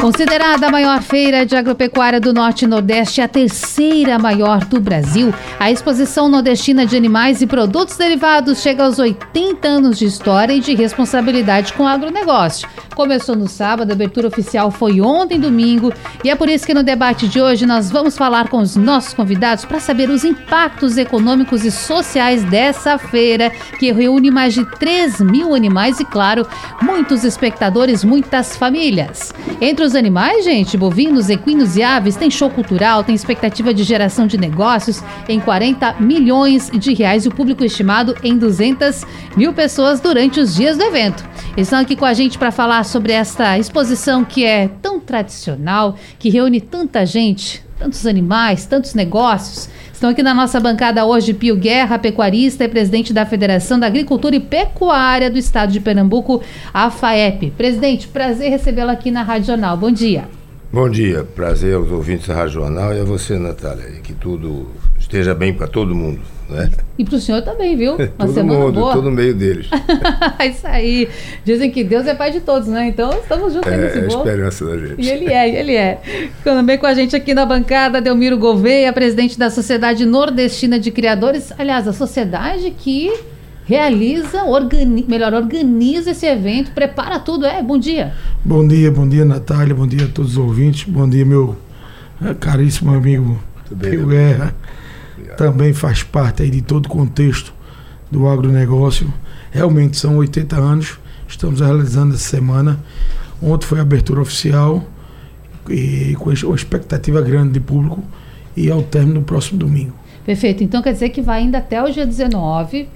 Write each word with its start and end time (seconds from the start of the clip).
Considerada 0.00 0.68
a 0.68 0.70
maior 0.70 1.02
feira 1.02 1.46
de 1.46 1.56
agropecuária 1.56 2.20
do 2.20 2.32
Norte 2.32 2.64
e 2.64 2.68
Nordeste, 2.68 3.22
a 3.22 3.26
terceira 3.26 4.18
maior 4.18 4.62
do 4.64 4.78
Brasil, 4.78 5.34
a 5.58 5.70
exposição 5.70 6.28
nordestina 6.28 6.84
de 6.84 6.96
animais 6.96 7.40
e 7.40 7.46
produtos 7.46 7.96
derivados 7.96 8.60
chega 8.60 8.84
aos 8.84 8.98
80 8.98 9.66
anos 9.66 9.98
de 9.98 10.04
história 10.04 10.52
e 10.52 10.60
de 10.60 10.74
responsabilidade 10.74 11.72
com 11.72 11.84
o 11.84 11.88
agronegócio. 11.88 12.68
Começou 12.94 13.34
no 13.34 13.48
sábado, 13.48 13.90
a 13.90 13.94
abertura 13.94 14.28
oficial 14.28 14.70
foi 14.70 15.00
ontem, 15.00 15.40
domingo, 15.40 15.92
e 16.22 16.30
é 16.30 16.34
por 16.34 16.48
isso 16.48 16.66
que 16.66 16.74
no 16.74 16.82
debate 16.82 17.26
de 17.26 17.40
hoje 17.40 17.66
nós 17.66 17.90
vamos 17.90 18.16
falar 18.16 18.48
com 18.48 18.58
os 18.58 18.76
nossos 18.76 19.14
convidados 19.14 19.64
para 19.64 19.80
saber 19.80 20.08
os 20.08 20.24
impactos 20.24 20.96
econômicos 20.96 21.64
e 21.64 21.70
sociais 21.70 22.44
dessa 22.44 22.96
feira, 22.98 23.50
que 23.78 23.92
reúne 23.92 24.30
mais 24.30 24.54
de 24.54 24.64
3 24.78 25.20
mil 25.20 25.54
animais 25.54 26.00
e, 26.00 26.04
claro, 26.04 26.46
muitos 26.80 27.24
espectadores, 27.24 28.04
muitas 28.04 28.56
famílias. 28.56 29.32
Entre 29.60 29.85
os 29.86 29.94
animais, 29.94 30.44
gente, 30.44 30.76
bovinos, 30.76 31.30
equinos 31.30 31.76
e 31.76 31.82
aves, 31.82 32.16
tem 32.16 32.30
show 32.30 32.50
cultural, 32.50 33.04
tem 33.04 33.14
expectativa 33.14 33.72
de 33.72 33.84
geração 33.84 34.26
de 34.26 34.36
negócios 34.36 35.02
em 35.28 35.38
40 35.38 35.94
milhões 36.00 36.70
de 36.70 36.92
reais 36.92 37.24
e 37.24 37.28
o 37.28 37.34
público 37.34 37.64
estimado 37.64 38.14
em 38.22 38.36
200 38.36 39.04
mil 39.36 39.52
pessoas 39.52 40.00
durante 40.00 40.40
os 40.40 40.54
dias 40.54 40.76
do 40.76 40.84
evento. 40.84 41.24
Estão 41.56 41.78
aqui 41.78 41.94
com 41.94 42.04
a 42.04 42.12
gente 42.12 42.36
para 42.36 42.50
falar 42.50 42.84
sobre 42.84 43.12
esta 43.12 43.58
exposição 43.58 44.24
que 44.24 44.44
é 44.44 44.68
tão 44.82 45.00
tradicional, 45.00 45.96
que 46.18 46.28
reúne 46.28 46.60
tanta 46.60 47.06
gente, 47.06 47.65
tantos 47.78 48.06
animais, 48.06 48.66
tantos 48.66 48.94
negócios. 48.94 49.68
Estão 49.92 50.10
aqui 50.10 50.22
na 50.22 50.34
nossa 50.34 50.60
bancada 50.60 51.04
hoje 51.04 51.32
Pio 51.32 51.56
Guerra, 51.56 51.98
pecuarista 51.98 52.64
e 52.64 52.68
presidente 52.68 53.12
da 53.12 53.24
Federação 53.24 53.78
da 53.78 53.86
Agricultura 53.86 54.36
e 54.36 54.40
Pecuária 54.40 55.30
do 55.30 55.38
Estado 55.38 55.72
de 55.72 55.80
Pernambuco, 55.80 56.42
a 56.72 56.90
FAEP. 56.90 57.50
Presidente, 57.52 58.08
prazer 58.08 58.50
recebê-lo 58.50 58.90
aqui 58.90 59.10
na 59.10 59.22
Rádio 59.22 59.48
Jornal. 59.48 59.76
Bom 59.76 59.90
dia. 59.90 60.28
Bom 60.72 60.90
dia, 60.90 61.24
prazer 61.24 61.74
aos 61.74 61.90
ouvintes 61.90 62.26
da 62.26 62.34
Rádio 62.34 62.54
Jornal 62.54 62.94
e 62.94 63.00
a 63.00 63.04
você, 63.04 63.38
Natália. 63.38 63.86
Que 64.02 64.12
tudo 64.12 64.68
esteja 64.98 65.34
bem 65.34 65.54
para 65.54 65.66
todo 65.66 65.94
mundo. 65.94 66.20
Né? 66.48 66.70
E 66.96 67.04
para 67.04 67.16
o 67.16 67.20
senhor 67.20 67.42
também, 67.42 67.76
viu? 67.76 67.94
Uma 67.98 68.06
todo 68.18 68.32
semana 68.32 68.60
mundo, 68.60 68.80
boa. 68.80 68.92
todo 68.92 69.10
meio 69.10 69.34
deles. 69.34 69.68
Isso 70.48 70.66
aí. 70.66 71.08
Dizem 71.44 71.70
que 71.70 71.82
Deus 71.82 72.06
é 72.06 72.14
pai 72.14 72.30
de 72.30 72.40
todos, 72.40 72.68
né? 72.68 72.86
Então 72.88 73.10
estamos 73.12 73.52
juntos 73.52 73.70
é, 73.70 73.76
nesse 73.76 74.00
bolo. 74.02 74.10
É 74.10 74.14
a 74.14 74.18
esperança 74.18 74.64
da 74.64 74.78
gente. 74.78 75.02
E 75.02 75.10
ele 75.10 75.32
é, 75.32 75.60
ele 75.60 75.74
é. 75.74 76.00
Também 76.44 76.78
com 76.78 76.86
a 76.86 76.94
gente 76.94 77.16
aqui 77.16 77.34
na 77.34 77.44
bancada, 77.44 78.00
Delmiro 78.00 78.38
Gouveia, 78.38 78.92
presidente 78.92 79.38
da 79.38 79.50
Sociedade 79.50 80.06
Nordestina 80.06 80.78
de 80.78 80.90
Criadores. 80.90 81.52
Aliás, 81.58 81.88
a 81.88 81.92
sociedade 81.92 82.70
que 82.70 83.12
realiza, 83.64 84.44
organiza, 84.44 85.08
melhor, 85.08 85.34
organiza 85.34 86.12
esse 86.12 86.26
evento, 86.26 86.70
prepara 86.70 87.18
tudo. 87.18 87.44
É, 87.44 87.60
bom 87.60 87.76
dia. 87.76 88.12
Bom 88.44 88.66
dia, 88.66 88.92
bom 88.92 89.08
dia, 89.08 89.24
Natália, 89.24 89.74
bom 89.74 89.86
dia 89.86 90.04
a 90.04 90.08
todos 90.08 90.32
os 90.32 90.38
ouvintes, 90.38 90.84
bom 90.84 91.08
dia, 91.08 91.24
meu 91.24 91.56
eh, 92.24 92.32
caríssimo 92.34 92.94
amigo 92.94 93.36
Pio 93.80 94.06
Guerra 94.06 94.54
também 95.36 95.72
faz 95.72 96.02
parte 96.02 96.42
aí 96.42 96.50
de 96.50 96.62
todo 96.62 96.86
o 96.86 96.88
contexto 96.88 97.52
do 98.10 98.26
agronegócio. 98.28 99.12
Realmente 99.50 99.96
são 99.96 100.16
80 100.16 100.56
anos, 100.56 100.98
estamos 101.28 101.60
realizando 101.60 102.14
essa 102.14 102.28
semana. 102.28 102.78
Ontem 103.42 103.66
foi 103.66 103.78
a 103.78 103.82
abertura 103.82 104.20
oficial 104.20 104.84
e 105.68 106.14
com 106.18 106.30
uma 106.30 106.56
expectativa 106.56 107.20
grande 107.20 107.52
de 107.52 107.60
público 107.60 108.02
e 108.56 108.70
ao 108.70 108.82
término 108.82 109.20
do 109.20 109.26
próximo 109.26 109.58
domingo. 109.58 109.92
Perfeito. 110.24 110.62
Então 110.64 110.82
quer 110.82 110.92
dizer 110.92 111.10
que 111.10 111.20
vai 111.20 111.40
ainda 111.40 111.58
até 111.58 111.82
o 111.82 111.90
dia 111.90 112.06
19 112.06 112.88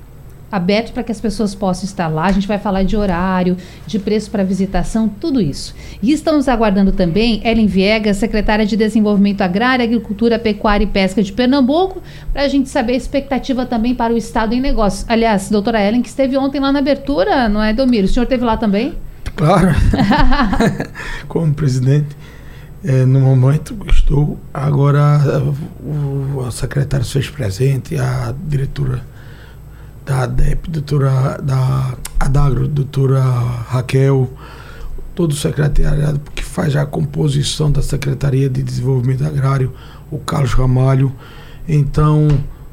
aberto 0.51 0.93
para 0.93 1.03
que 1.03 1.13
as 1.13 1.21
pessoas 1.21 1.55
possam 1.55 1.85
estar 1.85 2.09
lá. 2.09 2.27
A 2.27 2.33
gente 2.33 2.49
vai 2.49 2.59
falar 2.59 2.83
de 2.83 2.97
horário, 2.97 3.57
de 3.87 3.99
preço 3.99 4.31
para 4.31 4.43
visitação, 4.43 5.09
tudo 5.09 5.41
isso. 5.41 5.75
E 6.03 6.13
estamos 6.13 6.49
aguardando 6.49 6.93
também 6.93 7.41
Ellen 7.45 7.67
Viegas, 7.67 8.17
secretária 8.17 8.67
de 8.67 8.77
Desenvolvimento 8.77 9.43
Agrário, 9.43 9.85
Agricultura, 9.85 10.39
Pecuária 10.39 10.85
e 10.85 10.89
Pesca 10.89 11.23
de 11.23 11.33
Pernambuco, 11.33 12.03
para 12.33 12.43
a 12.43 12.49
gente 12.49 12.69
saber 12.69 12.95
a 12.95 12.97
expectativa 12.97 13.65
também 13.65 13.95
para 13.95 14.13
o 14.13 14.17
Estado 14.17 14.55
em 14.55 14.61
negócios. 14.61 15.05
Aliás, 15.09 15.49
doutora 15.49 15.81
Ellen, 15.87 16.03
que 16.03 16.09
esteve 16.09 16.37
ontem 16.37 16.61
lá 16.61 16.73
na 16.73 16.81
abertura, 16.81 17.49
não 17.49 17.63
é, 17.63 17.73
Domiro? 17.73 18.07
O 18.07 18.09
senhor 18.09 18.25
esteve 18.25 18.45
lá 18.45 18.57
também? 18.57 18.95
Claro, 19.37 19.69
como 21.29 21.55
presidente. 21.55 22.17
É, 22.83 23.05
no 23.05 23.21
momento 23.21 23.77
estou. 23.89 24.39
Agora 24.55 25.21
o, 25.83 26.39
o 26.39 26.51
secretário 26.51 27.05
se 27.05 27.13
fez 27.13 27.29
presente, 27.29 27.97
a 27.97 28.35
diretora 28.47 29.03
da 30.11 30.25
ADEP, 30.25 30.69
doutora, 30.69 31.39
da 31.41 31.95
Adagro, 32.19 32.67
doutora 32.67 33.23
Raquel, 33.23 34.29
todo 35.15 35.31
o 35.31 35.37
secretariado 35.37 36.21
que 36.35 36.45
faz 36.45 36.75
a 36.75 36.85
composição 36.85 37.71
da 37.71 37.81
Secretaria 37.81 38.51
de 38.51 38.61
Desenvolvimento 38.61 39.25
Agrário, 39.25 39.73
o 40.11 40.19
Carlos 40.19 40.53
Ramalho. 40.53 41.15
Então, 41.69 42.27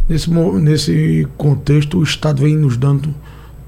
nesse, 0.10 0.32
nesse 0.32 1.28
contexto, 1.38 2.00
o 2.00 2.04
Estado 2.04 2.42
vem 2.42 2.58
nos 2.58 2.76
dando 2.76 3.14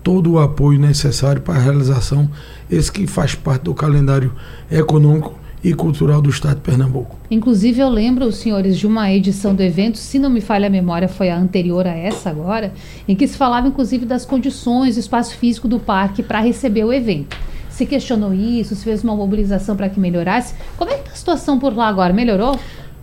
todo 0.01 0.31
o 0.31 0.39
apoio 0.39 0.79
necessário 0.79 1.39
para 1.39 1.53
a 1.53 1.61
realização, 1.61 2.27
esse 2.71 2.91
que 2.91 3.05
faz 3.05 3.35
parte 3.35 3.65
do 3.65 3.75
calendário 3.75 4.33
econômico 4.71 5.38
e 5.63 5.73
cultural 5.73 6.21
do 6.21 6.29
Estado 6.29 6.55
de 6.55 6.61
Pernambuco. 6.61 7.17
Inclusive, 7.29 7.81
eu 7.81 7.89
lembro, 7.89 8.25
os 8.25 8.37
senhores, 8.37 8.77
de 8.77 8.87
uma 8.87 9.11
edição 9.11 9.53
do 9.53 9.61
evento, 9.61 9.97
se 9.97 10.17
não 10.17 10.29
me 10.29 10.41
falha 10.41 10.67
a 10.67 10.69
memória, 10.69 11.07
foi 11.07 11.29
a 11.29 11.37
anterior 11.37 11.85
a 11.85 11.95
essa 11.95 12.29
agora, 12.29 12.73
em 13.07 13.15
que 13.15 13.27
se 13.27 13.37
falava, 13.37 13.67
inclusive, 13.67 14.05
das 14.05 14.25
condições 14.25 14.95
do 14.95 14.99
espaço 14.99 15.35
físico 15.35 15.67
do 15.67 15.79
parque 15.79 16.23
para 16.23 16.39
receber 16.39 16.85
o 16.85 16.93
evento. 16.93 17.35
Se 17.69 17.85
questionou 17.85 18.33
isso, 18.33 18.75
se 18.75 18.83
fez 18.83 19.03
uma 19.03 19.15
mobilização 19.15 19.75
para 19.75 19.89
que 19.89 19.99
melhorasse. 19.99 20.53
Como 20.77 20.91
é 20.91 20.95
que 20.95 21.01
está 21.01 21.11
a 21.11 21.15
situação 21.15 21.59
por 21.59 21.75
lá 21.75 21.87
agora? 21.87 22.13
Melhorou? 22.13 22.57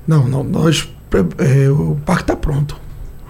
Não, 0.07 0.27
não 0.27 0.43
nós, 0.43 0.89
é, 1.39 1.71
o 1.71 1.97
parque 2.05 2.23
está 2.23 2.37
pronto. 2.37 2.77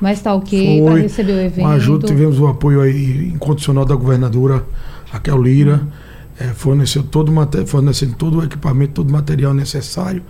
Mas 0.00 0.19
está 0.19 0.34
ok 0.34 0.82
para 0.84 0.97
receber 0.97 1.32
o 1.32 1.41
evento? 1.41 1.64
Com 1.64 1.69
ajuda, 1.69 2.06
tivemos 2.06 2.38
o 2.38 2.47
apoio 2.47 2.81
aí 2.81 3.28
incondicional 3.34 3.84
da 3.84 3.94
governadora 3.94 4.64
Raquel 5.10 5.43
Lira. 5.43 5.82
Hum 5.82 6.06
é, 6.39 6.49
forneceu 6.49 7.03
todo, 7.03 7.33
fornecendo 7.67 8.15
todo 8.15 8.39
o 8.39 8.45
equipamento, 8.45 8.95
todo 8.95 9.09
o 9.09 9.13
material 9.13 9.55
necessário, 9.55 10.23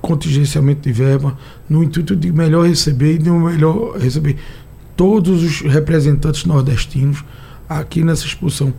contingenciamento 0.00 0.82
de 0.82 0.92
verba, 0.92 1.36
no 1.68 1.82
intuito 1.82 2.14
de 2.14 2.30
melhor 2.30 2.66
receber 2.66 3.14
e 3.14 3.18
de 3.18 3.30
melhor 3.30 3.98
receber 3.98 4.36
todos 4.96 5.42
os 5.42 5.60
representantes 5.60 6.44
nordestinos 6.44 7.24
aqui 7.68 8.04
nessa 8.04 8.26
exposição. 8.26 8.72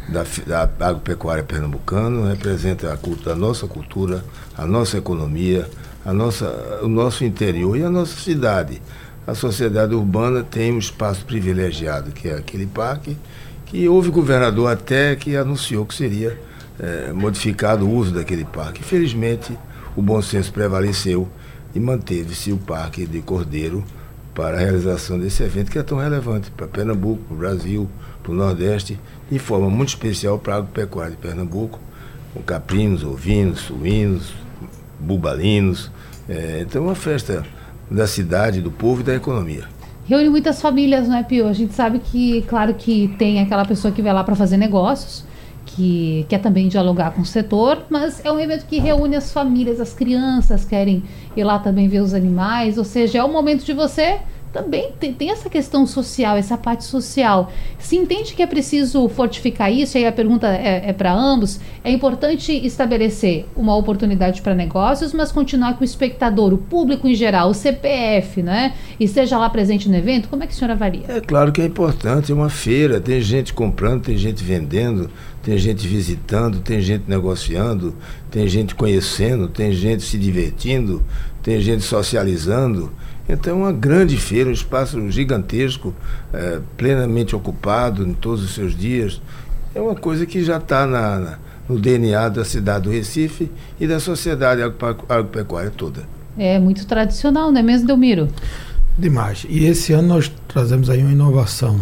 da, 0.09 0.25
da 0.47 0.89
agropecuária 0.89 1.43
pernambucana, 1.43 2.31
representa 2.31 2.93
a, 2.93 2.97
cultura, 2.97 3.33
a 3.33 3.37
nossa 3.37 3.67
cultura, 3.67 4.25
a 4.57 4.67
nossa 4.67 4.99
economia, 4.99 5.69
a 6.05 6.13
nossa, 6.13 6.81
o 6.83 6.89
nosso 6.89 7.25
interior 7.25 7.77
e 7.77 7.83
a 7.83 7.91
nossa 7.91 8.19
cidade. 8.21 8.83
a 9.27 9.35
sociedade 9.35 9.95
urbana 9.95 10.43
tem 10.43 10.73
um 10.73 10.79
espaço 10.79 11.25
privilegiado, 11.25 12.11
que 12.11 12.29
é 12.29 12.35
aquele 12.35 12.67
parque, 12.67 13.17
que 13.67 13.89
houve 13.89 14.11
governador 14.11 14.71
até 14.71 15.15
que 15.15 15.37
anunciou 15.37 15.87
que 15.87 15.95
seria 15.95 16.39
é, 16.79 17.13
modificado 17.13 17.87
o 17.87 17.95
uso 17.95 18.13
daquele 18.13 18.45
parque. 18.45 18.81
Infelizmente, 18.81 19.57
o 19.97 20.03
bom 20.03 20.21
senso 20.21 20.53
prevaleceu 20.53 21.29
e 21.75 21.81
manteve-se 21.81 22.53
o 22.53 22.59
Parque 22.59 23.07
de 23.07 23.21
Cordeiro 23.23 23.85
para 24.35 24.57
a 24.57 24.61
realização 24.61 25.19
desse 25.19 25.43
evento 25.43 25.71
que 25.71 25.79
é 25.79 25.83
tão 25.83 25.99
relevante 25.99 26.51
para 26.51 26.67
Pernambuco, 26.67 27.23
para 27.25 27.35
o 27.35 27.39
Brasil, 27.39 27.89
para 28.23 28.33
o 28.33 28.35
Nordeste, 28.35 28.99
de 29.33 29.39
forma 29.39 29.71
muito 29.71 29.89
especial 29.89 30.39
para 30.39 30.55
a 30.55 30.57
agropecuária 30.59 31.13
de 31.13 31.17
Pernambuco, 31.17 31.81
com 32.35 32.43
caprinos, 32.43 33.03
ovinos, 33.03 33.61
suínos, 33.61 34.35
bubalinos. 35.01 35.91
É, 36.29 36.61
então, 36.61 36.83
é 36.83 36.87
uma 36.89 36.95
festa 36.95 37.43
da 37.91 38.07
cidade, 38.07 38.61
do 38.61 38.71
povo 38.71 39.01
e 39.01 39.05
da 39.05 39.15
economia. 39.15 39.65
Reúne 40.05 40.29
muitas 40.29 40.61
famílias, 40.61 41.09
não 41.09 41.17
é, 41.17 41.23
Pio? 41.23 41.49
A 41.49 41.53
gente 41.53 41.73
sabe 41.73 41.99
que, 41.99 42.43
claro 42.43 42.75
que 42.75 43.15
tem 43.19 43.41
aquela 43.41 43.65
pessoa 43.65 43.93
que 43.93 44.03
vai 44.03 44.13
lá 44.13 44.23
para 44.23 44.35
fazer 44.35 44.59
negócios, 44.59 45.25
que 45.65 46.27
quer 46.29 46.39
também 46.39 46.69
dialogar 46.69 47.13
com 47.13 47.23
o 47.23 47.27
setor, 47.27 47.87
mas 47.89 48.23
é 48.25 48.31
um 48.31 48.39
evento 48.39 48.67
que 48.67 48.79
reúne 48.79 49.17
as 49.17 49.33
famílias, 49.33 49.81
as 49.81 49.95
crianças 49.95 50.65
querem 50.65 51.03
ir 51.35 51.45
lá 51.45 51.59
também 51.59 51.89
ver 51.89 52.01
os 52.01 52.13
animais, 52.13 52.77
ou 52.77 52.85
seja, 52.85 53.19
é 53.19 53.25
o 53.25 53.33
momento 53.33 53.65
de 53.65 53.73
você 53.73 54.19
também 54.53 54.93
tem, 55.01 55.13
tem, 55.13 55.31
essa 55.31 55.49
questão 55.49 55.87
social, 55.87 56.37
essa 56.37 56.59
parte 56.59 56.85
social. 56.85 57.51
Se 57.79 57.97
entende 57.97 58.35
que 58.35 58.43
é 58.43 58.47
preciso 58.47 59.09
fortificar 59.09 59.73
isso, 59.73 59.97
aí 59.97 60.07
a 60.07 60.13
pergunta 60.13 60.47
é, 60.49 60.91
é 60.91 60.93
para 60.93 61.13
ambos, 61.13 61.59
é 61.83 61.91
importante 61.91 62.53
estabelecer 62.53 63.47
uma 63.57 63.75
oportunidade 63.75 64.43
para 64.43 64.55
negócios, 64.55 65.13
mas 65.13 65.33
continuar 65.33 65.75
com 65.75 65.81
o 65.81 65.85
espectador, 65.85 66.53
o 66.53 66.59
público 66.59 67.09
em 67.09 67.15
geral, 67.15 67.51
o 67.51 67.55
CPF, 67.55 68.43
né? 68.43 68.75
E 69.01 69.05
esteja 69.05 69.39
lá 69.39 69.49
presente 69.49 69.89
no 69.89 69.97
evento, 69.97 70.29
como 70.29 70.45
é 70.45 70.47
que 70.47 70.53
a 70.53 70.57
senhora 70.57 70.75
avalia? 70.75 71.05
É 71.09 71.21
claro 71.21 71.51
que 71.51 71.63
é 71.63 71.65
importante, 71.65 72.31
é 72.31 72.35
uma 72.35 72.51
feira, 72.51 73.01
tem 73.01 73.21
gente 73.21 73.55
comprando, 73.55 74.03
tem 74.03 74.17
gente 74.17 74.45
vendendo, 74.45 75.11
tem 75.43 75.57
gente 75.59 75.87
visitando, 75.89 76.61
tem 76.61 76.81
gente 76.81 77.05
negociando, 77.09 77.95
tem 78.31 78.47
gente 78.47 78.75
conhecendo, 78.75 79.49
tem 79.49 79.73
gente 79.73 80.03
se 80.03 80.19
divertindo, 80.19 81.03
tem 81.43 81.61
gente 81.61 81.83
socializando. 81.83 82.93
Então, 83.29 83.53
é 83.53 83.57
uma 83.57 83.73
grande 83.73 84.17
feira, 84.17 84.51
um 84.51 84.53
espaço 84.53 85.11
gigantesco, 85.11 85.95
é, 86.33 86.61
plenamente 86.77 87.35
ocupado 87.37 88.07
em 88.07 88.13
todos 88.13 88.43
os 88.43 88.55
seus 88.55 88.77
dias. 88.77 89.21
É 89.75 89.81
uma 89.81 89.95
coisa 89.95 90.27
que 90.27 90.43
já 90.43 90.57
está 90.57 90.87
na, 90.87 91.19
na, 91.19 91.39
no 91.69 91.79
DNA 91.79 92.29
da 92.29 92.45
cidade 92.45 92.85
do 92.85 92.91
Recife 92.91 93.51
e 93.81 93.87
da 93.87 94.01
sociedade 94.01 94.61
agropecuária 94.63 95.71
toda. 95.71 96.03
É 96.37 96.59
muito 96.59 96.87
tradicional, 96.87 97.53
não 97.53 97.61
é 97.61 97.63
mesmo, 97.63 97.87
Delmiro? 97.87 98.29
Demais. 98.99 99.47
E 99.49 99.65
esse 99.65 99.93
ano 99.93 100.09
nós 100.09 100.31
trazemos 100.49 100.91
aí 100.91 101.01
uma 101.01 101.13
inovação. 101.13 101.81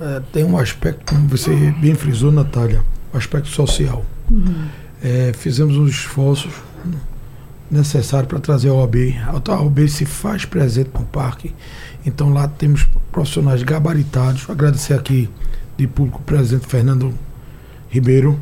É, 0.00 0.22
tem 0.32 0.44
um 0.44 0.56
aspecto, 0.56 1.14
como 1.14 1.28
você 1.28 1.50
bem 1.80 1.94
frisou, 1.94 2.32
Natália, 2.32 2.82
o 3.12 3.16
um 3.16 3.18
aspecto 3.18 3.48
social. 3.48 4.04
Uhum. 4.30 4.66
É, 5.02 5.32
fizemos 5.34 5.76
uns 5.76 5.90
esforços 5.90 6.52
necessário 7.72 8.28
para 8.28 8.38
trazer 8.38 8.68
a 8.68 8.74
OAB. 8.74 8.96
A 9.26 9.62
OAB 9.62 9.88
se 9.88 10.04
faz 10.04 10.44
presente 10.44 10.90
no 10.94 11.04
parque. 11.06 11.54
Então 12.04 12.32
lá 12.32 12.46
temos 12.46 12.86
profissionais 13.10 13.62
gabaritados. 13.62 14.48
Agradecer 14.48 14.94
aqui 14.94 15.28
de 15.76 15.86
público 15.86 16.20
o 16.20 16.22
presidente 16.22 16.66
Fernando 16.66 17.12
Ribeiro. 17.88 18.38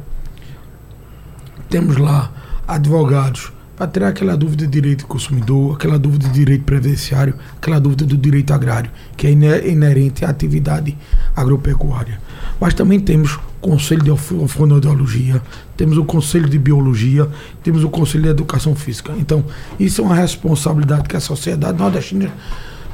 Temos 1.68 1.96
lá 1.96 2.32
advogados 2.66 3.52
para 3.76 3.86
tirar 3.86 4.08
aquela 4.08 4.36
dúvida 4.36 4.66
de 4.66 4.70
direito 4.70 5.00
do 5.00 5.06
consumidor, 5.06 5.74
aquela 5.74 5.98
dúvida 5.98 6.26
de 6.26 6.34
direito 6.34 6.64
previdenciário, 6.64 7.34
aquela 7.56 7.80
dúvida 7.80 8.04
do 8.04 8.16
direito 8.16 8.52
agrário, 8.52 8.90
que 9.16 9.26
é 9.26 9.30
inerente 9.30 10.24
à 10.24 10.28
atividade 10.28 10.96
agropecuária. 11.34 12.20
Mas 12.58 12.75
também 12.75 12.99
temos 12.99 13.38
Conselho 13.61 14.02
de 14.02 14.17
Fonoaudiologia, 14.17 15.43
temos 15.76 15.99
o 15.99 16.05
Conselho 16.05 16.49
de 16.49 16.58
Biologia, 16.58 17.29
temos 17.62 17.85
o 17.85 17.91
Conselho 17.91 18.25
de 18.25 18.31
Educação 18.31 18.75
Física. 18.75 19.12
Então, 19.19 19.44
isso 19.79 20.00
é 20.00 20.05
uma 20.05 20.14
responsabilidade 20.14 21.08
que 21.08 21.17
a 21.17 21.20
sociedade 21.20 21.79
nordestina 21.79 22.32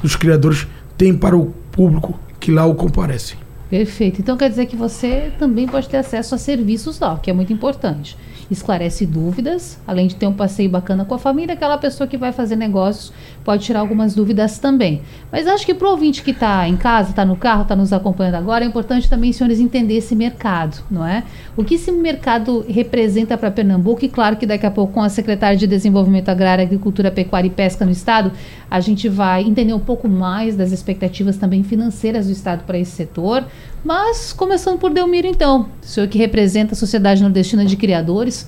dos 0.01 0.15
criadores 0.15 0.67
tem 0.97 1.13
para 1.13 1.37
o 1.37 1.53
público 1.71 2.19
que 2.39 2.51
lá 2.51 2.65
o 2.65 2.75
comparece. 2.75 3.35
Perfeito. 3.69 4.21
Então 4.21 4.37
quer 4.37 4.49
dizer 4.49 4.65
que 4.65 4.77
você 4.77 5.31
também 5.37 5.67
pode 5.67 5.89
ter 5.89 5.97
acesso 5.97 6.33
a 6.33 6.37
serviços 6.37 6.99
lá, 6.99 7.17
que 7.17 7.29
é 7.29 7.33
muito 7.33 7.51
importante 7.51 8.17
esclarece 8.49 9.05
dúvidas, 9.05 9.77
além 9.85 10.07
de 10.07 10.15
ter 10.15 10.25
um 10.25 10.33
passeio 10.33 10.69
bacana 10.69 11.05
com 11.05 11.13
a 11.13 11.19
família, 11.19 11.53
aquela 11.53 11.77
pessoa 11.77 12.07
que 12.07 12.17
vai 12.17 12.31
fazer 12.31 12.55
negócios 12.55 13.11
pode 13.47 13.63
tirar 13.63 13.79
algumas 13.79 14.13
dúvidas 14.13 14.59
também. 14.59 15.01
Mas 15.31 15.47
acho 15.47 15.65
que 15.65 15.73
para 15.73 15.87
o 15.87 15.91
ouvinte 15.91 16.21
que 16.21 16.31
está 16.31 16.67
em 16.67 16.75
casa, 16.75 17.11
está 17.11 17.23
no 17.23 17.37
carro, 17.37 17.61
está 17.61 17.77
nos 17.77 17.93
acompanhando 17.93 18.35
agora, 18.35 18.65
é 18.65 18.67
importante 18.67 19.09
também, 19.09 19.31
senhores, 19.31 19.61
entender 19.61 19.95
esse 19.95 20.13
mercado, 20.17 20.83
não 20.91 21.07
é? 21.07 21.23
O 21.55 21.63
que 21.63 21.75
esse 21.75 21.89
mercado 21.89 22.65
representa 22.67 23.37
para 23.37 23.49
Pernambuco, 23.49 24.03
e 24.03 24.09
claro 24.09 24.35
que 24.35 24.45
daqui 24.45 24.65
a 24.65 24.71
pouco 24.71 24.91
com 24.91 25.01
a 25.01 25.07
secretária 25.07 25.57
de 25.57 25.65
Desenvolvimento 25.65 26.27
Agrário, 26.27 26.61
Agricultura, 26.61 27.09
Pecuária 27.09 27.47
e 27.47 27.49
Pesca 27.49 27.85
no 27.85 27.91
Estado, 27.91 28.33
a 28.69 28.81
gente 28.81 29.07
vai 29.07 29.43
entender 29.43 29.73
um 29.73 29.79
pouco 29.79 30.09
mais 30.09 30.57
das 30.57 30.73
expectativas 30.73 31.37
também 31.37 31.63
financeiras 31.63 32.25
do 32.25 32.33
Estado 32.33 32.65
para 32.65 32.77
esse 32.77 32.91
setor. 32.91 33.45
Mas, 33.81 34.33
começando 34.33 34.77
por 34.77 34.91
Delmiro, 34.91 35.25
então, 35.25 35.69
o 35.81 35.85
senhor 35.85 36.09
que 36.09 36.17
representa 36.17 36.73
a 36.73 36.75
Sociedade 36.75 37.21
Nordestina 37.21 37.63
de 37.63 37.77
Criadores, 37.77 38.45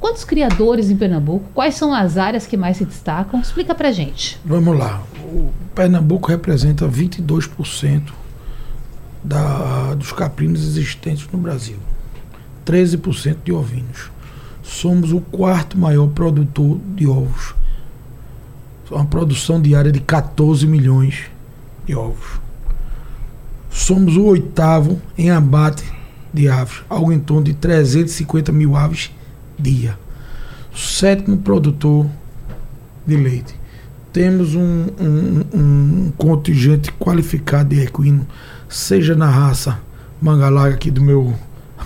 quantos 0.00 0.24
criadores 0.24 0.90
em 0.90 0.96
Pernambuco? 0.96 1.48
Quais 1.54 1.74
são 1.74 1.94
as 1.94 2.16
áreas 2.16 2.46
que 2.46 2.56
mais 2.56 2.76
se 2.76 2.84
destacam? 2.84 3.40
Explica 3.40 3.74
pra 3.74 3.92
gente. 3.92 4.38
Vamos 4.44 4.78
lá. 4.78 5.02
O 5.22 5.50
Pernambuco 5.74 6.28
representa 6.28 6.88
22% 6.88 8.12
da, 9.22 9.94
dos 9.94 10.12
caprinos 10.12 10.62
existentes 10.62 11.28
no 11.32 11.38
Brasil, 11.38 11.78
13% 12.64 13.38
de 13.44 13.52
ovinos. 13.52 14.10
Somos 14.62 15.12
o 15.12 15.20
quarto 15.20 15.78
maior 15.78 16.08
produtor 16.08 16.78
de 16.94 17.06
ovos. 17.06 17.54
Uma 18.90 19.04
produção 19.04 19.60
diária 19.60 19.90
de 19.90 20.00
14 20.00 20.66
milhões 20.66 21.24
de 21.84 21.94
ovos 21.94 22.46
somos 23.76 24.16
o 24.16 24.24
oitavo 24.24 25.00
em 25.18 25.30
abate 25.30 25.84
de 26.32 26.48
aves, 26.48 26.82
algo 26.88 27.12
em 27.12 27.20
torno 27.20 27.44
de 27.44 27.54
350 27.54 28.50
mil 28.50 28.74
aves 28.74 29.12
dia. 29.58 29.98
Sétimo 30.74 31.38
produtor 31.38 32.06
de 33.06 33.16
leite. 33.16 33.54
Temos 34.12 34.54
um, 34.54 34.86
um, 35.00 35.44
um 35.54 36.12
contingente 36.16 36.92
qualificado 36.92 37.74
de 37.74 37.82
equino, 37.82 38.26
seja 38.68 39.14
na 39.14 39.28
raça 39.28 39.78
Mangalaga, 40.20 40.74
aqui 40.74 40.90
do 40.90 41.02
meu 41.02 41.34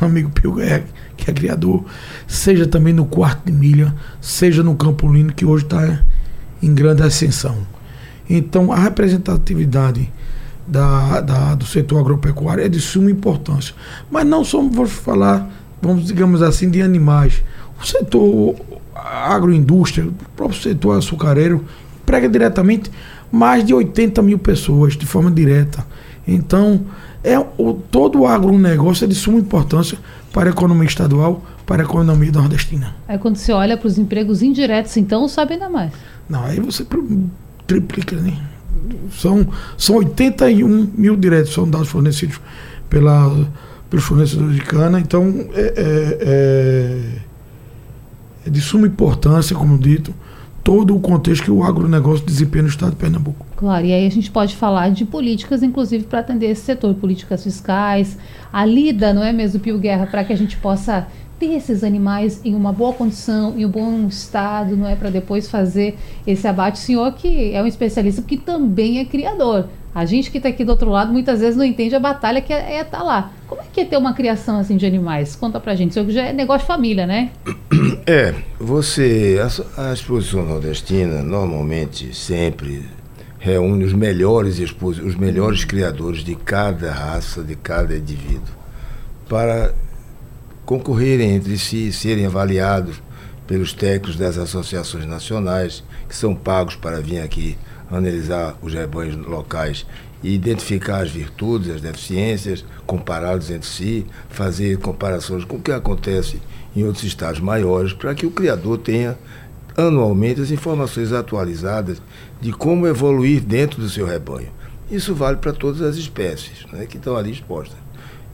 amigo 0.00 0.30
Pio 0.30 0.54
que 1.16 1.30
é 1.30 1.34
criador, 1.34 1.84
seja 2.26 2.66
também 2.66 2.94
no 2.94 3.04
quarto 3.04 3.44
de 3.44 3.52
milha, 3.52 3.94
seja 4.20 4.62
no 4.62 4.74
Campo 4.74 5.12
Lindo, 5.12 5.34
que 5.34 5.44
hoje 5.44 5.64
está 5.64 6.00
em 6.62 6.74
grande 6.74 7.02
ascensão. 7.02 7.58
Então, 8.28 8.72
a 8.72 8.76
representatividade 8.78 10.10
da, 10.66 11.20
da, 11.20 11.54
do 11.54 11.66
setor 11.66 11.98
agropecuário 11.98 12.64
é 12.64 12.68
de 12.68 12.80
suma 12.80 13.10
importância. 13.10 13.74
Mas 14.10 14.24
não 14.24 14.44
só 14.44 14.62
vamos 14.62 14.92
falar, 14.92 15.50
vamos 15.82 16.06
digamos 16.06 16.40
assim, 16.40 16.70
de 16.70 16.80
animais. 16.80 17.42
O 17.80 17.86
setor 17.86 18.56
agroindústria, 18.94 20.06
o 20.06 20.12
próprio 20.36 20.60
setor 20.60 20.98
açucareiro, 20.98 21.64
emprega 22.02 22.28
diretamente 22.28 22.90
mais 23.30 23.64
de 23.64 23.72
80 23.72 24.20
mil 24.22 24.38
pessoas 24.38 24.96
de 24.96 25.06
forma 25.06 25.30
direta. 25.30 25.86
Então, 26.26 26.82
é, 27.22 27.38
o, 27.38 27.74
todo 27.74 28.20
o 28.20 28.26
agronegócio 28.26 29.04
é 29.04 29.08
de 29.08 29.14
suma 29.14 29.38
importância 29.38 29.98
para 30.32 30.50
a 30.50 30.52
economia 30.52 30.86
estadual, 30.86 31.42
para 31.66 31.82
a 31.82 31.84
economia 31.84 32.32
nordestina. 32.32 32.94
Aí 33.08 33.18
quando 33.18 33.36
você 33.36 33.52
olha 33.52 33.76
para 33.76 33.86
os 33.86 33.98
empregos 33.98 34.42
indiretos, 34.42 34.96
então, 34.96 35.28
sabe 35.28 35.54
ainda 35.54 35.68
mais. 35.68 35.92
Não, 36.28 36.44
aí 36.44 36.60
você 36.60 36.84
triplica, 37.66 38.16
né? 38.16 38.36
são, 39.12 39.46
são 39.76 39.96
81 39.96 40.90
mil 40.96 41.16
diretos 41.16 41.52
são 41.52 41.68
dados 41.68 41.88
fornecidos 41.88 42.40
pela, 42.88 43.46
pelos 43.88 44.04
fornecedores 44.04 44.54
de 44.54 44.62
cana, 44.62 44.98
então 44.98 45.48
é, 45.52 45.60
é, 45.60 46.18
é, 46.20 47.00
é 48.50 48.52
de 48.52 48.60
suma 48.60 48.86
importância, 48.86 49.54
como 49.54 49.78
dito, 49.78 50.12
todo 50.62 50.94
o 50.94 51.00
contexto 51.00 51.44
que 51.44 51.50
o 51.50 51.62
agronegócio 51.62 52.26
desempenha 52.26 52.64
no 52.64 52.68
estado 52.68 52.90
de 52.90 52.96
Pernambuco. 52.96 53.46
Claro, 53.56 53.86
e 53.86 53.92
aí 53.92 54.06
a 54.06 54.10
gente 54.10 54.30
pode 54.30 54.56
falar 54.56 54.90
de 54.90 55.04
políticas, 55.04 55.62
inclusive, 55.62 56.04
para 56.04 56.20
atender 56.20 56.46
esse 56.46 56.62
setor, 56.62 56.94
políticas 56.94 57.42
fiscais, 57.42 58.18
a 58.52 58.64
lida, 58.64 59.14
não 59.14 59.22
é 59.22 59.32
mesmo, 59.32 59.60
Pio 59.60 59.78
Guerra, 59.78 60.06
para 60.06 60.24
que 60.24 60.32
a 60.32 60.36
gente 60.36 60.56
possa 60.56 61.06
ter 61.38 61.54
esses 61.54 61.82
animais 61.82 62.40
em 62.44 62.54
uma 62.54 62.72
boa 62.72 62.92
condição, 62.92 63.58
em 63.58 63.64
um 63.64 63.70
bom 63.70 64.06
estado, 64.06 64.76
não 64.76 64.86
é 64.86 64.94
para 64.94 65.08
depois 65.08 65.48
fazer 65.48 65.96
esse 66.26 66.46
abate. 66.46 66.78
O 66.78 66.82
senhor 66.82 67.12
que 67.14 67.54
é 67.54 67.62
um 67.62 67.66
especialista, 67.66 68.20
que 68.20 68.36
também 68.36 68.98
é 68.98 69.06
criador. 69.06 69.66
A 69.94 70.04
gente 70.04 70.30
que 70.30 70.38
está 70.38 70.48
aqui 70.48 70.64
do 70.64 70.70
outro 70.70 70.88
lado 70.88 71.12
muitas 71.12 71.40
vezes 71.40 71.56
não 71.56 71.64
entende 71.64 71.94
a 71.96 72.00
batalha 72.00 72.40
que 72.40 72.52
é 72.52 72.58
estar 72.58 72.72
é 72.72 72.84
tá 72.84 73.02
lá. 73.02 73.32
Como 73.48 73.60
é 73.60 73.64
que 73.72 73.80
é 73.80 73.84
ter 73.84 73.96
uma 73.96 74.14
criação 74.14 74.60
assim 74.60 74.76
de 74.76 74.86
animais? 74.86 75.34
Conta 75.34 75.58
pra 75.58 75.74
gente. 75.74 75.90
Isso 75.90 76.10
já 76.10 76.26
é 76.26 76.32
negócio 76.32 76.60
de 76.60 76.66
família, 76.66 77.06
né? 77.06 77.30
É, 78.06 78.34
você. 78.58 79.38
A, 79.76 79.90
a 79.90 79.92
exposição 79.92 80.44
nordestina, 80.44 81.22
normalmente, 81.22 82.14
sempre, 82.14 82.84
reúne 83.38 83.84
os 83.84 83.92
melhores 83.92 84.58
os 84.80 85.16
melhores 85.16 85.64
criadores 85.64 86.22
de 86.22 86.34
cada 86.34 86.92
raça, 86.92 87.42
de 87.42 87.56
cada 87.56 87.96
indivíduo, 87.96 88.54
para 89.28 89.74
concorrerem 90.64 91.34
entre 91.34 91.58
si, 91.58 91.92
serem 91.92 92.26
avaliados 92.26 93.02
pelos 93.46 93.72
técnicos 93.72 94.16
das 94.16 94.38
associações 94.38 95.06
nacionais, 95.06 95.82
que 96.08 96.14
são 96.14 96.34
pagos 96.34 96.76
para 96.76 97.00
vir 97.00 97.18
aqui 97.20 97.56
analisar 97.90 98.56
os 98.62 98.74
rebanhos 98.74 99.16
locais 99.16 99.86
e 100.22 100.34
identificar 100.34 101.02
as 101.02 101.10
virtudes, 101.10 101.74
as 101.74 101.80
deficiências, 101.80 102.64
compará-los 102.86 103.50
entre 103.50 103.68
si, 103.68 104.06
fazer 104.28 104.78
comparações 104.78 105.44
com 105.44 105.56
o 105.56 105.60
que 105.60 105.72
acontece 105.72 106.40
em 106.76 106.84
outros 106.84 107.04
estados 107.04 107.40
maiores, 107.40 107.92
para 107.92 108.14
que 108.14 108.26
o 108.26 108.30
criador 108.30 108.78
tenha 108.78 109.18
anualmente 109.76 110.40
as 110.40 110.50
informações 110.50 111.12
atualizadas 111.12 112.02
de 112.40 112.52
como 112.52 112.86
evoluir 112.86 113.40
dentro 113.40 113.80
do 113.80 113.88
seu 113.88 114.06
rebanho. 114.06 114.48
Isso 114.90 115.14
vale 115.14 115.36
para 115.36 115.52
todas 115.52 115.80
as 115.82 115.96
espécies 115.96 116.66
né, 116.72 116.84
que 116.86 116.96
estão 116.96 117.16
ali 117.16 117.30
expostas. 117.30 117.78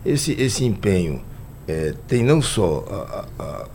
Esse, 0.05 0.33
esse 0.33 0.65
empenho 0.65 1.23
é, 1.69 1.95
tem 2.07 2.23
não 2.23 2.41
só 2.41 2.85
a, 3.39 3.43
a, 3.43 3.67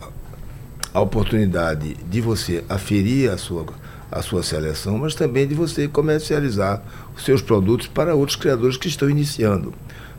a, 0.94 1.00
oportunidade 1.00 1.94
de 1.94 2.20
você 2.20 2.64
aferir 2.68 3.30
a 3.30 3.36
sua, 3.36 3.66
a 4.12 4.20
sua 4.20 4.42
seleção, 4.42 4.98
mas 4.98 5.14
também 5.14 5.48
de 5.48 5.54
você 5.54 5.88
comercializar 5.88 6.82
os 7.16 7.24
seus 7.24 7.40
produtos 7.40 7.86
para 7.86 8.14
outros 8.14 8.36
criadores 8.36 8.76
que 8.76 8.86
estão 8.86 9.08
iniciando. 9.08 9.72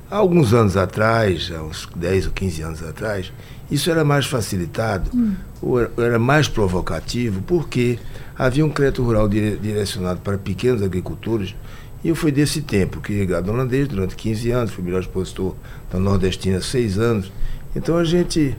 Há 0.09 0.17
alguns 0.17 0.53
anos 0.53 0.75
atrás, 0.75 1.51
há 1.55 1.61
uns 1.61 1.87
10 1.95 2.27
ou 2.27 2.31
15 2.33 2.61
anos 2.63 2.83
atrás, 2.83 3.31
isso 3.69 3.89
era 3.89 4.03
mais 4.03 4.25
facilitado, 4.25 5.09
hum. 5.15 5.35
ou 5.61 5.79
era 5.79 6.19
mais 6.19 6.47
provocativo, 6.47 7.41
porque 7.43 7.99
havia 8.37 8.65
um 8.65 8.69
crédito 8.69 9.03
rural 9.03 9.29
dire, 9.29 9.57
direcionado 9.57 10.19
para 10.21 10.37
pequenos 10.37 10.81
agricultores, 10.81 11.55
e 12.03 12.09
eu 12.09 12.15
fui 12.15 12.31
desse 12.31 12.61
tempo, 12.61 12.99
que 12.99 13.25
gado 13.25 13.51
holandês 13.51 13.87
durante 13.87 14.15
15 14.15 14.51
anos, 14.51 14.71
fui 14.71 14.83
melhor 14.83 15.01
expositor 15.01 15.55
da 15.91 15.99
Nordestina 15.99 16.57
há 16.57 16.61
6 16.61 16.97
anos. 16.99 17.31
Então 17.75 17.97
a 17.97 18.03
gente 18.03 18.57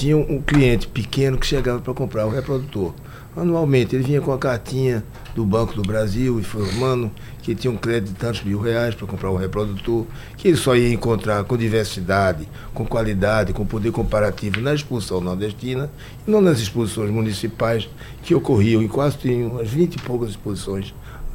tinha 0.00 0.16
um 0.16 0.40
cliente 0.40 0.88
pequeno 0.88 1.36
que 1.36 1.46
chegava 1.46 1.78
para 1.78 1.92
comprar 1.92 2.24
o 2.24 2.30
reprodutor. 2.30 2.94
Anualmente, 3.36 3.94
ele 3.94 4.02
vinha 4.02 4.20
com 4.22 4.32
a 4.32 4.38
cartinha 4.38 5.04
do 5.34 5.44
Banco 5.44 5.74
do 5.74 5.82
Brasil 5.82 6.40
informando 6.40 7.10
que 7.42 7.54
tinha 7.54 7.70
um 7.70 7.76
crédito 7.76 8.14
de 8.14 8.14
tantos 8.14 8.42
mil 8.42 8.58
reais 8.58 8.94
para 8.94 9.06
comprar 9.06 9.30
um 9.30 9.36
reprodutor, 9.36 10.06
que 10.38 10.48
ele 10.48 10.56
só 10.56 10.74
ia 10.74 10.90
encontrar 10.90 11.44
com 11.44 11.54
diversidade, 11.54 12.48
com 12.72 12.86
qualidade, 12.86 13.52
com 13.52 13.66
poder 13.66 13.92
comparativo 13.92 14.58
na 14.62 14.72
exposição 14.72 15.20
nordestina 15.20 15.90
e 16.26 16.30
não 16.30 16.40
nas 16.40 16.60
exposições 16.60 17.10
municipais 17.10 17.86
que 18.22 18.34
ocorriam 18.34 18.82
em 18.82 18.88
quase 18.88 19.18
umas 19.30 19.68
20 19.68 19.96
e 19.96 19.98
poucas 19.98 20.30
exposições 20.30 20.94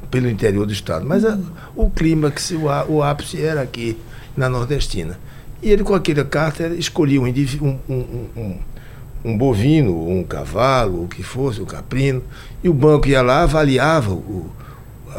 pelo 0.10 0.28
interior 0.28 0.66
do 0.66 0.74
estado. 0.74 1.06
Mas 1.06 1.24
a, 1.24 1.38
o 1.76 1.92
clímax, 1.92 2.50
o, 2.50 2.94
o 2.94 3.04
ápice 3.04 3.40
era 3.40 3.62
aqui 3.62 3.96
na 4.36 4.50
nordestina. 4.50 5.20
E 5.62 5.70
ele, 5.70 5.84
com 5.84 5.94
aquela 5.94 6.24
carta, 6.24 6.68
escolhia 6.68 7.22
um, 7.22 7.28
um, 7.28 7.80
um, 7.90 8.28
um 8.36 8.56
um 9.26 9.36
bovino, 9.36 10.08
um 10.08 10.24
cavalo, 10.24 11.06
o 11.06 11.08
que 11.08 11.24
fosse, 11.24 11.60
um 11.60 11.66
caprino, 11.66 12.22
e 12.64 12.70
o 12.70 12.74
banco 12.74 13.08
ia 13.08 13.24
lá, 13.24 13.42
avaliava 13.42 14.14
o, 14.14 14.52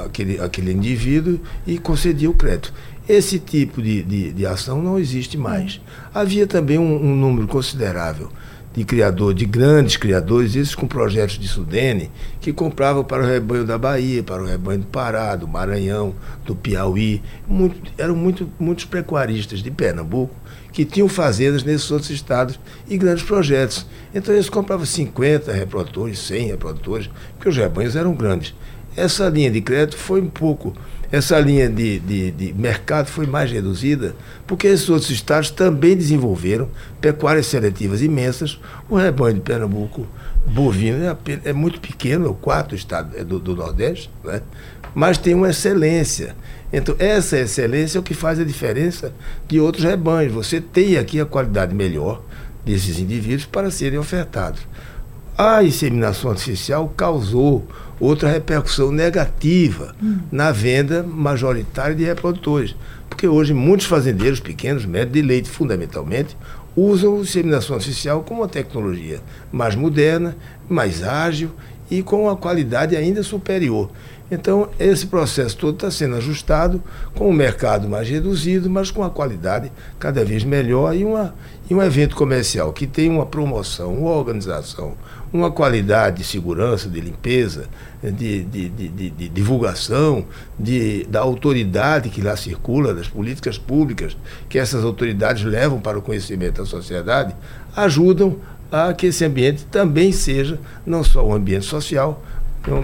aquele, 0.05 0.39
aquele 0.41 0.73
indivíduo 0.73 1.41
e 1.67 1.77
concedia 1.77 2.31
o 2.31 2.35
crédito. 2.35 2.73
Esse 3.09 3.41
tipo 3.41 3.83
de, 3.83 4.03
de, 4.03 4.33
de 4.33 4.47
ação 4.47 4.81
não 4.81 4.97
existe 4.97 5.37
mais. 5.37 5.81
Havia 6.15 6.47
também 6.47 6.79
um, 6.79 7.05
um 7.05 7.17
número 7.17 7.49
considerável 7.49 8.31
de 8.77 8.85
criador, 8.85 9.33
de 9.33 9.47
grandes 9.47 9.97
criadores, 9.97 10.55
esses 10.55 10.75
com 10.75 10.87
projetos 10.87 11.39
de 11.39 11.49
Sudene, 11.49 12.11
que 12.41 12.53
compravam 12.53 13.03
para 13.03 13.23
o 13.23 13.27
rebanho 13.27 13.65
da 13.65 13.79
Bahia, 13.79 14.23
para 14.23 14.43
o 14.43 14.47
rebanho 14.47 14.81
do 14.81 14.87
Pará, 14.87 15.35
do 15.35 15.49
Maranhão, 15.49 16.15
do 16.45 16.55
Piauí. 16.55 17.23
Muito, 17.49 17.91
eram 17.97 18.15
muito, 18.15 18.51
muitos 18.59 18.85
pecuaristas 18.85 19.61
de 19.61 19.71
Pernambuco 19.71 20.35
que 20.73 20.85
tinham 20.85 21.09
fazendas 21.09 21.65
nesses 21.65 21.91
outros 21.91 22.11
estados 22.11 22.61
e 22.87 22.99
grandes 22.99 23.25
projetos. 23.25 23.87
Então 24.15 24.35
eles 24.35 24.51
compravam 24.51 24.85
50 24.85 25.51
reprodutores, 25.51 26.19
100 26.19 26.49
reprodutores, 26.49 27.09
porque 27.33 27.49
os 27.49 27.57
rebanhos 27.57 27.97
eram 27.97 28.13
grandes. 28.13 28.55
Essa 28.95 29.29
linha 29.31 29.51
de 29.51 29.63
crédito 29.63 29.97
foi 29.97 30.21
um 30.21 30.29
pouco, 30.29 30.75
essa 31.11 31.39
linha 31.39 31.69
de, 31.69 31.99
de, 32.01 32.31
de 32.31 32.53
mercado 32.55 33.07
foi 33.07 33.27
mais 33.27 33.51
reduzida, 33.51 34.15
porque 34.47 34.67
esses 34.67 34.89
outros 34.89 35.11
estados 35.11 35.51
também 35.51 35.97
desenvolveram 35.97 36.69
pecuárias 37.01 37.47
seletivas 37.47 38.03
imensas. 38.03 38.61
O 38.89 38.97
rebanho 38.97 39.35
de 39.35 39.41
Pernambuco 39.41 40.07
bovino 40.47 41.05
é, 41.05 41.17
é 41.45 41.53
muito 41.53 41.81
pequeno, 41.81 42.27
é 42.27 42.29
o 42.29 42.35
quarto 42.35 42.75
estado 42.75 43.17
é 43.17 43.25
do, 43.25 43.39
do 43.39 43.55
Nordeste, 43.55 44.11
né? 44.25 44.43
mas 44.95 45.19
tem 45.19 45.35
uma 45.35 45.51
excelência. 45.51 46.35
Então, 46.73 46.97
essa 46.99 47.39
excelência 47.39 47.99
é 47.99 48.01
o 48.01 48.03
que 48.03 48.15
faz 48.15 48.41
a 48.41 48.45
diferença 48.45 49.13
de 49.47 49.61
outros 49.61 49.85
rebanhos. 49.85 50.33
Você 50.33 50.61
tem 50.61 50.97
aqui 50.97 51.21
a 51.21 51.27
qualidade 51.27 51.75
melhor 51.75 52.23
desses 52.65 52.99
indivíduos 52.99 53.47
para 53.47 53.71
serem 53.71 53.99
ofertados. 53.99 54.61
A 55.39 55.63
inseminação 55.63 56.31
artificial 56.31 56.89
causou 56.97 57.67
outra 57.99 58.31
repercussão 58.31 58.91
negativa 58.91 59.95
hum. 60.03 60.19
na 60.31 60.53
venda 60.53 61.03
majoritária 61.03 61.95
de 61.95 62.05
reprodutores. 62.05 62.75
Porque 63.09 63.27
hoje 63.27 63.55
muitos 63.55 63.87
fazendeiros 63.87 64.41
pequenos, 64.41 64.85
médios 64.85 65.13
de 65.13 65.23
leite 65.23 65.49
fundamentalmente, 65.49 66.37
usam 66.77 67.17
a 67.17 67.21
inseminação 67.21 67.77
artificial 67.77 68.23
como 68.23 68.43
uma 68.43 68.49
tecnologia 68.49 69.21
mais 69.51 69.75
moderna, 69.75 70.37
mais 70.69 71.03
ágil 71.03 71.51
e 71.91 72.03
com 72.03 72.25
uma 72.25 72.37
qualidade 72.37 72.97
ainda 72.97 73.23
superior. 73.23 73.91
Então, 74.31 74.69
esse 74.79 75.07
processo 75.07 75.57
todo 75.57 75.75
está 75.75 75.91
sendo 75.91 76.17
ajustado 76.17 76.83
com 77.15 77.29
o 77.29 77.33
mercado 77.33 77.89
mais 77.89 78.09
reduzido, 78.09 78.69
mas 78.69 78.91
com 78.91 79.05
a 79.05 79.11
qualidade 79.11 79.71
cada 80.01 80.25
vez 80.25 80.43
melhor 80.43 80.97
e, 80.97 81.05
uma, 81.05 81.33
e 81.71 81.75
um 81.75 81.81
evento 81.81 82.17
comercial 82.17 82.73
que 82.73 82.89
tem 82.89 83.09
uma 83.09 83.25
promoção, 83.25 83.95
uma 83.95 84.11
organização, 84.11 84.95
uma 85.37 85.51
qualidade 85.51 86.19
de 86.19 86.25
segurança, 86.25 86.89
de 86.89 87.01
limpeza, 87.01 87.67
de, 88.03 88.43
de, 88.45 88.69
de, 88.69 89.11
de 89.11 89.29
divulgação, 89.29 90.25
de, 90.59 91.05
da 91.05 91.21
autoridade 91.21 92.09
que 92.09 92.21
lá 92.21 92.37
circula, 92.37 92.95
das 92.95 93.09
políticas 93.09 93.59
públicas 93.59 94.17
que 94.49 94.59
essas 94.59 94.85
autoridades 94.85 95.45
levam 95.45 95.81
para 95.81 95.99
o 95.99 96.03
conhecimento 96.03 96.63
da 96.63 96.67
sociedade, 96.67 97.35
ajudam 97.75 98.37
a 98.71 98.93
que 98.93 99.07
esse 99.07 99.25
ambiente 99.25 99.65
também 99.67 100.13
seja 100.13 100.59
não 100.85 101.05
só 101.05 101.27
um 101.27 101.35
ambiente 101.35 101.67
social, 101.67 102.23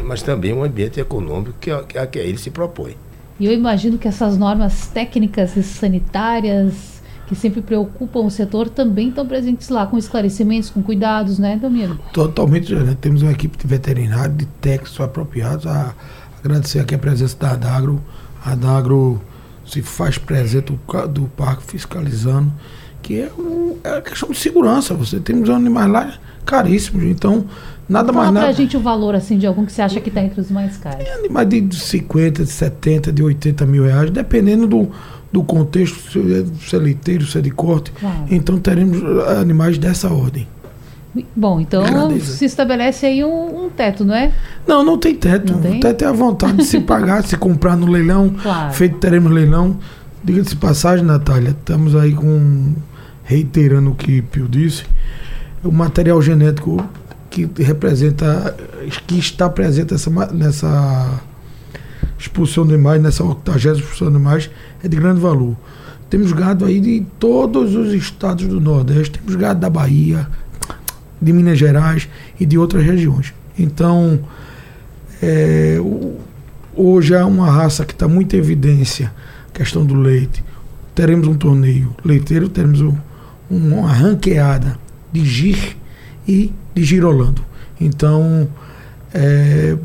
mas 0.05 0.23
também 0.23 0.53
um 0.53 0.63
ambiente 0.63 1.01
econômico 1.01 1.55
que, 1.61 1.71
a, 1.71 2.07
que 2.07 2.19
ele 2.19 2.39
se 2.39 2.51
propõe. 2.51 2.97
E 3.41 3.47
eu 3.47 3.53
imagino 3.53 3.99
que 3.99 4.07
essas 4.07 4.37
normas 4.37 4.87
técnicas 4.87 5.57
e 5.57 5.63
sanitárias 5.63 6.92
que 7.33 7.39
sempre 7.39 7.63
preocupam 7.63 8.21
o 8.21 8.31
setor 8.31 8.69
também 8.69 9.09
estão 9.09 9.27
presentes 9.27 9.71
lá, 9.71 9.87
com 9.87 9.97
esclarecimentos, 9.97 10.69
com 10.69 10.83
cuidados, 10.83 11.39
né, 11.39 11.57
Domingos? 11.57 11.97
Totalmente, 12.13 12.75
né? 12.75 12.95
temos 13.01 13.23
uma 13.23 13.33
equipe 13.33 13.57
de 13.57 13.67
veterinário, 13.67 14.35
de 14.35 14.45
técnicos 14.45 15.01
apropriados. 15.01 15.67
A, 15.67 15.95
agradecer 16.45 16.81
aqui 16.81 16.95
a 16.95 16.99
presença 16.99 17.35
da 17.39 17.53
Adagro. 17.53 18.03
A 18.45 18.53
Adagro 18.53 19.19
se 19.67 19.81
faz 19.81 20.19
presente 20.19 20.73
do, 20.73 21.09
do 21.09 21.23
parque 21.29 21.63
fiscalizando, 21.63 22.53
que 23.01 23.23
é, 23.23 23.33
um, 23.39 23.79
é 23.83 24.03
questão 24.03 24.29
de 24.29 24.37
segurança. 24.37 24.93
Você 24.93 25.19
tem 25.19 25.37
uns 25.37 25.49
animais 25.49 25.91
lá 25.91 26.15
caríssimos, 26.45 27.05
então 27.05 27.47
Nada 27.89 28.13
Fala 28.13 28.25
mais 28.25 28.35
nada. 28.35 28.47
pra 28.47 28.55
gente 28.55 28.77
o 28.77 28.81
valor 28.81 29.15
assim 29.15 29.37
de 29.37 29.47
algum 29.47 29.67
que 29.67 29.73
você 29.73 29.83
acha 29.83 30.01
que 30.01 30.09
está 30.09 30.23
entre 30.23 30.41
os 30.41 30.51
mais 30.51 30.77
caros. 30.77 31.05
É 31.05 31.15
animais 31.15 31.49
de 31.49 31.75
50, 31.75 32.45
de 32.45 32.51
70, 32.51 33.13
de 33.13 33.23
80 33.23 33.67
mil 33.67 33.85
reais, 33.85 34.11
dependendo 34.11 34.67
do, 34.67 34.89
do 35.33 35.43
contexto, 35.43 36.11
se 36.11 36.19
é, 36.19 36.45
se 36.69 36.77
é 36.77 36.79
leiteiro, 36.79 37.27
se 37.27 37.39
é 37.39 37.41
de 37.41 37.51
corte. 37.51 37.91
Claro. 37.93 38.27
Então 38.31 38.59
teremos 38.59 39.03
eh, 39.03 39.41
animais 39.41 39.79
dessa 39.79 40.13
ordem. 40.13 40.47
Bom, 41.37 41.61
então 41.61 41.85
Grandeza. 41.85 42.25
se 42.37 42.45
estabelece 42.47 43.05
aí 43.05 43.23
um, 43.23 43.67
um, 43.67 43.71
teto, 43.71 44.05
não 44.05 44.15
é? 44.15 44.33
Não, 44.67 44.83
não 44.83 44.97
tem 44.97 45.15
teto. 45.15 45.53
Não 45.53 45.61
tem? 45.61 45.79
O 45.79 45.81
teto 45.81 46.05
é 46.05 46.09
a 46.09 46.13
vontade 46.13 46.57
de 46.57 46.65
se 46.65 46.81
pagar, 46.81 47.23
se 47.25 47.37
comprar 47.37 47.77
no 47.77 47.87
leilão. 47.87 48.31
Claro. 48.31 48.73
Feito 48.73 48.99
teremos 48.99 49.31
leilão. 49.31 49.79
Diga-se 50.25 50.57
passagem, 50.57 51.05
Natália, 51.05 51.51
estamos 51.51 51.97
aí 51.97 52.13
com. 52.13 52.75
Reiterando 53.25 53.93
o 53.93 53.95
que 53.95 54.21
Pio 54.21 54.49
disse, 54.49 54.85
o 55.63 55.71
material 55.71 56.21
genético 56.21 56.85
que 57.31 57.49
representa, 57.63 58.55
que 59.07 59.19
está 59.19 59.49
presente 59.49 59.95
essa, 59.95 60.11
nessa 60.33 61.21
expulsão 62.19 62.67
de 62.67 62.75
animais, 62.75 63.01
nessa 63.01 63.25
80 63.25 63.59
expulsão 63.59 64.11
de 64.11 64.17
animais, 64.17 64.51
é 64.83 64.89
de 64.89 64.97
grande 64.97 65.21
valor. 65.21 65.57
Temos 66.11 66.33
gado 66.33 66.65
aí 66.65 66.79
de 66.81 67.07
todos 67.19 67.75
os 67.75 67.93
estados 67.95 68.47
do 68.47 68.61
Nordeste, 68.61 69.19
temos 69.19 69.35
gado 69.37 69.61
da 69.61 69.71
Bahia, 69.71 70.29
de 71.21 71.33
Minas 71.33 71.59
Gerais 71.59 72.09
e 72.39 72.45
de 72.45 72.59
outras 72.59 72.85
regiões. 72.85 73.33
Então, 73.59 74.21
é, 75.23 75.79
hoje 76.75 77.15
é 77.15 77.25
uma 77.25 77.51
raça 77.51 77.85
que 77.85 77.93
está 77.93 78.09
muito 78.09 78.35
em 78.35 78.39
evidência, 78.39 79.13
questão 79.55 79.87
do 79.87 79.95
leite. 79.95 80.43
Teremos 80.95 81.29
um 81.29 81.35
torneio 81.35 81.95
leiteiro, 82.05 82.49
teremos 82.49 82.81
um, 82.81 82.95
uma 83.49 83.91
ranqueada 83.93 84.79
de 85.13 85.25
GIR 85.25 85.77
e 86.27 86.53
de 86.75 86.85
Girolando. 86.85 87.43
Então, 87.81 88.49
é, 89.15 89.77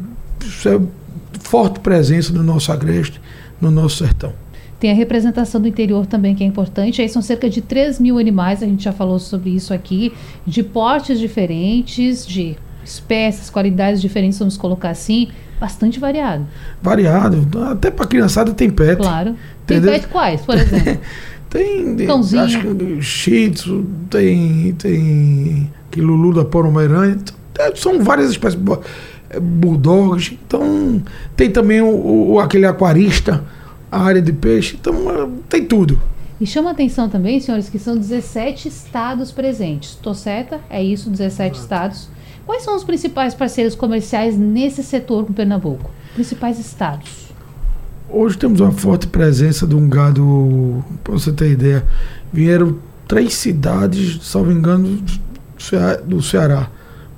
forte 1.42 1.80
presença 1.80 2.34
no 2.34 2.44
nosso 2.44 2.72
agreste, 2.72 3.22
no 3.62 3.72
nosso 3.72 3.98
sertão. 3.98 4.34
Tem 4.80 4.92
a 4.92 4.94
representação 4.94 5.60
do 5.60 5.68
interior 5.68 6.06
também, 6.06 6.36
que 6.36 6.44
é 6.44 6.48
importante. 6.48 7.02
Aí 7.02 7.10
são 7.10 7.22
cerca 7.22 7.50
de 7.50 7.62
3 7.62 8.00
mil 8.00 8.20
animais, 8.20 8.62
a 8.62 8.66
gente 8.66 8.84
já 8.84 8.92
falou 8.92 9.18
sobre 9.18 9.50
isso 9.50 9.74
aqui, 9.74 10.14
de 10.46 10.62
portes 10.62 11.20
diferentes, 11.20 12.26
de 12.26 12.56
espécies, 12.84 13.50
qualidades 13.50 14.02
diferentes, 14.02 14.38
vamos 14.40 14.56
colocar 14.56 14.90
assim, 14.90 15.30
bastante 15.60 16.00
variado. 16.00 16.46
Variado, 16.82 17.48
até 17.72 17.92
para 17.92 18.06
criançada 18.06 18.54
tem 18.54 18.70
pet. 18.70 18.98
Claro. 18.98 19.36
Entendeu? 19.64 19.92
Tem 19.92 20.02
pet 20.02 20.12
quais, 20.12 20.42
por 20.42 20.56
exemplo? 20.56 21.02
tem, 21.50 21.96
Cãozinho. 22.06 22.44
acho 22.44 22.62
que 22.62 23.02
shih 23.02 23.50
tzu, 23.50 23.86
tem, 24.10 24.74
tem 24.74 25.72
que 25.92 26.00
Lulu 26.00 26.34
da 26.34 26.46
Pomerânia, 26.46 27.18
é, 27.60 27.76
são 27.76 28.04
várias 28.04 28.30
espécies, 28.30 28.60
é, 29.30 29.40
bulldogs, 29.40 30.38
então 30.46 31.02
tem 31.36 31.50
também 31.50 31.82
o, 31.82 32.34
o 32.34 32.40
aquele 32.40 32.66
aquarista, 32.66 33.44
a 33.92 34.02
área 34.02 34.22
de 34.22 34.34
peixe, 34.34 34.78
então 34.80 35.10
é, 35.10 35.28
tem 35.50 35.66
tudo. 35.66 36.02
E 36.40 36.46
chama 36.46 36.72
atenção 36.72 37.10
também, 37.10 37.40
senhores, 37.40 37.70
que 37.70 37.80
são 37.80 37.98
17 37.98 38.68
estados 38.68 39.32
presentes. 39.32 39.96
Tô 39.96 40.14
certa? 40.14 40.60
É 40.70 40.84
isso, 40.84 41.10
17 41.10 41.60
estados. 41.60 42.10
Quais 42.46 42.64
são 42.64 42.76
os 42.76 42.84
principais 42.84 43.34
parceiros 43.34 43.76
comerciais 43.76 44.38
nesse 44.38 44.84
setor 44.84 45.26
com 45.26 45.34
Pernambuco? 45.34 45.90
Principais 46.14 46.60
estados? 46.60 47.28
Hoje 48.10 48.38
temos 48.38 48.62
uma 48.62 48.72
forte 48.72 49.08
presença 49.08 49.68
de 49.68 49.76
um 49.76 49.90
gado, 49.90 50.84
para 51.04 51.14
você 51.14 51.32
ter 51.34 51.52
ideia, 51.52 51.86
vieram 52.32 52.78
três 53.08 53.34
cidades, 53.34 54.26
salvo 54.26 54.52
engano, 54.52 55.04
do 56.06 56.22
Ceará. 56.22 56.70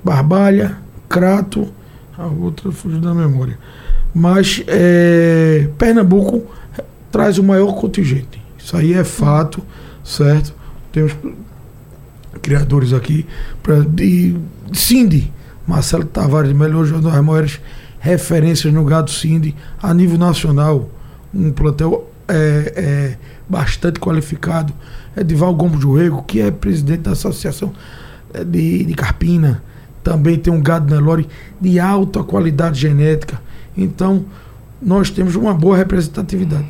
Barbalha, 0.02 0.78
Crato, 1.08 1.68
a 2.16 2.26
outra 2.26 2.72
fugiu 2.72 3.00
da 3.00 3.14
memória. 3.14 3.58
Mas 4.14 4.62
é, 4.66 5.68
Pernambuco 5.78 6.44
traz 7.10 7.38
o 7.38 7.42
maior 7.42 7.74
contingente. 7.74 8.42
Isso 8.58 8.76
aí 8.76 8.92
é 8.92 9.04
fato, 9.04 9.62
certo? 10.04 10.54
Temos 10.92 11.16
criadores 12.42 12.92
aqui 12.92 13.26
pra, 13.62 13.80
de 13.80 14.36
Cindy, 14.72 15.32
Marcelo 15.66 16.04
Tavares, 16.04 16.52
melhor 16.52 16.86
uma 16.86 17.10
das 17.10 17.24
maiores 17.24 17.60
referências 17.98 18.72
no 18.72 18.84
gado 18.84 19.10
Cindy 19.10 19.54
a 19.82 19.92
nível 19.92 20.18
nacional. 20.18 20.88
Um 21.32 21.52
plantel 21.52 22.10
é, 22.26 22.72
é, 22.76 23.18
bastante 23.48 24.00
qualificado. 24.00 24.72
Edival 25.16 25.54
Gomes 25.54 25.80
Juego, 25.80 26.22
que 26.22 26.40
é 26.40 26.50
presidente 26.50 27.02
da 27.02 27.12
Associação 27.12 27.72
é, 28.32 28.44
de, 28.44 28.84
de 28.84 28.94
Carpina. 28.94 29.62
Também 30.02 30.38
tem 30.38 30.52
um 30.52 30.62
gado 30.62 30.92
Nelore 30.92 31.28
de 31.60 31.78
alta 31.78 32.22
qualidade 32.22 32.80
genética. 32.80 33.40
Então, 33.82 34.24
nós 34.80 35.10
temos 35.10 35.34
uma 35.36 35.54
boa 35.54 35.76
representatividade. 35.76 36.66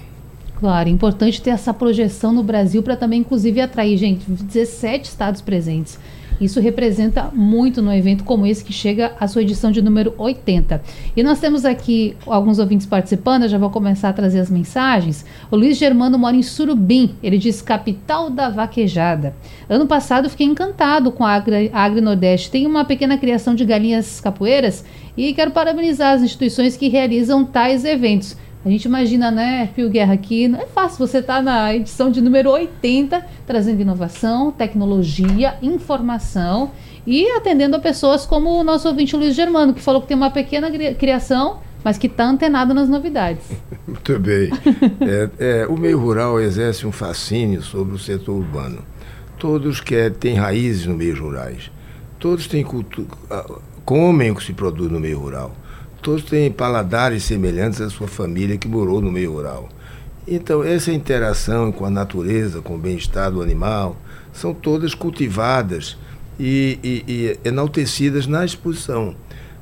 Claro, 0.58 0.88
importante 0.88 1.40
ter 1.40 1.50
essa 1.50 1.72
projeção 1.72 2.32
no 2.32 2.42
Brasil 2.42 2.82
para 2.82 2.94
também, 2.96 3.20
inclusive, 3.20 3.60
atrair, 3.60 3.96
gente, 3.96 4.30
17 4.30 5.08
estados 5.08 5.40
presentes. 5.40 5.98
Isso 6.40 6.58
representa 6.58 7.30
muito 7.34 7.82
no 7.82 7.92
evento 7.92 8.24
como 8.24 8.46
esse 8.46 8.64
que 8.64 8.72
chega 8.72 9.12
à 9.20 9.28
sua 9.28 9.42
edição 9.42 9.70
de 9.70 9.82
número 9.82 10.14
80. 10.16 10.82
E 11.14 11.22
nós 11.22 11.38
temos 11.38 11.64
aqui 11.64 12.16
alguns 12.26 12.58
ouvintes 12.58 12.86
participando, 12.86 13.42
eu 13.42 13.48
já 13.48 13.58
vou 13.58 13.68
começar 13.68 14.08
a 14.08 14.12
trazer 14.12 14.40
as 14.40 14.50
mensagens. 14.50 15.24
O 15.50 15.56
Luiz 15.56 15.76
Germano 15.76 16.18
mora 16.18 16.34
em 16.34 16.42
Surubim, 16.42 17.14
ele 17.22 17.36
diz 17.36 17.60
capital 17.60 18.30
da 18.30 18.48
vaquejada. 18.48 19.34
Ano 19.68 19.86
passado 19.86 20.30
fiquei 20.30 20.46
encantado 20.46 21.12
com 21.12 21.24
a 21.24 21.34
Agri, 21.34 21.70
Agri 21.72 22.00
Nordeste. 22.00 22.50
Tem 22.50 22.66
uma 22.66 22.84
pequena 22.84 23.18
criação 23.18 23.54
de 23.54 23.64
galinhas 23.64 24.20
capoeiras 24.20 24.84
e 25.16 25.34
quero 25.34 25.50
parabenizar 25.50 26.14
as 26.14 26.22
instituições 26.22 26.76
que 26.76 26.88
realizam 26.88 27.44
tais 27.44 27.84
eventos. 27.84 28.36
A 28.62 28.68
gente 28.68 28.84
imagina, 28.84 29.30
né, 29.30 29.70
Pio 29.74 29.88
Guerra, 29.88 30.12
aqui 30.12 30.46
não 30.46 30.60
é 30.60 30.66
fácil 30.66 30.98
você 30.98 31.18
estar 31.18 31.36
tá 31.36 31.42
na 31.42 31.74
edição 31.74 32.10
de 32.10 32.20
número 32.20 32.50
80, 32.50 33.24
trazendo 33.46 33.80
inovação, 33.80 34.52
tecnologia, 34.52 35.56
informação 35.62 36.70
e 37.06 37.26
atendendo 37.30 37.76
a 37.76 37.80
pessoas 37.80 38.26
como 38.26 38.50
o 38.50 38.62
nosso 38.62 38.86
ouvinte 38.86 39.16
Luiz 39.16 39.34
Germano, 39.34 39.72
que 39.72 39.80
falou 39.80 40.02
que 40.02 40.08
tem 40.08 40.16
uma 40.16 40.30
pequena 40.30 40.70
criação, 40.94 41.60
mas 41.82 41.96
que 41.96 42.06
está 42.06 42.26
antenado 42.26 42.74
nas 42.74 42.86
novidades. 42.86 43.44
Muito 43.88 44.18
bem. 44.18 44.50
é, 45.00 45.30
é, 45.38 45.66
o 45.66 45.78
meio 45.78 45.98
rural 45.98 46.38
exerce 46.38 46.86
um 46.86 46.92
fascínio 46.92 47.62
sobre 47.62 47.94
o 47.94 47.98
setor 47.98 48.36
urbano. 48.36 48.84
Todos 49.38 49.80
que 49.80 50.10
têm 50.10 50.34
raízes 50.34 50.84
no 50.84 50.94
meio 50.94 51.18
rurais. 51.18 51.70
Todos 52.18 52.46
têm 52.46 52.62
cultura, 52.62 53.08
comem 53.86 54.30
o 54.30 54.34
que 54.34 54.44
se 54.44 54.52
produz 54.52 54.92
no 54.92 55.00
meio 55.00 55.18
rural 55.18 55.56
todos 56.00 56.24
têm 56.24 56.50
paladares 56.50 57.24
semelhantes 57.24 57.80
à 57.80 57.90
sua 57.90 58.08
família 58.08 58.56
que 58.56 58.68
morou 58.68 59.00
no 59.00 59.10
meio 59.10 59.32
rural. 59.32 59.68
Então, 60.26 60.62
essa 60.62 60.92
interação 60.92 61.72
com 61.72 61.84
a 61.84 61.90
natureza, 61.90 62.60
com 62.60 62.74
o 62.74 62.78
bem-estar 62.78 63.30
do 63.30 63.42
animal, 63.42 63.96
são 64.32 64.54
todas 64.54 64.94
cultivadas 64.94 65.96
e, 66.38 66.78
e, 66.82 67.04
e, 67.08 67.48
enaltecidas 67.48 68.26
na 68.26 68.44
exposição. 68.44 69.14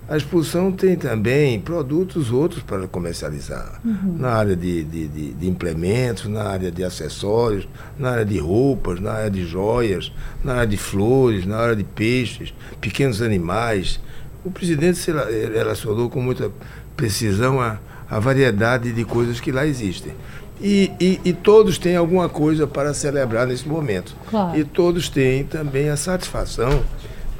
A 0.08 0.16
exposição 0.16 0.72
tem 0.72 0.96
também 0.96 1.60
produtos 1.60 2.32
outros 2.32 2.62
para 2.62 2.88
comercializar, 2.88 3.78
uhum. 3.84 4.16
na 4.18 4.30
área 4.30 4.56
de, 4.56 4.82
de, 4.82 5.06
de, 5.06 5.32
de, 5.34 5.48
implementos, 5.48 6.24
na 6.26 6.44
área 6.44 6.70
de 6.70 6.82
acessórios, 6.82 7.68
na 7.98 8.12
área 8.12 8.24
de 8.24 8.38
roupas, 8.38 9.00
na 9.00 9.12
área 9.12 9.30
de 9.30 9.44
joias, 9.44 10.10
na 10.42 10.54
área 10.54 10.66
de 10.66 10.78
flores, 10.78 11.44
na 11.44 11.58
área 11.58 11.76
de 11.76 11.84
peixes, 11.84 12.54
pequenos 12.80 13.20
animais, 13.20 14.00
o 14.44 14.50
presidente 14.50 14.98
se 14.98 15.10
relacionou 15.12 16.08
com 16.08 16.20
muita 16.20 16.50
precisão 16.96 17.60
a, 17.60 17.78
a 18.08 18.18
variedade 18.18 18.92
de 18.92 19.04
coisas 19.04 19.40
que 19.40 19.52
lá 19.52 19.66
existem. 19.66 20.12
E, 20.60 20.90
e, 21.00 21.20
e, 21.24 21.32
todos 21.32 21.78
têm 21.78 21.94
alguma 21.94 22.28
coisa 22.28 22.66
para 22.66 22.92
celebrar 22.92 23.46
nesse 23.46 23.68
momento. 23.68 24.16
Claro. 24.28 24.58
E 24.58 24.64
todos 24.64 25.08
têm 25.08 25.44
também 25.44 25.88
a 25.88 25.96
satisfação 25.96 26.82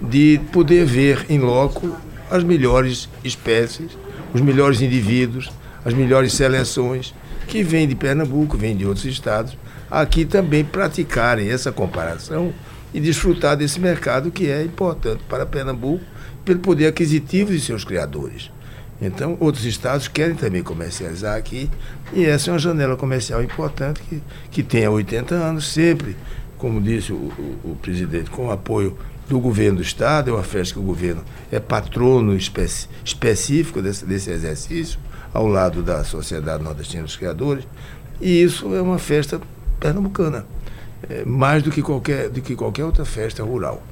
de 0.01 0.41
poder 0.53 0.85
ver 0.85 1.27
em 1.29 1.41
loco 1.41 1.97
as 2.31 2.45
melhores 2.45 3.09
espécies, 3.25 3.99
os 4.33 4.41
melhores 4.41 4.81
indivíduos, 4.81 5.51
as 5.85 5.95
melhores 5.95 6.33
seleções 6.33 7.13
que 7.49 7.63
vêm 7.65 7.89
de 7.89 7.97
Pernambuco, 7.97 8.57
vêm 8.57 8.77
de 8.77 8.87
outros 8.87 9.07
estados, 9.07 9.57
aqui 9.91 10.25
também 10.25 10.65
praticarem 10.65 11.51
essa 11.51 11.73
comparação 11.73 12.53
e 12.95 13.01
desfrutar 13.01 13.57
desse 13.57 13.81
mercado 13.81 14.31
que 14.31 14.49
é 14.49 14.63
importante 14.63 15.23
para 15.29 15.45
Pernambuco 15.45 16.05
pelo 16.49 16.61
poder 16.61 16.87
aquisitivo 16.87 17.53
de 17.53 17.61
seus 17.61 17.85
criadores. 17.85 18.51
Então, 19.03 19.37
outros 19.39 19.67
estados 19.67 20.09
querem 20.09 20.35
também 20.35 20.63
comercializar 20.63 21.37
aqui, 21.37 21.71
e 22.11 22.25
essa 22.25 22.49
é 22.49 22.53
uma 22.55 22.59
janela 22.59 22.97
comercial 22.97 23.43
importante 23.43 24.01
que, 24.01 24.23
que 24.51 24.63
tem 24.63 24.87
há 24.87 24.91
80 24.91 25.35
anos, 25.35 25.69
sempre, 25.69 26.17
como 26.57 26.81
disse 26.81 27.13
o, 27.13 27.17
o, 27.17 27.73
o 27.73 27.77
presidente, 27.83 28.31
com 28.31 28.47
o 28.47 28.51
apoio 28.51 28.97
do 29.29 29.39
governo 29.39 29.77
do 29.77 29.83
estado, 29.83 30.31
é 30.31 30.33
uma 30.33 30.43
festa 30.43 30.73
que 30.73 30.81
o 30.81 30.83
governo 30.83 31.23
é 31.53 31.61
patrono 31.61 32.35
especi, 32.35 32.89
específico 33.05 33.83
desse, 33.83 34.07
desse 34.07 34.31
exercício, 34.31 34.99
ao 35.35 35.47
lado 35.47 35.83
da 35.83 36.03
Sociedade 36.03 36.65
Nordestina 36.65 37.03
dos 37.03 37.15
Criadores, 37.15 37.69
e 38.23 38.43
isso 38.43 38.75
é 38.75 38.81
uma 38.81 38.99
festa 38.99 39.39
pernambucana, 39.79 40.47
é, 41.11 41.27
mais 41.27 41.63
do 41.63 41.71
que, 41.71 41.83
qualquer, 41.83 42.31
do 42.31 42.41
que 42.41 42.57
qualquer 42.57 42.87
outra 42.87 43.05
festa 43.05 43.45
rural. 43.45 43.83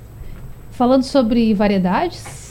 Falando 0.73 1.05
sobre 1.05 1.55
variedades, 1.55 2.46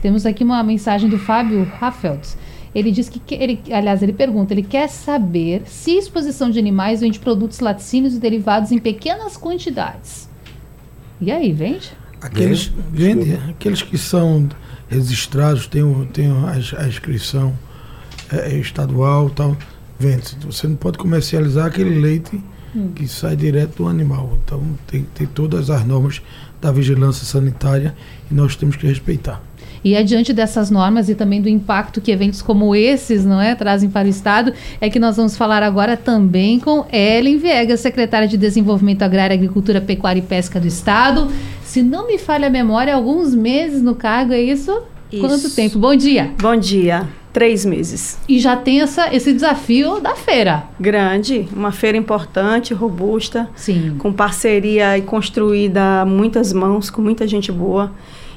temos 0.00 0.24
aqui 0.24 0.44
uma 0.44 0.62
mensagem 0.62 1.08
do 1.08 1.18
Fábio 1.18 1.64
Raffelt. 1.78 2.36
Ele 2.74 2.92
diz 2.92 3.08
que, 3.08 3.20
ele, 3.34 3.60
aliás, 3.72 4.02
ele 4.02 4.12
pergunta, 4.12 4.52
ele 4.52 4.62
quer 4.62 4.88
saber 4.88 5.62
se 5.66 5.92
exposição 5.92 6.50
de 6.50 6.58
animais 6.58 7.00
vende 7.00 7.18
produtos 7.18 7.60
laticínios 7.60 8.14
e 8.14 8.18
derivados 8.18 8.70
em 8.70 8.78
pequenas 8.78 9.36
quantidades. 9.36 10.28
E 11.20 11.32
aí, 11.32 11.52
vende? 11.52 11.90
Aqueles, 12.20 12.70
vende, 12.92 13.34
aqueles 13.48 13.82
que 13.82 13.96
são 13.96 14.48
registrados, 14.88 15.66
tem, 15.66 15.82
tem 16.12 16.26
a, 16.28 16.82
a 16.82 16.88
inscrição 16.88 17.56
é, 18.32 18.52
é, 18.52 18.58
estadual 18.58 19.30
tal, 19.30 19.56
vende. 19.98 20.36
Você 20.44 20.68
não 20.68 20.76
pode 20.76 20.98
comercializar 20.98 21.66
aquele 21.66 21.98
leite 21.98 22.40
hum. 22.74 22.92
que 22.94 23.08
sai 23.08 23.34
direto 23.34 23.82
do 23.82 23.88
animal. 23.88 24.38
Então 24.44 24.62
tem, 24.86 25.04
tem 25.14 25.26
todas 25.26 25.70
as 25.70 25.84
normas 25.84 26.22
da 26.60 26.70
vigilância 26.70 27.24
sanitária 27.24 27.94
e 28.30 28.34
nós 28.34 28.56
temos 28.56 28.76
que 28.76 28.86
respeitar. 28.86 29.42
E 29.84 29.96
adiante 29.96 30.32
dessas 30.32 30.70
normas 30.70 31.08
e 31.08 31.14
também 31.14 31.40
do 31.40 31.48
impacto 31.48 32.00
que 32.00 32.10
eventos 32.10 32.42
como 32.42 32.74
esses, 32.74 33.24
não 33.24 33.40
é, 33.40 33.54
trazem 33.54 33.88
para 33.90 34.06
o 34.06 34.10
estado, 34.10 34.52
é 34.80 34.88
que 34.88 34.98
nós 34.98 35.16
vamos 35.16 35.36
falar 35.36 35.62
agora 35.62 35.96
também 35.96 36.58
com 36.58 36.84
Ellen 36.92 37.38
Viegas, 37.38 37.80
secretária 37.80 38.28
de 38.28 38.36
Desenvolvimento 38.36 39.02
Agrário, 39.02 39.34
Agricultura, 39.34 39.80
Pecuária 39.80 40.20
e 40.20 40.22
Pesca 40.22 40.60
do 40.60 40.66
estado. 40.66 41.28
Se 41.62 41.82
não 41.82 42.06
me 42.06 42.18
falha 42.18 42.48
a 42.48 42.50
memória, 42.50 42.94
alguns 42.94 43.34
meses 43.34 43.82
no 43.82 43.94
cargo, 43.94 44.32
é 44.32 44.40
isso? 44.40 44.82
isso. 45.12 45.20
Quanto 45.20 45.50
tempo? 45.54 45.78
Bom 45.78 45.94
dia. 45.94 46.30
Bom 46.40 46.56
dia. 46.56 47.06
Três 47.32 47.64
meses. 47.64 48.18
E 48.28 48.38
já 48.38 48.56
tem 48.56 48.80
essa, 48.80 49.14
esse 49.14 49.32
desafio 49.32 50.00
da 50.00 50.14
feira. 50.14 50.64
Grande, 50.80 51.46
uma 51.54 51.70
feira 51.70 51.96
importante, 51.96 52.72
robusta. 52.72 53.48
Sim. 53.54 53.96
Com 53.98 54.12
parceria 54.12 54.96
e 54.96 55.02
construída 55.02 56.00
a 56.00 56.04
muitas 56.06 56.52
mãos, 56.52 56.90
com 56.90 57.02
muita 57.02 57.28
gente 57.28 57.52
boa. 57.52 57.92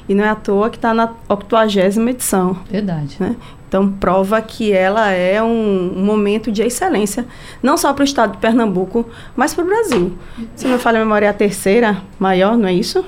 E 0.07 0.13
não 0.13 0.23
é 0.23 0.29
à 0.29 0.35
toa 0.35 0.69
que 0.69 0.77
está 0.77 0.93
na 0.93 1.13
80 1.29 2.09
edição. 2.09 2.57
Verdade. 2.69 3.17
Né? 3.19 3.35
Então, 3.67 3.89
prova 3.89 4.41
que 4.41 4.73
ela 4.73 5.11
é 5.11 5.41
um, 5.41 5.93
um 5.95 6.03
momento 6.03 6.51
de 6.51 6.61
excelência, 6.61 7.25
não 7.63 7.77
só 7.77 7.93
para 7.93 8.01
o 8.01 8.05
estado 8.05 8.33
de 8.33 8.37
Pernambuco, 8.37 9.07
mas 9.33 9.53
para 9.53 9.63
o 9.63 9.67
Brasil. 9.67 10.17
Se 10.57 10.65
não 10.65 10.73
me 10.73 10.77
falha 10.77 10.99
a 10.99 11.03
memória, 11.05 11.25
é 11.25 11.29
a 11.29 11.33
terceira 11.33 12.01
maior, 12.19 12.57
não 12.57 12.67
é 12.67 12.73
isso? 12.73 13.05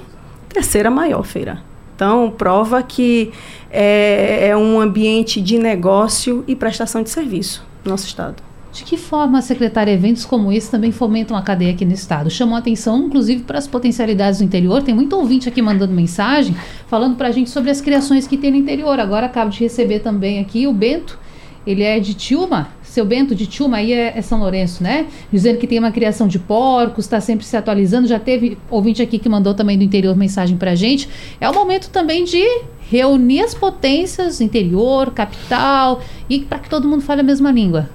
Terceira 0.47 0.89
maior 0.89 1.23
feira. 1.23 1.61
Então, 1.93 2.33
prova 2.37 2.81
que 2.81 3.33
é, 3.69 4.47
é 4.47 4.57
um 4.57 4.79
ambiente 4.79 5.41
de 5.41 5.57
negócio 5.57 6.45
e 6.47 6.55
prestação 6.55 7.03
de 7.03 7.09
serviço 7.09 7.65
no 7.83 7.91
nosso 7.91 8.05
estado. 8.05 8.41
De 8.73 8.83
que 8.83 8.97
forma, 8.97 9.39
secretária, 9.39 9.91
eventos 9.91 10.25
como 10.25 10.51
esse 10.51 10.71
também 10.71 10.91
fomentam 10.91 11.37
a 11.37 11.43
cadeia 11.43 11.71
aqui 11.71 11.85
no 11.85 11.93
estado? 11.93 12.31
Chamou 12.31 12.57
atenção, 12.57 13.05
inclusive, 13.05 13.43
para 13.43 13.59
as 13.59 13.67
potencialidades 13.67 14.39
do 14.39 14.45
interior. 14.45 14.81
Tem 14.81 14.95
muito 14.95 15.15
ouvinte 15.15 15.47
aqui 15.47 15.61
mandando 15.61 15.93
mensagem, 15.93 16.55
falando 16.87 17.15
para 17.15 17.27
a 17.27 17.31
gente 17.31 17.51
sobre 17.51 17.69
as 17.69 17.79
criações 17.79 18.25
que 18.25 18.35
tem 18.35 18.49
no 18.49 18.57
interior. 18.57 18.99
Agora 18.99 19.27
acabo 19.27 19.51
de 19.51 19.59
receber 19.59 19.99
também 19.99 20.39
aqui 20.39 20.65
o 20.65 20.73
Bento, 20.73 21.19
ele 21.67 21.83
é 21.83 21.99
de 21.99 22.15
Tilma, 22.15 22.69
seu 22.81 23.05
Bento 23.05 23.35
de 23.35 23.45
Tilma, 23.45 23.77
aí 23.77 23.93
é, 23.93 24.17
é, 24.17 24.21
São 24.23 24.39
Lourenço, 24.39 24.81
né? 24.81 25.05
Dizendo 25.31 25.59
que 25.59 25.67
tem 25.67 25.77
uma 25.77 25.91
criação 25.91 26.27
de 26.27 26.39
porcos, 26.39 27.05
está 27.05 27.21
sempre 27.21 27.45
se 27.45 27.55
atualizando. 27.55 28.07
Já 28.07 28.19
teve 28.19 28.57
ouvinte 28.71 29.03
aqui 29.03 29.19
que 29.19 29.29
mandou 29.29 29.53
também 29.53 29.77
do 29.77 29.83
interior 29.83 30.15
mensagem 30.15 30.57
para 30.57 30.71
a 30.71 30.75
gente. 30.75 31.07
É 31.39 31.47
o 31.47 31.53
momento 31.53 31.91
também 31.91 32.23
de 32.23 32.43
reunir 32.89 33.41
as 33.41 33.53
potências, 33.53 34.41
interior, 34.41 35.11
capital, 35.11 36.01
e 36.27 36.39
para 36.39 36.57
que 36.57 36.69
todo 36.69 36.87
mundo 36.87 37.01
fale 37.01 37.21
a 37.21 37.23
mesma 37.23 37.51
língua. 37.51 37.87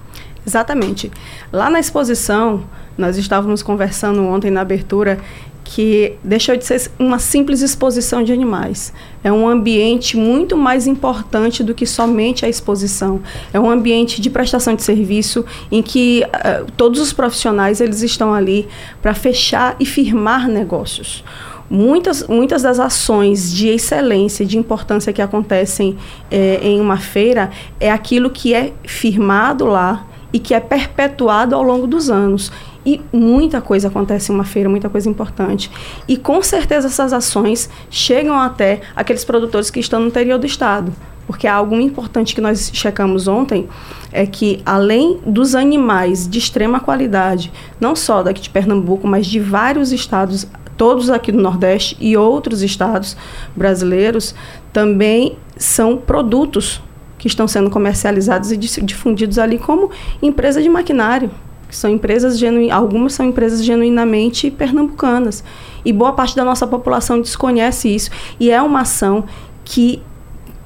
Exatamente. 0.48 1.12
Lá 1.52 1.68
na 1.68 1.78
exposição, 1.78 2.64
nós 2.96 3.18
estávamos 3.18 3.62
conversando 3.62 4.24
ontem 4.24 4.50
na 4.50 4.62
abertura 4.62 5.20
que 5.62 6.14
deixou 6.24 6.56
de 6.56 6.64
ser 6.64 6.90
uma 6.98 7.18
simples 7.18 7.61
exposição 7.61 8.22
de 8.22 8.32
animais. 8.32 8.90
É 9.22 9.30
um 9.30 9.46
ambiente 9.46 10.16
muito 10.16 10.56
mais 10.56 10.87
importante 10.87 11.62
do 11.62 11.74
que 11.74 11.84
somente 11.84 12.46
a 12.46 12.48
exposição. 12.48 13.20
É 13.52 13.61
um 13.61 13.70
ambiente 13.70 14.22
de 14.22 14.30
prestação 14.30 14.74
de 14.74 14.82
serviço 14.82 15.44
em 15.70 15.82
que 15.82 16.24
uh, 16.24 16.64
todos 16.78 16.98
os 16.98 17.12
profissionais 17.12 17.82
eles 17.82 18.00
estão 18.00 18.32
ali 18.32 18.66
para 19.02 19.12
fechar 19.12 19.76
e 19.78 19.84
firmar 19.84 20.48
negócios. 20.48 21.22
Muitas, 21.68 22.26
muitas 22.26 22.62
das 22.62 22.80
ações 22.80 23.52
de 23.52 23.68
excelência, 23.68 24.46
de 24.46 24.56
importância 24.56 25.12
que 25.12 25.20
acontecem 25.20 25.98
eh, 26.30 26.61
em 26.62 26.80
uma 26.80 26.96
feira 26.96 27.50
é 27.78 27.90
aquilo 27.90 28.30
que 28.30 28.54
é 28.54 28.72
firmado 28.84 29.66
lá, 29.66 30.06
e 30.32 30.38
que 30.38 30.54
é 30.54 30.60
perpetuado 30.60 31.54
ao 31.54 31.62
longo 31.62 31.86
dos 31.86 32.10
anos. 32.10 32.52
E 32.84 33.00
muita 33.12 33.60
coisa 33.60 33.88
acontece 33.88 34.30
em 34.30 34.34
uma 34.34 34.44
feira, 34.44 34.68
muita 34.68 34.88
coisa 34.88 35.08
importante. 35.08 35.70
E 36.06 36.16
com 36.16 36.42
certeza 36.42 36.86
essas 36.86 37.12
ações 37.12 37.68
chegam 37.90 38.38
até 38.38 38.80
aqueles 38.94 39.24
produtores 39.24 39.70
que 39.70 39.80
estão 39.80 40.00
no 40.00 40.06
interior 40.06 40.38
do 40.38 40.46
estado. 40.46 40.92
Porque 41.26 41.46
algo 41.46 41.74
importante 41.74 42.34
que 42.34 42.40
nós 42.40 42.70
checamos 42.72 43.28
ontem 43.28 43.68
é 44.10 44.24
que, 44.24 44.62
além 44.64 45.20
dos 45.26 45.54
animais 45.54 46.26
de 46.26 46.38
extrema 46.38 46.80
qualidade, 46.80 47.52
não 47.78 47.94
só 47.94 48.22
daqui 48.22 48.40
de 48.40 48.48
Pernambuco, 48.48 49.06
mas 49.06 49.26
de 49.26 49.38
vários 49.38 49.92
estados, 49.92 50.46
todos 50.74 51.10
aqui 51.10 51.30
do 51.30 51.38
Nordeste 51.38 51.98
e 52.00 52.16
outros 52.16 52.62
estados 52.62 53.14
brasileiros, 53.54 54.34
também 54.72 55.36
são 55.58 55.98
produtos 55.98 56.80
que 57.18 57.26
estão 57.26 57.48
sendo 57.48 57.70
comercializados 57.70 58.52
e 58.52 58.57
difundidos 58.57 59.38
ali 59.38 59.59
como 59.59 59.90
empresa 60.22 60.62
de 60.62 60.68
maquinário. 60.68 61.31
São 61.68 61.90
empresas 61.90 62.40
algumas 62.72 63.12
são 63.12 63.26
empresas 63.26 63.62
genuinamente 63.62 64.50
pernambucanas. 64.50 65.44
E 65.85 65.92
boa 65.92 66.12
parte 66.12 66.35
da 66.35 66.44
nossa 66.44 66.66
população 66.66 67.20
desconhece 67.20 67.94
isso. 67.94 68.11
E 68.40 68.50
é 68.50 68.62
uma 68.62 68.81
ação 68.81 69.24
que 69.64 70.02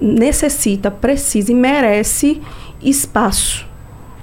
necessita, 0.01 0.91
precisa 0.91 1.51
e 1.51 1.55
merece 1.55 2.41
espaço 2.81 3.72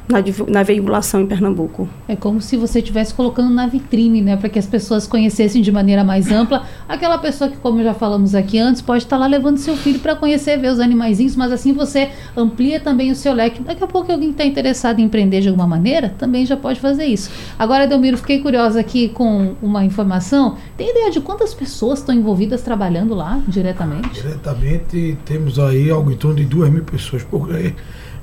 na, 0.09 0.23
na 0.47 0.63
veiculação 0.63 1.21
em 1.21 1.27
Pernambuco. 1.27 1.87
É 2.07 2.15
como 2.15 2.41
se 2.41 2.57
você 2.57 2.79
estivesse 2.79 3.13
colocando 3.13 3.53
na 3.53 3.67
vitrine, 3.67 4.21
né, 4.21 4.35
para 4.35 4.49
que 4.49 4.57
as 4.57 4.65
pessoas 4.65 5.05
conhecessem 5.05 5.61
de 5.61 5.71
maneira 5.71 6.03
mais 6.03 6.31
ampla. 6.31 6.65
Aquela 6.87 7.19
pessoa 7.19 7.49
que, 7.49 7.57
como 7.57 7.83
já 7.83 7.93
falamos 7.93 8.33
aqui 8.33 8.57
antes, 8.57 8.81
pode 8.81 9.03
estar 9.03 9.17
lá 9.17 9.27
levando 9.27 9.57
seu 9.57 9.77
filho 9.77 9.99
para 9.99 10.15
conhecer, 10.15 10.57
ver 10.57 10.69
os 10.69 10.79
animaizinhos, 10.79 11.35
mas 11.35 11.51
assim 11.51 11.73
você 11.73 12.09
amplia 12.35 12.79
também 12.79 13.11
o 13.11 13.15
seu 13.15 13.33
leque. 13.33 13.61
Daqui 13.61 13.83
a 13.83 13.87
pouco 13.87 14.11
alguém 14.11 14.31
está 14.31 14.43
interessado 14.43 14.99
em 14.99 15.03
empreender 15.03 15.41
de 15.41 15.47
alguma 15.47 15.67
maneira, 15.67 16.09
também 16.17 16.45
já 16.45 16.57
pode 16.57 16.79
fazer 16.79 17.05
isso. 17.05 17.29
Agora, 17.57 17.87
Delmiro, 17.87 18.17
fiquei 18.17 18.39
curiosa 18.39 18.79
aqui 18.79 19.09
com 19.09 19.53
uma 19.61 19.85
informação. 19.85 20.57
Tem 20.75 20.89
ideia 20.89 21.11
de 21.11 21.21
quantas 21.21 21.53
pessoas 21.53 21.99
estão 21.99 22.15
envolvidas 22.15 22.63
trabalhando 22.63 23.13
lá 23.13 23.39
diretamente? 23.47 24.21
Diretamente 24.21 25.17
temos 25.23 25.59
aí 25.59 25.91
algo 25.91 26.11
em 26.11 26.15
torno 26.15 26.37
de 26.37 26.45
2 26.45 26.71
mil 26.71 26.83
pessoas, 26.83 27.23
por 27.23 27.47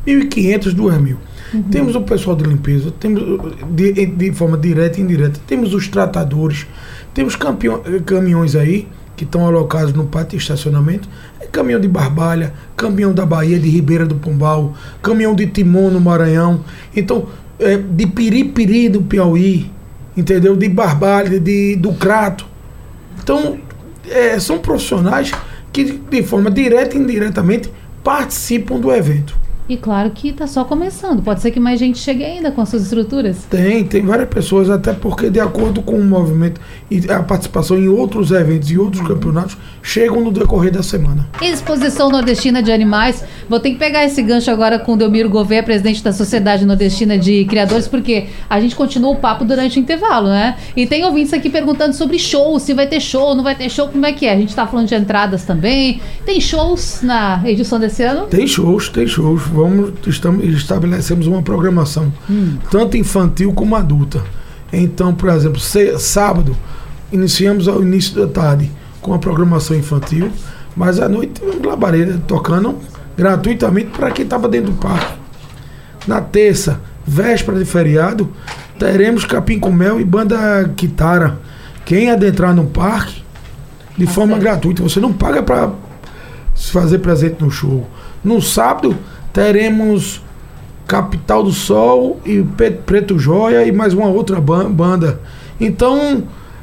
1.500, 0.07 0.73
2 0.73 0.99
mil. 0.99 1.17
Uhum. 1.53 1.63
Temos 1.65 1.95
o 1.95 2.03
pessoal 2.03 2.37
de 2.37 2.45
limpeza, 2.45 2.93
temos 2.99 3.23
de, 3.71 4.07
de, 4.07 4.33
forma 4.33 4.57
direta 4.57 4.99
e 4.99 5.03
indireta, 5.03 5.41
temos 5.47 5.73
os 5.75 5.89
tratadores, 5.89 6.67
temos 7.15 7.37
campeão, 7.37 7.83
caminhões 8.05 8.55
aí 8.57 8.89
que 9.17 9.25
estão 9.25 9.47
alocados 9.47 9.93
no 9.93 10.05
pátio 10.07 10.37
de 10.37 10.43
estacionamento, 10.43 11.09
é 11.41 11.47
caminhão 11.47 11.81
de 11.81 11.89
Barbalha, 11.89 12.53
caminhão 12.77 13.15
da 13.15 13.25
Bahia, 13.25 13.59
de 13.59 13.69
Ribeira 13.69 14.05
do 14.05 14.17
Pombal, 14.17 14.75
caminhão 15.03 15.35
de 15.35 15.47
Timon 15.47 15.91
no 15.91 16.01
Maranhão, 16.01 16.63
então 16.95 17.27
é, 17.59 17.77
de 17.77 18.07
Piripiri 18.07 18.89
do 18.89 19.03
Piauí, 19.03 19.71
entendeu? 20.17 20.55
De 20.57 20.69
Barbalha, 20.69 21.41
de, 21.41 21.77
do 21.77 21.95
Crato. 21.95 22.47
Então, 23.23 23.59
é, 24.09 24.39
são 24.39 24.59
profissionais 24.59 25.33
que 25.73 25.85
de 25.85 26.23
forma 26.23 26.51
direta 26.51 26.97
e 26.97 27.01
indiretamente 27.01 27.71
participam 28.05 28.79
do 28.79 28.93
evento. 28.93 29.46
E 29.69 29.77
claro 29.77 30.11
que 30.11 30.29
está 30.29 30.47
só 30.47 30.65
começando. 30.65 31.23
Pode 31.23 31.41
ser 31.41 31.51
que 31.51 31.59
mais 31.59 31.79
gente 31.79 31.99
chegue 31.99 32.25
ainda 32.25 32.53
com 32.53 32.61
as 32.61 32.69
suas 32.69 32.85
estruturas. 32.85 33.45
Tem, 33.51 33.83
tem 33.85 34.03
várias 34.03 34.29
pessoas, 34.29 34.71
até 34.71 34.93
porque 34.93 35.29
de 35.29 35.41
acordo 35.41 35.83
com 35.83 35.99
o 35.99 36.05
movimento 36.05 36.61
e 36.89 37.11
a 37.11 37.21
participação 37.21 37.77
em 37.77 37.89
outros 37.89 38.31
eventos 38.31 38.71
e 38.71 38.79
outros 38.79 39.07
campeonatos, 39.07 39.57
chegam 39.83 40.21
no 40.21 40.31
decorrer 40.31 40.73
da 40.73 40.83
semana. 40.83 41.27
Exposição 41.43 42.11
Nordestina 42.11 42.63
de 42.63 42.71
Animais. 42.71 43.25
Vou 43.49 43.59
ter 43.59 43.71
que 43.71 43.77
pegar 43.77 44.05
esse 44.05 44.23
gancho 44.23 44.51
agora 44.51 44.79
com 44.79 44.95
o 44.95 44.97
Delmiro 44.97 45.29
Gouveia, 45.29 45.63
presidente 45.63 46.03
da 46.03 46.13
Sociedade 46.13 46.65
Nordestina 46.65 47.19
de 47.19 47.45
Criadores, 47.47 47.89
porque 47.89 48.27
a 48.49 48.61
gente 48.61 48.77
continua 48.77 49.11
o 49.11 49.17
papo 49.17 49.45
durante 49.45 49.79
o 49.79 49.83
intervalo, 49.83 50.29
né? 50.29 50.57
E 50.77 50.87
tem 50.87 51.05
ouvintes 51.05 51.33
aqui 51.33 51.51
perguntando 51.51 51.95
sobre 51.95 52.19
show, 52.19 52.59
se 52.61 52.73
vai 52.73 52.87
ter 52.87 53.01
show, 53.01 53.35
não 53.35 53.43
vai 53.43 53.57
ter 53.57 53.69
show, 53.69 53.89
como 53.89 54.07
é 54.07 54.13
que 54.13 54.27
é? 54.27 54.33
A 54.33 54.37
gente 54.37 54.51
está 54.51 54.67
falando 54.67 54.87
de 54.87 54.95
entradas 54.95 55.45
também. 55.45 56.01
Tem 56.25 56.41
shows 56.41 57.01
na 57.03 57.43
edição 57.45 57.81
desse 57.81 58.03
ano? 58.05 58.27
Tem 58.27 58.47
shows, 58.47 58.89
tem 58.89 59.07
shows 59.07 59.43
vamos 59.57 59.93
estamos, 60.07 60.45
estabelecemos 60.45 61.27
uma 61.27 61.43
programação, 61.43 62.13
hum. 62.29 62.59
tanto 62.71 62.97
infantil 62.97 63.53
como 63.53 63.75
adulta. 63.75 64.23
Então, 64.73 65.15
por 65.15 65.31
exemplo, 65.31 65.59
se, 65.59 65.99
sábado, 65.99 66.55
iniciamos 67.11 67.67
ao 67.67 67.83
início 67.83 68.15
da 68.15 68.27
tarde 68.27 68.71
com 69.01 69.15
a 69.15 69.19
programação 69.19 69.77
infantil, 69.77 70.31
mas 70.77 71.01
à 71.01 71.09
noite 71.09 71.41
tivemos 71.41 71.65
labareira 71.65 72.21
tocando 72.27 72.77
gratuitamente 73.17 73.91
para 73.97 74.11
quem 74.11 74.25
estava 74.25 74.49
dentro 74.49 74.73
do 74.73 74.79
parque. 74.79 75.15
Na 76.07 76.21
terça, 76.21 76.81
véspera 77.07 77.59
de 77.59 77.65
feriado, 77.65 78.29
teremos 78.79 79.25
capim 79.25 79.59
com 79.59 79.73
mel 79.73 79.99
e 80.01 80.05
banda 80.05 80.63
guitarra. 80.77 81.39
Quem 81.85 82.11
adentrar 82.11 82.55
no 82.55 82.67
parque, 82.67 83.23
de 83.97 84.05
tá 84.05 84.13
forma 84.13 84.35
certo. 84.35 84.43
gratuita, 84.43 84.83
você 84.83 85.01
não 85.01 85.13
paga 85.13 85.43
para 85.43 85.71
se 86.55 86.71
fazer 86.73 86.99
presente 86.99 87.43
no 87.43 87.51
show. 87.51 87.89
No 88.25 88.43
sábado, 88.43 88.97
teremos 89.37 90.23
Capital 90.87 91.43
do 91.43 91.53
Sol 91.53 92.19
e 92.25 92.43
Preto 92.87 93.19
Joia 93.19 93.67
e 93.67 93.71
mais 93.71 93.93
uma 93.93 94.07
outra 94.07 94.41
banda. 94.41 95.21
Então, 95.61 96.23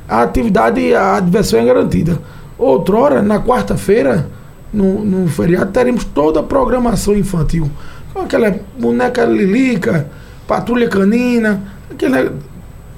a 0.10 0.24
atividade, 0.24 0.96
a 0.96 1.20
diversão 1.20 1.60
é 1.60 1.66
garantida. 1.66 2.18
Outrora, 2.58 3.22
na 3.22 3.40
quarta-feira, 3.40 4.28
no, 4.74 5.06
no 5.06 5.28
feriado, 5.28 5.72
teremos 5.72 6.04
toda 6.04 6.40
a 6.40 6.44
programação 6.44 7.16
infantil. 7.16 7.70
Aquela 8.16 8.60
boneca 8.80 9.24
Lilica, 9.24 10.08
Patrulha 10.48 10.90
Canina, 10.90 11.62
aquele, 11.92 12.32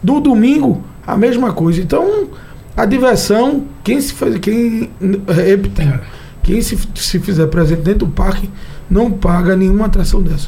do 0.01 0.21
domingo, 0.21 0.85
a 1.05 1.17
mesma 1.17 1.51
coisa. 1.51 1.81
Então, 1.81 2.29
a 2.77 2.85
diversão, 2.85 3.65
quem 3.83 3.99
se 3.99 4.13
faz, 4.13 4.37
quem, 4.37 4.89
repetindo, 5.27 5.99
quem 6.45 6.61
se, 6.61 6.77
se 6.93 7.19
fizer 7.19 7.47
presente 7.47 7.81
dentro 7.81 8.05
do 8.05 8.11
parque 8.11 8.47
não 8.87 9.11
paga 9.11 9.55
nenhuma 9.55 9.87
atração 9.87 10.21
dessa. 10.21 10.47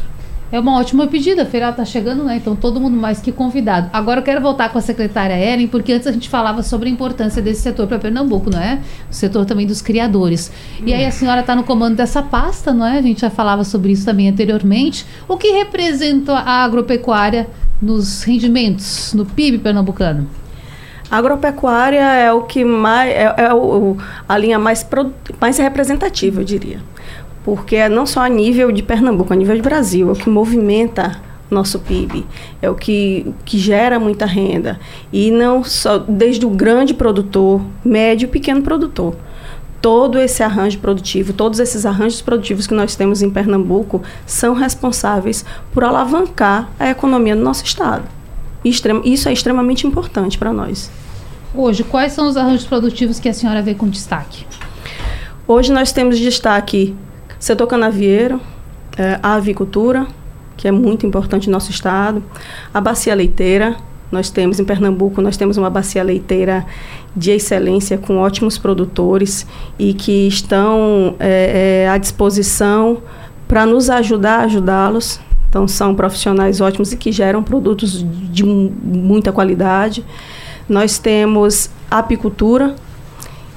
É 0.51 0.59
uma 0.59 0.77
ótima 0.77 1.07
pedida, 1.07 1.41
a 1.41 1.45
feira 1.45 1.69
está 1.71 1.83
chegando, 1.83 2.23
né? 2.23 2.37
Então 2.37 2.55
todo 2.55 2.79
mundo 2.79 2.95
mais 2.95 3.19
que 3.19 3.31
convidado. 3.31 3.89
Agora 3.91 4.19
eu 4.19 4.23
quero 4.23 4.39
voltar 4.39 4.69
com 4.69 4.77
a 4.77 4.81
secretária 4.81 5.33
Ellen, 5.33 5.67
porque 5.67 5.91
antes 5.91 6.07
a 6.07 6.11
gente 6.11 6.29
falava 6.29 6.61
sobre 6.61 6.87
a 6.87 6.91
importância 6.91 7.41
desse 7.41 7.61
setor 7.61 7.87
para 7.87 7.97
Pernambuco, 7.97 8.49
não 8.51 8.61
é? 8.61 8.79
O 9.09 9.13
setor 9.13 9.43
também 9.43 9.65
dos 9.65 9.81
criadores. 9.81 10.51
E 10.85 10.93
aí 10.93 11.03
a 11.03 11.11
senhora 11.11 11.41
está 11.41 11.55
no 11.55 11.63
comando 11.63 11.95
dessa 11.95 12.21
pasta, 12.21 12.71
não 12.71 12.85
é? 12.85 12.99
A 12.99 13.01
gente 13.01 13.21
já 13.21 13.31
falava 13.31 13.63
sobre 13.63 13.91
isso 13.91 14.05
também 14.05 14.29
anteriormente. 14.29 15.03
O 15.27 15.35
que 15.35 15.51
representa 15.51 16.33
a 16.33 16.63
agropecuária 16.63 17.49
nos 17.81 18.21
rendimentos, 18.23 19.13
no 19.15 19.25
PIB 19.25 19.57
pernambucano? 19.57 20.27
A 21.09 21.17
agropecuária 21.17 22.01
é 22.01 22.31
o 22.33 22.43
que 22.43 22.65
mais 22.65 23.11
é, 23.11 23.33
é 23.37 23.53
o, 23.53 23.97
a 24.27 24.37
linha 24.37 24.59
mais, 24.59 24.85
mais 25.39 25.57
representativa, 25.57 26.41
eu 26.41 26.45
diria 26.45 26.79
porque 27.47 27.77
é 27.77 27.87
não 27.87 28.05
só 28.05 28.19
a 28.19 28.27
nível 28.27 28.73
de 28.73 28.83
Pernambuco, 28.83 29.31
a 29.31 29.35
nível 29.37 29.55
de 29.55 29.61
Brasil, 29.61 30.09
é 30.09 30.11
o 30.11 30.15
que 30.15 30.29
movimenta 30.29 31.17
nosso 31.49 31.79
PIB, 31.79 32.25
é 32.61 32.69
o 32.69 32.75
que, 32.75 33.33
que 33.45 33.57
gera 33.57 33.97
muita 33.97 34.25
renda. 34.25 34.77
E 35.13 35.31
não 35.31 35.63
só 35.63 35.97
desde 35.97 36.45
o 36.45 36.49
grande 36.49 36.93
produtor, 36.93 37.61
médio 37.85 38.25
e 38.25 38.29
pequeno 38.29 38.61
produtor. 38.61 39.15
Todo 39.81 40.19
esse 40.19 40.43
arranjo 40.43 40.79
produtivo, 40.79 41.31
todos 41.31 41.59
esses 41.59 41.85
arranjos 41.85 42.21
produtivos 42.21 42.67
que 42.67 42.73
nós 42.73 42.97
temos 42.97 43.21
em 43.21 43.29
Pernambuco 43.29 44.01
são 44.25 44.53
responsáveis 44.53 45.45
por 45.71 45.83
alavancar 45.83 46.69
a 46.77 46.89
economia 46.89 47.33
do 47.33 47.43
nosso 47.43 47.63
estado. 47.63 48.16
Isso 48.69 49.29
é 49.29 49.33
extremamente 49.33 49.85
importante 49.85 50.37
para 50.37 50.53
nós. 50.53 50.91
Hoje, 51.53 51.83
quais 51.83 52.13
são 52.13 52.27
os 52.27 52.37
arranjos 52.37 52.65
produtivos 52.65 53.19
que 53.19 53.29
a 53.29 53.33
senhora 53.33 53.61
vê 53.61 53.73
com 53.73 53.87
destaque? 53.87 54.45
Hoje 55.47 55.71
nós 55.71 55.91
temos 55.91 56.19
destaque 56.19 56.95
setor 57.39 57.67
canavieiro, 57.67 58.41
é, 58.97 59.19
a 59.23 59.35
avicultura, 59.35 60.07
que 60.55 60.67
é 60.67 60.71
muito 60.71 61.05
importante 61.05 61.47
no 61.47 61.53
nosso 61.53 61.71
estado, 61.71 62.23
a 62.73 62.81
bacia 62.81 63.13
leiteira, 63.15 63.77
nós 64.11 64.29
temos 64.29 64.59
em 64.59 64.65
Pernambuco, 64.65 65.21
nós 65.21 65.35
temos 65.35 65.57
uma 65.57 65.69
bacia 65.69 66.01
leiteira 66.01 66.65
de 67.15 67.31
excelência 67.31 67.97
com 67.97 68.17
ótimos 68.17 68.57
produtores 68.57 69.45
e 69.77 69.93
que 69.93 70.27
estão 70.27 71.15
é, 71.19 71.83
é, 71.83 71.89
à 71.89 71.97
disposição 71.97 72.99
para 73.47 73.65
nos 73.65 73.89
ajudar 73.89 74.39
a 74.39 74.43
ajudá-los. 74.43 75.19
Então, 75.49 75.67
são 75.67 75.95
profissionais 75.95 76.61
ótimos 76.61 76.91
e 76.91 76.97
que 76.97 77.11
geram 77.11 77.41
produtos 77.41 78.05
de 78.31 78.43
muita 78.43 79.31
qualidade. 79.31 80.03
Nós 80.67 80.97
temos 80.99 81.69
apicultura, 81.89 82.75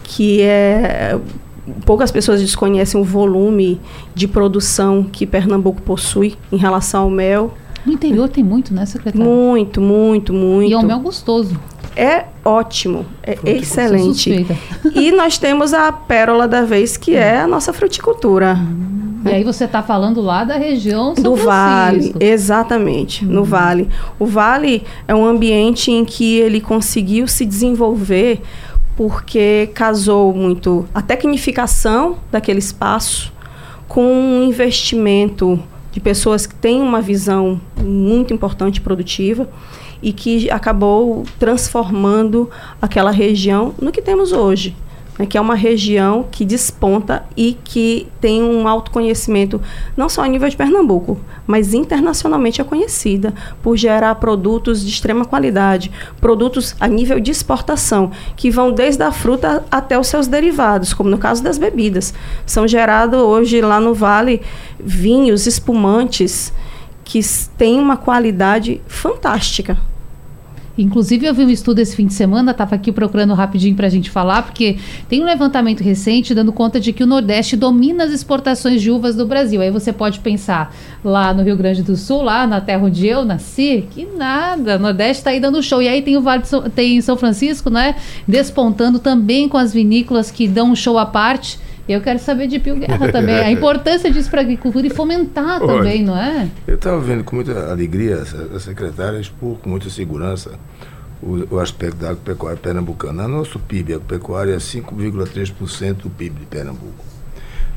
que 0.05 0.41
é 0.43 1.19
poucas 1.85 2.11
pessoas 2.11 2.41
desconhecem 2.41 3.01
o 3.01 3.05
volume 3.05 3.81
de 4.15 4.27
produção 4.27 5.03
que 5.03 5.27
Pernambuco 5.27 5.83
possui 5.83 6.37
em 6.51 6.57
relação 6.57 7.05
ao 7.05 7.11
mel. 7.11 7.55
No 7.85 7.93
interior 7.93 8.29
tem 8.29 8.45
muito, 8.45 8.75
né, 8.75 8.85
secretária? 8.87 9.25
Muito, 9.25 9.81
muito, 9.81 10.33
muito. 10.33 10.71
E 10.71 10.73
é 10.73 10.79
um 10.79 10.83
mel 10.83 11.01
gostoso. 11.01 11.59
É 11.97 12.27
ótimo, 12.45 13.05
é 13.23 13.37
excelente. 13.45 14.47
E 14.95 15.11
nós 15.11 15.39
temos 15.39 15.75
a 15.75 15.91
pérola 15.91 16.47
da 16.47 16.63
vez, 16.63 16.97
que 16.97 17.15
é 17.15 17.41
a 17.41 17.47
nossa 17.47 17.73
fruticultura. 17.73 18.55
Hum. 18.55 19.10
E 19.25 19.29
aí 19.29 19.45
você 19.45 19.65
está 19.65 19.83
falando 19.83 20.21
lá 20.21 20.45
da 20.45 20.57
região 20.57 21.15
São 21.15 21.23
do 21.23 21.37
Francisco. 21.37 22.13
Vale, 22.15 22.15
exatamente, 22.21 23.25
hum. 23.25 23.29
no 23.29 23.45
Vale. 23.45 23.89
O 24.19 24.27
Vale 24.27 24.83
é 25.07 25.15
um 25.15 25.25
ambiente 25.25 25.91
em 25.91 26.05
que 26.05 26.39
ele 26.39 26.61
conseguiu 26.61 27.29
se 27.29 27.45
desenvolver 27.45 28.41
porque 28.97 29.71
casou 29.75 30.35
muito 30.35 30.87
a 30.95 31.01
tecnificação 31.01 32.19
daquele 32.31 32.59
espaço 32.59 33.33
com 33.89 34.05
um 34.05 34.45
investimento 34.45 35.59
de 35.91 36.01
pessoas 36.01 36.47
que 36.47 36.55
têm 36.55 36.81
uma 36.81 37.01
visão 37.01 37.61
muito 37.83 38.33
importante 38.33 38.81
produtiva 38.81 39.49
e 40.03 40.13
que 40.13 40.51
acabou 40.51 41.25
transformando 41.39 42.49
aquela 42.81 43.11
região 43.11 43.75
no 43.81 43.91
que 43.91 44.01
temos 44.01 44.33
hoje 44.33 44.75
né, 45.19 45.27
que 45.27 45.37
é 45.37 45.41
uma 45.41 45.55
região 45.55 46.27
que 46.31 46.45
desponta 46.45 47.25
e 47.37 47.57
que 47.65 48.09
tem 48.21 48.43
um 48.43 48.67
autoconhecimento, 48.67 49.61
não 49.97 50.09
só 50.09 50.23
a 50.23 50.29
nível 50.29 50.49
de 50.49 50.57
Pernambuco, 50.57 51.21
mas 51.47 51.75
internacionalmente 51.75 52.61
é 52.61 52.65
conhecida 52.65 53.35
por 53.63 53.77
gerar 53.77 54.15
produtos 54.17 54.83
de 54.83 54.91
extrema 54.91 55.25
qualidade, 55.25 55.91
produtos 56.21 56.75
a 56.81 56.89
nível 56.89 57.21
de 57.21 57.31
exportação, 57.31 58.11
que 58.37 58.51
vão 58.51 58.73
desde 58.73 59.03
a 59.03 59.13
fruta 59.13 59.65
até 59.71 59.99
os 59.99 60.07
seus 60.07 60.27
derivados, 60.27 60.95
como 60.95 61.11
no 61.11 61.19
caso 61.19 61.43
das 61.43 61.59
bebidas. 61.59 62.15
São 62.47 62.67
gerados 62.67 63.21
hoje 63.21 63.61
lá 63.61 63.81
no 63.81 63.95
Vale 63.95 64.41
vinhos, 64.79 65.47
espumantes, 65.47 66.53
que 67.05 67.21
têm 67.59 67.81
uma 67.81 67.97
qualidade 67.97 68.81
fantástica. 68.87 69.77
Inclusive, 70.79 71.27
eu 71.27 71.35
vi 71.35 71.45
um 71.45 71.51
estudo 71.51 71.81
esse 71.81 71.95
fim 71.95 72.07
de 72.07 72.15
semana, 72.15 72.53
estava 72.53 72.75
aqui 72.75 72.93
procurando 72.93 73.35
rapidinho 73.35 73.75
para 73.75 73.87
a 73.87 73.91
gente 73.91 74.11
falar, 74.11 74.43
porque 74.43 74.79
tem 75.09 75.21
um 75.21 75.25
levantamento 75.25 75.83
recente 75.83 76.35
dando 76.35 76.53
conta 76.53 76.81
de 76.81 76.93
que 76.93 77.03
o 77.03 77.07
Nordeste 77.07 77.57
domina 77.57 78.05
as 78.05 78.13
exportações 78.13 78.81
de 78.81 78.91
uvas 78.91 79.15
do 79.17 79.27
Brasil. 79.27 79.61
Aí 79.61 79.71
você 79.71 79.93
pode 79.93 80.21
pensar 80.21 80.75
lá 81.05 81.35
no 81.35 81.43
Rio 81.43 81.57
Grande 81.57 81.83
do 81.83 81.97
Sul, 81.97 82.23
lá 82.23 82.47
na 82.47 82.61
terra 82.61 82.85
onde 82.85 83.07
eu 83.07 83.25
nasci, 83.25 83.85
que 83.91 84.07
nada, 84.17 84.77
o 84.77 84.79
Nordeste 84.79 85.21
está 85.21 85.31
aí 85.31 85.41
dando 85.41 85.63
show. 85.63 85.83
E 85.83 85.89
aí 85.89 86.03
tem 86.03 86.17
o 86.17 86.23
Vale 86.23 86.47
São, 86.47 86.63
tem 86.63 87.01
São 87.01 87.17
Francisco, 87.17 87.69
né? 87.69 87.97
Despontando 88.27 88.99
também 88.99 89.49
com 89.49 89.57
as 89.57 89.73
vinícolas 89.73 90.31
que 90.31 90.49
dão 90.49 90.71
um 90.71 90.77
show 90.77 90.99
à 90.99 91.07
parte. 91.07 91.59
Eu 91.93 92.01
quero 92.01 92.19
saber 92.19 92.47
de 92.47 92.59
Pio 92.59 92.77
Guerra 92.77 93.11
também, 93.11 93.35
a 93.35 93.51
importância 93.53 94.11
disso 94.11 94.31
para 94.31 94.41
a 94.41 94.45
agricultura 94.45 94.87
e 94.87 94.91
fomentar 94.91 95.61
Olha, 95.61 95.79
também, 95.79 96.05
não 96.05 96.17
é? 96.17 96.49
Eu 96.67 96.77
estava 96.77 97.01
vendo 97.01 97.25
com 97.25 97.37
muita 97.37 97.71
alegria 97.71 98.23
a 98.55 98.61
secretária 98.61 99.19
expor 99.19 99.59
com 99.59 99.69
muita 99.69 99.91
segurança 99.91 100.53
o, 101.23 101.55
o 101.55 101.59
aspecto 101.59 101.97
da 101.97 102.11
agropecuária 102.11 102.59
pernambucana. 102.59 103.27
Nosso 103.27 103.59
PIB 103.59 103.95
agropecuário 103.95 104.55
é 104.55 104.59
5,3% 104.59 105.95
do 105.95 106.11
PIB 106.11 106.41
de 106.41 106.47
Pernambuco. 106.47 107.05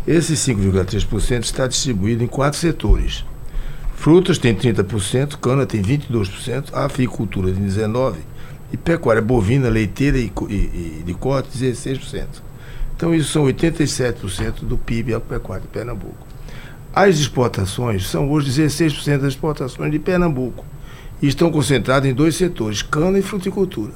Esse 0.06 0.34
5,3% 0.34 1.44
está 1.44 1.68
distribuído 1.68 2.24
em 2.24 2.28
quatro 2.28 2.60
setores. 2.60 3.26
Frutas 3.96 4.38
tem 4.38 4.54
30%, 4.54 5.38
cana 5.38 5.66
tem 5.66 5.82
22%, 5.82 6.74
avicultura 6.74 7.52
tem 7.52 7.64
19% 7.64 8.16
e 8.72 8.78
pecuária 8.78 9.22
bovina, 9.22 9.70
leiteira 9.70 10.18
e, 10.18 10.32
e, 10.50 10.54
e 11.00 11.04
de 11.06 11.14
corte 11.14 11.58
16%. 11.58 12.26
Então, 13.04 13.14
isso 13.14 13.34
são 13.34 13.44
87% 13.44 14.64
do 14.64 14.78
PIB 14.78 15.14
agropecuário 15.14 15.64
de 15.64 15.68
Pernambuco. 15.68 16.26
As 16.96 17.18
exportações 17.18 18.08
são 18.08 18.32
hoje 18.32 18.62
16% 18.62 19.18
das 19.18 19.34
exportações 19.34 19.92
de 19.92 20.00
Pernambuco 20.00 20.64
e 21.22 21.28
estão 21.28 21.52
concentradas 21.52 22.10
em 22.10 22.14
dois 22.14 22.38
setores, 22.38 22.82
cana 22.82 23.20
e 23.20 23.22
fruticultura. 23.22 23.92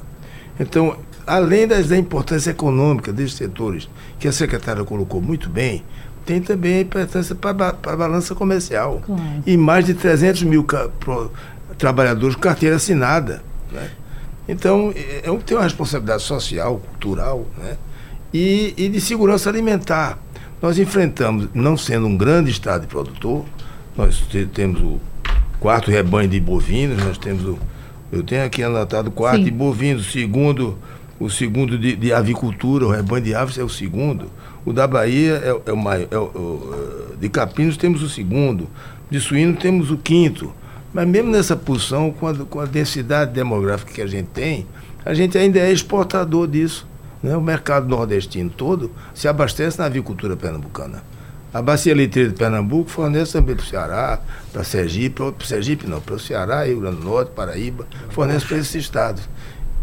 Então, 0.60 0.98
além 1.26 1.66
das, 1.66 1.88
da 1.88 1.98
importância 1.98 2.52
econômica 2.52 3.14
desses 3.14 3.36
setores, 3.36 3.88
que 4.20 4.28
a 4.28 4.32
secretária 4.34 4.84
colocou 4.84 5.22
muito 5.22 5.50
bem, 5.50 5.86
tem 6.26 6.42
também 6.42 6.80
a 6.80 6.82
importância 6.82 7.34
para 7.34 7.52
a 7.70 7.96
balança 7.96 8.36
comercial. 8.36 9.02
Claro. 9.06 9.22
E 9.46 9.56
mais 9.56 9.86
de 9.86 9.94
300 9.94 10.44
mil 10.44 10.66
pro, 10.66 11.32
trabalhadores 11.78 12.36
com 12.36 12.42
carteira 12.42 12.76
assinada. 12.76 13.42
Né? 13.72 13.90
Então, 14.50 14.92
é, 14.94 15.20
é, 15.20 15.38
tem 15.46 15.56
uma 15.56 15.64
responsabilidade 15.64 16.24
social, 16.24 16.82
cultural, 16.92 17.46
né? 17.58 17.78
E, 18.34 18.74
e 18.78 18.90
de 18.90 19.00
segurança 19.02 19.50
alimentar. 19.50 20.18
Nós 20.62 20.80
enfrentamos, 20.80 21.50
não 21.54 21.78
sendo 21.78 22.08
um 22.08 22.18
grande 22.18 22.50
estado 22.50 22.82
de 22.82 22.88
produtor, 22.88 23.46
nós 23.96 24.24
temos 24.54 24.82
o 24.82 25.00
quarto 25.60 25.92
rebanho 25.92 26.30
de 26.30 26.40
bovinos, 26.40 27.04
nós 27.04 27.18
temos 27.18 27.44
o. 27.46 27.60
Eu 28.12 28.24
tenho 28.24 28.46
aqui 28.46 28.64
anotado 28.64 29.12
quarto 29.12 29.40
Sim. 29.40 29.44
de 29.44 29.52
bovinos, 29.52 30.12
segundo, 30.12 30.78
o 31.20 31.30
segundo 31.30 31.78
de, 31.78 31.96
de, 31.96 32.14
avicultura, 32.14 32.86
o 32.86 32.92
rebanho 32.92 33.24
de 33.24 33.36
aves 33.36 33.58
é 33.58 33.64
o 33.64 33.70
segundo. 33.70 34.28
O 34.66 34.72
da 34.72 34.88
Bahia 34.88 35.42
é, 35.44 35.70
é 35.70 35.74
o 35.74 35.78
maior. 35.78 36.08
É 36.10 36.18
o, 36.18 37.16
de 37.20 37.30
capinos 37.30 37.76
temos 37.76 38.02
o 38.02 38.10
segundo. 38.10 38.70
De 39.10 39.20
suíno 39.20 39.56
temos 39.56 39.92
o 39.92 39.98
quinto. 39.98 40.54
Mas 40.94 41.08
mesmo 41.08 41.32
nessa 41.32 41.56
posição, 41.56 42.12
com 42.12 42.28
a, 42.28 42.34
com 42.34 42.60
a 42.60 42.66
densidade 42.66 43.34
demográfica 43.34 43.94
que 43.94 44.02
a 44.02 44.08
gente 44.08 44.28
tem, 44.28 44.66
a 45.06 45.14
gente 45.14 45.38
ainda 45.38 45.60
é 45.60 45.72
exportador 45.72 46.48
disso. 46.48 46.88
Né? 47.22 47.36
O 47.36 47.42
mercado 47.42 47.88
nordestino 47.88 48.50
todo 48.50 48.92
se 49.14 49.28
abastece 49.28 49.80
na 49.80 49.86
avicultura 49.86 50.36
pernambucana. 50.36 51.04
A 51.54 51.62
bacia 51.62 51.96
leiteira 51.96 52.30
de 52.30 52.36
Pernambuco 52.36 52.90
fornece 52.90 53.34
também 53.34 53.56
para 53.56 53.64
o 53.64 53.68
Ceará, 53.68 54.20
para 54.52 54.64
Sergipe, 54.64 55.32
para 55.32 55.48
Sergipe 55.48 55.88
não, 55.88 56.02
para 56.02 56.16
o 56.16 56.20
Ceará, 56.20 56.66
Rio 56.66 56.82
Grande 56.82 56.98
do 56.98 57.04
Norte, 57.06 57.32
Paraíba, 57.32 57.88
fornece 58.10 58.46
para 58.46 58.58
esses 58.58 58.76
estados. 58.76 59.28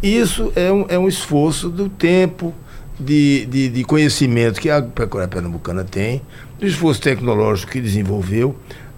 Isso 0.02 0.52
é 0.54 0.70
um, 0.70 0.84
é 0.88 0.98
um 0.98 1.08
esforço 1.08 1.70
do 1.70 1.88
tempo 1.88 2.54
de, 3.00 3.46
de, 3.46 3.68
de 3.70 3.84
conhecimento 3.84 4.60
que 4.60 4.70
a 4.70 4.82
pecuária 4.82 5.26
pernambucana 5.26 5.82
tem, 5.82 6.20
do 6.60 6.66
esforço 6.66 7.00
tecnológico 7.00 7.72
que 7.72 7.80
desenvolveu. 7.80 8.54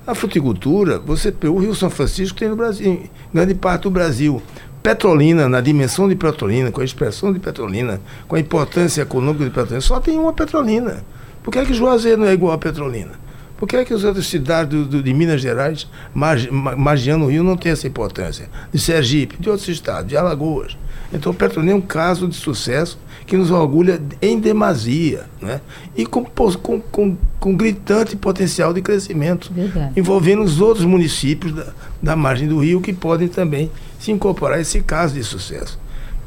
A 0.07 0.15
fruticultura, 0.15 0.99
você 0.99 1.35
o 1.45 1.59
Rio 1.59 1.75
São 1.75 1.89
Francisco 1.89 2.39
tem 2.39 2.49
no 2.49 2.57
Brasil, 2.57 2.87
em 2.87 3.11
grande 3.33 3.55
parte 3.55 3.83
do 3.83 3.91
Brasil. 3.91 4.43
Petrolina, 4.87 5.49
na 5.49 5.61
dimensão 5.61 6.09
de 6.09 6.15
Petrolina, 6.15 6.71
com 6.71 6.81
a 6.81 6.85
expressão 6.85 7.33
de 7.33 7.41
Petrolina, 7.41 8.01
com 8.29 8.37
a 8.37 8.39
importância 8.39 9.03
econômica 9.03 9.45
de 9.45 9.51
Petrolina, 9.51 9.81
só 9.81 9.99
tem 9.99 10.17
uma 10.17 10.33
Petrolina. 10.33 11.03
Por 11.43 11.51
que, 11.51 11.59
é 11.59 11.65
que 11.65 11.75
Juazeiro 11.75 12.21
não 12.21 12.29
é 12.29 12.33
igual 12.33 12.53
a 12.53 12.59
Petrolina? 12.59 13.11
Por 13.57 13.67
que, 13.67 13.75
é 13.75 13.85
que 13.85 13.93
as 13.93 14.05
outras 14.05 14.29
cidades 14.29 14.71
do, 14.71 14.85
do, 14.85 15.03
de 15.03 15.13
Minas 15.13 15.41
Gerais, 15.41 15.89
Magiano 16.15 17.27
Rio, 17.27 17.43
não 17.43 17.57
tem 17.57 17.73
essa 17.73 17.89
importância? 17.89 18.49
De 18.73 18.79
Sergipe, 18.79 19.37
de 19.41 19.51
outros 19.51 19.67
estados, 19.67 20.09
de 20.09 20.17
Alagoas. 20.17 20.79
Então, 21.13 21.35
Petrolina 21.35 21.73
é 21.73 21.75
um 21.75 21.81
caso 21.81 22.29
de 22.29 22.37
sucesso 22.37 22.97
que 23.27 23.37
nos 23.37 23.51
orgulha 23.51 24.01
em 24.23 24.39
demasia, 24.39 25.25
né? 25.43 25.61
e 25.97 26.07
com, 26.07 26.25
com, 26.25 26.81
com, 26.81 27.17
com 27.41 27.57
gritante 27.57 28.15
potencial 28.15 28.73
de 28.73 28.81
crescimento, 28.81 29.53
Verdade. 29.53 29.95
envolvendo 29.97 30.45
os 30.45 30.61
outros 30.61 30.85
municípios 30.85 31.53
da, 31.53 31.73
da 32.01 32.15
margem 32.15 32.47
do 32.47 32.61
rio 32.61 32.81
que 32.81 32.93
podem 32.93 33.27
também 33.27 33.69
se 34.07 34.13
incorporar 34.13 34.61
esse 34.61 34.81
caso 34.83 35.15
de 35.15 35.25
sucesso. 35.25 35.79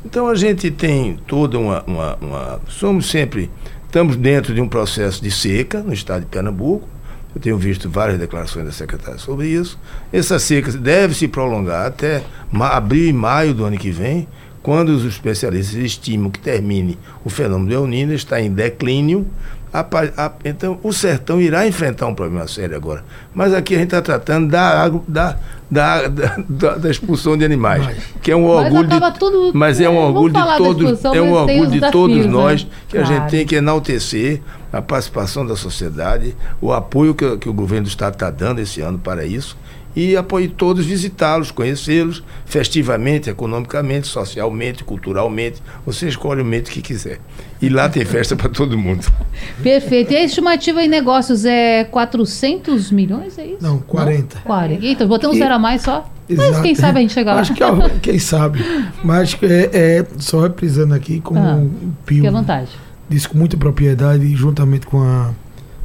Então 0.05 0.27
a 0.27 0.35
gente 0.35 0.69
tem 0.69 1.17
toda 1.25 1.57
uma, 1.57 1.81
uma, 1.87 2.15
uma. 2.15 2.61
Somos 2.67 3.09
sempre. 3.09 3.49
Estamos 3.85 4.17
dentro 4.17 4.53
de 4.53 4.61
um 4.61 4.67
processo 4.67 5.23
de 5.23 5.31
seca 5.31 5.81
no 5.81 5.93
estado 5.93 6.21
de 6.21 6.27
Pernambuco. 6.27 6.87
Eu 7.33 7.41
tenho 7.41 7.57
visto 7.57 7.89
várias 7.89 8.19
declarações 8.19 8.65
da 8.65 8.71
secretária 8.71 9.17
sobre 9.17 9.47
isso. 9.47 9.79
Essa 10.11 10.37
seca 10.39 10.71
deve 10.73 11.13
se 11.15 11.27
prolongar 11.27 11.87
até 11.87 12.21
abril 12.53 13.09
e 13.09 13.13
maio 13.13 13.53
do 13.53 13.63
ano 13.63 13.77
que 13.77 13.91
vem, 13.91 14.27
quando 14.61 14.89
os 14.89 15.05
especialistas 15.05 15.75
estimam 15.75 16.29
que 16.29 16.39
termine 16.39 16.97
o 17.23 17.29
fenômeno 17.29 17.69
do 17.69 17.75
El 17.75 17.87
Niño, 17.87 18.13
está 18.13 18.41
em 18.41 18.51
declínio, 18.51 19.25
a, 19.71 19.85
a, 20.17 20.31
então, 20.43 20.79
o 20.81 20.91
sertão 20.91 21.39
irá 21.39 21.67
enfrentar 21.67 22.07
um 22.07 22.15
problema 22.15 22.47
sério 22.47 22.75
agora. 22.75 23.03
Mas 23.33 23.53
aqui 23.53 23.75
a 23.75 23.77
gente 23.77 23.87
está 23.87 24.01
tratando 24.01 24.49
da, 24.49 24.89
da, 25.07 25.37
da, 25.69 26.07
da, 26.07 26.75
da, 26.75 26.89
expulsão 26.89 27.37
de 27.37 27.45
animais, 27.45 27.85
mas, 27.85 27.97
que 28.21 28.31
é 28.31 28.35
um 28.35 28.45
orgulho 28.45 28.87
de, 28.87 29.19
tudo, 29.19 29.51
mas 29.53 29.79
é 29.79 29.87
um 29.87 29.97
orgulho 29.97 30.33
de 30.33 30.57
todos, 30.57 31.05
é 31.05 31.21
um 31.21 31.33
orgulho 31.33 31.69
de 31.69 31.91
todos 31.91 32.25
nós 32.25 32.63
né? 32.63 32.69
que 32.87 32.97
claro. 32.97 33.13
a 33.13 33.19
gente 33.19 33.29
tem 33.29 33.45
que 33.45 33.55
enaltecer 33.55 34.41
a 34.73 34.81
participação 34.81 35.45
da 35.45 35.55
sociedade, 35.55 36.35
o 36.59 36.73
apoio 36.73 37.13
que, 37.13 37.37
que 37.37 37.49
o 37.49 37.53
governo 37.53 37.85
do 37.85 37.89
estado 37.89 38.13
está 38.13 38.31
dando 38.31 38.59
esse 38.59 38.81
ano 38.81 38.97
para 38.97 39.25
isso 39.25 39.55
e 39.95 40.15
apoio 40.15 40.49
todos 40.49 40.85
visitá-los, 40.85 41.51
conhecê-los, 41.51 42.23
festivamente, 42.45 43.29
economicamente, 43.29 44.07
socialmente, 44.07 44.83
culturalmente. 44.83 45.61
Você 45.85 46.07
escolhe 46.07 46.41
o 46.41 46.45
momento 46.45 46.69
que 46.69 46.81
quiser. 46.81 47.19
E 47.61 47.67
lá 47.69 47.89
tem 47.89 48.05
festa 48.05 48.35
para 48.35 48.49
todo 48.49 48.77
mundo. 48.77 49.05
Perfeito. 49.61 50.13
E 50.13 50.15
a 50.15 50.23
estimativa 50.23 50.83
em 50.83 50.87
negócios 50.87 51.43
é 51.43 51.83
400 51.85 52.91
milhões, 52.91 53.37
é 53.37 53.45
isso? 53.47 53.57
Não, 53.61 53.79
40. 53.79 54.35
Não? 54.37 54.41
40. 54.43 54.85
Eita, 54.85 55.05
botei 55.05 55.29
um 55.29 55.33
zero 55.33 55.55
a 55.55 55.59
mais 55.59 55.81
só. 55.81 56.09
Exato. 56.29 56.51
Mas 56.51 56.61
quem 56.61 56.75
sabe 56.75 56.99
a 56.99 57.01
gente 57.01 57.13
chega 57.13 57.33
lá. 57.33 57.41
Acho 57.41 57.53
que 57.55 57.99
quem 58.01 58.19
sabe. 58.19 58.63
Mas 59.03 59.35
é, 59.41 59.69
é 59.73 60.05
só 60.19 60.41
reprisando 60.41 60.93
aqui, 60.93 61.19
como 61.19 61.39
ah, 61.39 61.55
o 61.55 61.69
Pio 62.05 62.17
fique 62.17 62.27
à 62.27 62.31
vontade. 62.31 62.69
disse 63.09 63.27
com 63.27 63.37
muita 63.37 63.57
propriedade, 63.57 64.35
juntamente 64.35 64.85
com 64.85 65.01
a 65.01 65.31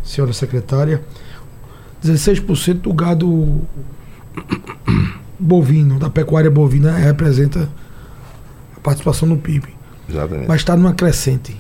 senhora 0.03 0.35
secretária, 0.35 1.03
16% 2.05 2.81
do 2.81 2.93
gado 2.93 3.63
bovino, 5.39 5.99
da 5.99 6.11
pecuária 6.11 6.51
bovina, 6.51 6.93
representa 6.93 7.69
a 8.77 8.81
participação 8.81 9.29
no 9.29 9.39
PIB. 9.39 9.69
Exatamente. 10.09 10.49
Mas 10.49 10.61
está 10.61 10.77
numa 10.77 10.95
crescente. 10.95 11.57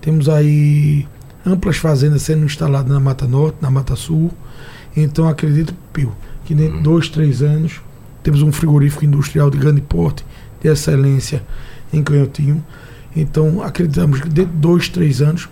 Temos 0.00 0.28
aí 0.28 1.06
amplas 1.46 1.76
fazendas 1.76 2.22
sendo 2.22 2.44
instaladas 2.44 2.90
na 2.90 3.00
Mata 3.00 3.26
Norte, 3.26 3.58
na 3.60 3.70
Mata 3.70 3.96
Sul. 3.96 4.30
Então 4.96 5.28
acredito, 5.28 5.74
Pio, 5.92 6.12
que 6.44 6.54
em 6.54 6.68
uhum. 6.68 6.82
dois, 6.82 7.08
três 7.08 7.42
anos 7.42 7.80
temos 8.22 8.42
um 8.42 8.52
frigorífico 8.52 9.04
industrial 9.04 9.50
de 9.50 9.58
grande 9.58 9.80
porte, 9.80 10.24
de 10.60 10.68
excelência 10.68 11.42
em 11.92 12.02
Canhotinho. 12.02 12.64
Então 13.14 13.62
acreditamos 13.62 14.20
que 14.20 14.28
dentro 14.28 14.52
de 14.52 14.58
dois, 14.58 14.88
três 14.88 15.20
anos 15.22 15.48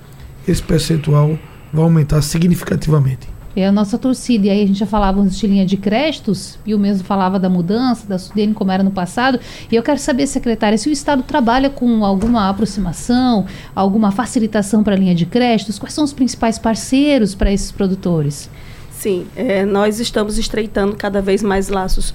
esse 0.46 0.62
percentual 0.62 1.38
vai 1.72 1.84
aumentar 1.84 2.20
significativamente. 2.22 3.31
É 3.54 3.66
a 3.66 3.72
nossa 3.72 3.98
torcida. 3.98 4.46
E 4.46 4.50
aí 4.50 4.62
a 4.62 4.66
gente 4.66 4.78
já 4.78 4.86
falava 4.86 5.22
de 5.22 5.46
linha 5.46 5.66
de 5.66 5.76
créditos, 5.76 6.58
e 6.64 6.74
o 6.74 6.78
mesmo 6.78 7.04
falava 7.04 7.38
da 7.38 7.48
mudança, 7.48 8.06
da 8.06 8.18
Sudene, 8.18 8.54
como 8.54 8.70
era 8.70 8.82
no 8.82 8.90
passado. 8.90 9.38
E 9.70 9.76
eu 9.76 9.82
quero 9.82 9.98
saber, 9.98 10.26
secretária, 10.26 10.78
se 10.78 10.88
o 10.88 10.92
Estado 10.92 11.22
trabalha 11.22 11.68
com 11.68 12.04
alguma 12.04 12.48
aproximação, 12.48 13.46
alguma 13.74 14.10
facilitação 14.10 14.82
para 14.82 14.94
a 14.94 14.98
linha 14.98 15.14
de 15.14 15.26
créditos, 15.26 15.78
quais 15.78 15.94
são 15.94 16.04
os 16.04 16.12
principais 16.12 16.58
parceiros 16.58 17.34
para 17.34 17.52
esses 17.52 17.70
produtores? 17.70 18.48
Sim, 18.90 19.26
é, 19.34 19.64
nós 19.64 19.98
estamos 19.98 20.38
estreitando 20.38 20.96
cada 20.96 21.20
vez 21.20 21.42
mais 21.42 21.68
laços 21.68 22.14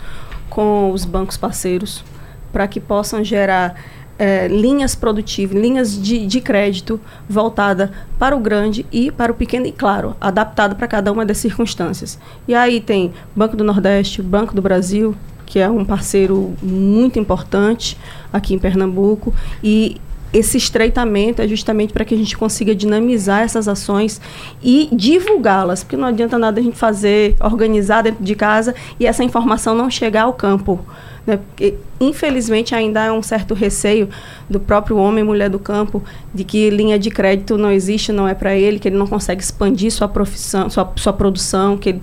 com 0.49 0.91
os 0.91 1.03
bancos 1.03 1.35
parceiros 1.35 2.03
para 2.51 2.67
que 2.67 2.79
possam 2.79 3.23
gerar 3.23 3.75
é, 4.17 4.47
linhas 4.47 4.95
produtivas, 4.95 5.59
linhas 5.59 6.01
de, 6.01 6.25
de 6.25 6.41
crédito 6.41 6.99
voltada 7.29 7.91
para 8.17 8.35
o 8.35 8.39
grande 8.39 8.85
e 8.91 9.11
para 9.11 9.31
o 9.31 9.35
pequeno 9.35 9.65
e, 9.67 9.71
claro, 9.71 10.15
adaptada 10.19 10.75
para 10.75 10.87
cada 10.87 11.11
uma 11.11 11.25
das 11.25 11.37
circunstâncias. 11.37 12.17
E 12.47 12.55
aí 12.55 12.79
tem 12.79 13.13
Banco 13.35 13.55
do 13.55 13.63
Nordeste, 13.63 14.21
Banco 14.21 14.55
do 14.55 14.61
Brasil, 14.61 15.15
que 15.45 15.59
é 15.59 15.69
um 15.69 15.85
parceiro 15.85 16.53
muito 16.61 17.17
importante 17.17 17.97
aqui 18.33 18.53
em 18.53 18.59
Pernambuco, 18.59 19.33
e 19.63 19.97
esse 20.33 20.57
estreitamento 20.57 21.41
é 21.41 21.47
justamente 21.47 21.93
para 21.93 22.03
que 22.03 22.13
a 22.13 22.17
gente 22.17 22.37
consiga 22.37 22.75
dinamizar 22.75 23.43
essas 23.43 23.67
ações 23.67 24.19
e 24.61 24.89
divulgá-las, 24.91 25.83
porque 25.83 25.95
não 25.95 26.07
adianta 26.07 26.37
nada 26.37 26.59
a 26.59 26.63
gente 26.63 26.77
fazer, 26.77 27.35
organizar 27.39 28.01
dentro 28.01 28.23
de 28.23 28.35
casa 28.35 28.75
e 28.99 29.05
essa 29.05 29.23
informação 29.23 29.73
não 29.73 29.89
chegar 29.89 30.23
ao 30.23 30.33
campo. 30.33 30.85
Né? 31.27 31.37
Porque, 31.37 31.75
infelizmente, 31.99 32.73
ainda 32.73 33.07
há 33.07 33.13
um 33.13 33.21
certo 33.21 33.53
receio 33.53 34.07
do 34.49 34.61
próprio 34.61 34.95
homem 34.95 35.23
e 35.23 35.27
mulher 35.27 35.49
do 35.49 35.59
campo 35.59 36.01
de 36.33 36.45
que 36.45 36.69
linha 36.69 36.97
de 36.97 37.11
crédito 37.11 37.57
não 37.57 37.69
existe, 37.69 38.13
não 38.13 38.25
é 38.25 38.33
para 38.33 38.55
ele, 38.55 38.79
que 38.79 38.87
ele 38.87 38.97
não 38.97 39.05
consegue 39.05 39.43
expandir 39.43 39.91
sua 39.91 40.07
profissão, 40.07 40.69
sua, 40.69 40.89
sua 40.95 41.11
produção, 41.11 41.77
que 41.77 41.89
ele 41.89 42.01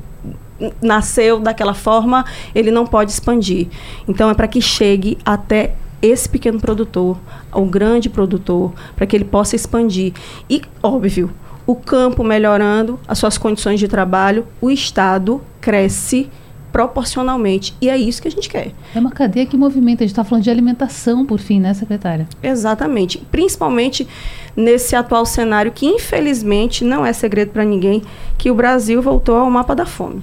nasceu 0.81 1.41
daquela 1.41 1.73
forma, 1.73 2.25
ele 2.55 2.71
não 2.71 2.87
pode 2.87 3.11
expandir. 3.11 3.69
Então, 4.07 4.29
é 4.29 4.35
para 4.35 4.47
que 4.47 4.61
chegue 4.61 5.17
até 5.25 5.75
esse 6.03 6.29
pequeno 6.29 6.61
produtor, 6.61 7.19
o 7.51 7.65
grande 7.65 8.11
produtor, 8.11 8.75
para 8.95 9.07
que 9.07 9.17
ele 9.17 9.25
possa 9.25 9.57
expandir. 9.57 10.13
E, 10.51 10.61
óbvio, 10.83 11.31
o 11.67 11.75
campo 11.75 12.23
melhorando, 12.23 13.01
as 13.09 13.17
suas 13.17 13.39
condições 13.39 13.81
de 13.81 13.89
trabalho, 13.89 14.47
o 14.61 14.71
Estado 14.71 15.41
cresce 15.63 16.29
proporcionalmente. 16.75 17.73
E 17.81 17.89
é 17.89 17.97
isso 17.97 18.21
que 18.21 18.27
a 18.27 18.31
gente 18.33 18.49
quer. 18.49 18.73
É 18.93 18.99
uma 18.99 19.13
cadeia 19.13 19.47
que 19.47 19.57
movimenta. 19.57 20.03
A 20.03 20.07
gente 20.09 20.11
está 20.11 20.25
falando 20.25 20.43
de 20.43 20.51
alimentação, 20.51 21.25
por 21.25 21.39
fim, 21.39 21.61
né, 21.61 21.73
secretária? 21.73 22.27
Exatamente. 22.43 23.19
Principalmente 23.31 24.09
nesse 24.57 24.97
atual 24.97 25.25
cenário 25.25 25.71
que, 25.71 25.87
infelizmente, 25.87 26.85
não 26.85 27.07
é 27.07 27.13
segredo 27.13 27.53
para 27.53 27.65
ninguém, 27.65 28.03
que 28.37 28.51
o 28.51 28.57
Brasil 28.57 29.01
voltou 29.01 29.37
ao 29.37 29.49
mapa 29.49 29.73
da 29.73 29.87
fome. 29.87 30.21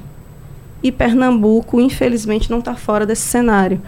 E 0.83 0.91
Pernambuco, 0.91 1.79
infelizmente, 1.79 2.51
não 2.51 2.59
está 2.59 2.75
fora 2.75 3.05
desse 3.05 3.21
cenário. 3.21 3.81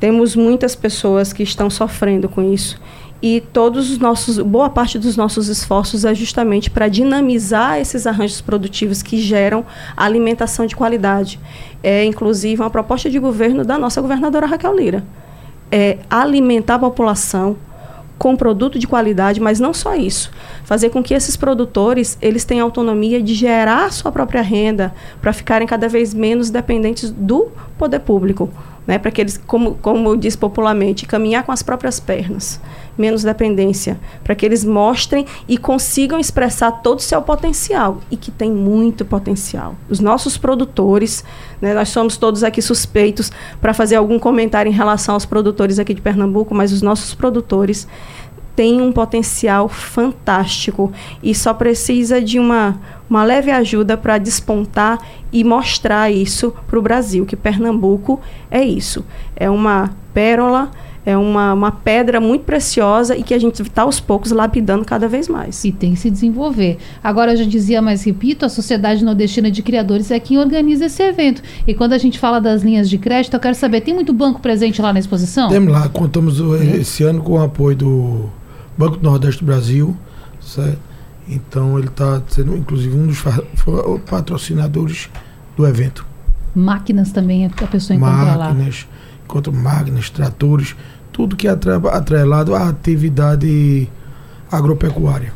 Temos 0.00 0.34
muitas 0.34 0.74
pessoas 0.74 1.34
que 1.34 1.42
estão 1.42 1.68
sofrendo 1.68 2.30
com 2.30 2.42
isso 2.50 2.80
e 3.22 3.40
todos 3.40 3.90
os 3.90 3.98
nossos 3.98 4.38
boa 4.38 4.68
parte 4.68 4.98
dos 4.98 5.16
nossos 5.16 5.48
esforços 5.48 6.04
é 6.04 6.14
justamente 6.14 6.70
para 6.70 6.88
dinamizar 6.88 7.78
esses 7.80 8.06
arranjos 8.06 8.40
produtivos 8.40 9.02
que 9.02 9.18
geram 9.18 9.64
alimentação 9.96 10.66
de 10.66 10.76
qualidade. 10.76 11.40
É 11.82 12.04
inclusive 12.04 12.60
uma 12.60 12.70
proposta 12.70 13.08
de 13.08 13.18
governo 13.18 13.64
da 13.64 13.78
nossa 13.78 14.00
governadora 14.00 14.46
Raquel 14.46 14.76
Lira. 14.76 15.04
É 15.72 15.98
alimentar 16.10 16.74
a 16.74 16.78
população 16.80 17.56
com 18.18 18.36
produto 18.36 18.78
de 18.78 18.86
qualidade, 18.86 19.40
mas 19.40 19.58
não 19.58 19.74
só 19.74 19.94
isso, 19.94 20.30
fazer 20.64 20.90
com 20.90 21.02
que 21.02 21.12
esses 21.12 21.36
produtores 21.36 22.16
eles 22.22 22.44
tenham 22.44 22.64
autonomia 22.64 23.20
de 23.20 23.34
gerar 23.34 23.92
sua 23.92 24.12
própria 24.12 24.40
renda 24.40 24.94
para 25.20 25.32
ficarem 25.32 25.66
cada 25.66 25.88
vez 25.88 26.14
menos 26.14 26.48
dependentes 26.48 27.10
do 27.10 27.48
poder 27.76 28.00
público 28.00 28.50
né, 28.86 28.98
para 28.98 29.10
que 29.10 29.20
eles, 29.20 29.40
como, 29.46 29.74
como 29.76 30.16
diz 30.16 30.36
popularmente, 30.36 31.06
caminhar 31.06 31.44
com 31.44 31.52
as 31.52 31.62
próprias 31.62 31.98
pernas, 31.98 32.60
menos 32.96 33.22
dependência, 33.22 33.98
para 34.22 34.34
que 34.34 34.44
eles 34.44 34.64
mostrem 34.64 35.26
e 35.48 35.56
consigam 35.56 36.18
expressar 36.18 36.70
todo 36.82 36.98
o 36.98 37.02
seu 37.02 37.22
potencial, 37.22 38.00
e 38.10 38.16
que 38.16 38.30
tem 38.30 38.50
muito 38.50 39.04
potencial. 39.04 39.74
Os 39.88 40.00
nossos 40.00 40.36
produtores, 40.36 41.24
né, 41.60 41.74
nós 41.74 41.88
somos 41.88 42.16
todos 42.16 42.44
aqui 42.44 42.60
suspeitos 42.60 43.32
para 43.60 43.72
fazer 43.72 43.96
algum 43.96 44.18
comentário 44.18 44.70
em 44.70 44.74
relação 44.74 45.14
aos 45.14 45.24
produtores 45.24 45.78
aqui 45.78 45.94
de 45.94 46.00
Pernambuco, 46.00 46.54
mas 46.54 46.72
os 46.72 46.82
nossos 46.82 47.14
produtores 47.14 47.88
têm 48.54 48.80
um 48.80 48.92
potencial 48.92 49.68
fantástico 49.68 50.92
e 51.22 51.34
só 51.34 51.52
precisa 51.52 52.20
de 52.20 52.38
uma 52.38 52.78
uma 53.08 53.22
leve 53.22 53.50
ajuda 53.50 53.96
para 53.96 54.18
despontar 54.18 54.98
e 55.32 55.44
mostrar 55.44 56.10
isso 56.10 56.52
para 56.66 56.78
o 56.78 56.82
Brasil, 56.82 57.26
que 57.26 57.36
Pernambuco 57.36 58.20
é 58.50 58.64
isso. 58.64 59.04
É 59.36 59.48
uma 59.50 59.90
pérola, 60.12 60.70
é 61.04 61.16
uma, 61.16 61.52
uma 61.52 61.70
pedra 61.70 62.18
muito 62.18 62.42
preciosa 62.42 63.16
e 63.16 63.22
que 63.22 63.34
a 63.34 63.38
gente 63.38 63.60
está 63.60 63.82
aos 63.82 64.00
poucos 64.00 64.32
lapidando 64.32 64.84
cada 64.84 65.06
vez 65.06 65.28
mais. 65.28 65.64
E 65.64 65.70
tem 65.70 65.92
que 65.92 66.00
se 66.00 66.10
desenvolver. 66.10 66.78
Agora, 67.02 67.32
eu 67.32 67.36
já 67.36 67.44
dizia, 67.44 67.82
mas 67.82 68.02
repito, 68.04 68.46
a 68.46 68.48
Sociedade 68.48 69.04
Nordestina 69.04 69.50
de 69.50 69.62
Criadores 69.62 70.10
é 70.10 70.18
quem 70.18 70.38
organiza 70.38 70.86
esse 70.86 71.02
evento. 71.02 71.42
E 71.66 71.74
quando 71.74 71.92
a 71.92 71.98
gente 71.98 72.18
fala 72.18 72.40
das 72.40 72.62
linhas 72.62 72.88
de 72.88 72.96
crédito, 72.96 73.34
eu 73.34 73.40
quero 73.40 73.54
saber, 73.54 73.82
tem 73.82 73.92
muito 73.92 74.12
banco 74.12 74.40
presente 74.40 74.80
lá 74.80 74.92
na 74.92 74.98
exposição? 74.98 75.50
Temos 75.50 75.72
lá, 75.72 75.88
contamos 75.88 76.40
esse 76.74 77.02
ano 77.04 77.22
com 77.22 77.32
o 77.32 77.42
apoio 77.42 77.76
do 77.76 78.30
Banco 78.76 78.96
do 78.96 79.02
Nordeste 79.02 79.40
do 79.40 79.46
Brasil, 79.46 79.96
certo? 80.40 80.78
Então 81.28 81.78
ele 81.78 81.88
está 81.88 82.22
sendo, 82.28 82.56
inclusive, 82.56 82.94
um 82.94 83.06
dos 83.06 83.22
patrocinadores 84.08 85.08
do 85.56 85.66
evento. 85.66 86.06
Máquinas 86.54 87.12
também 87.12 87.46
a 87.46 87.50
pessoa 87.66 87.96
encontra 87.96 88.16
máquinas, 88.16 88.38
lá. 88.38 88.48
Máquinas, 88.48 88.88
encontra 89.24 89.52
máquinas, 89.52 90.10
tratores, 90.10 90.76
tudo 91.12 91.34
que 91.34 91.48
é 91.48 91.50
atrelado 91.50 92.54
à 92.54 92.68
atividade 92.68 93.88
agropecuária. 94.52 95.32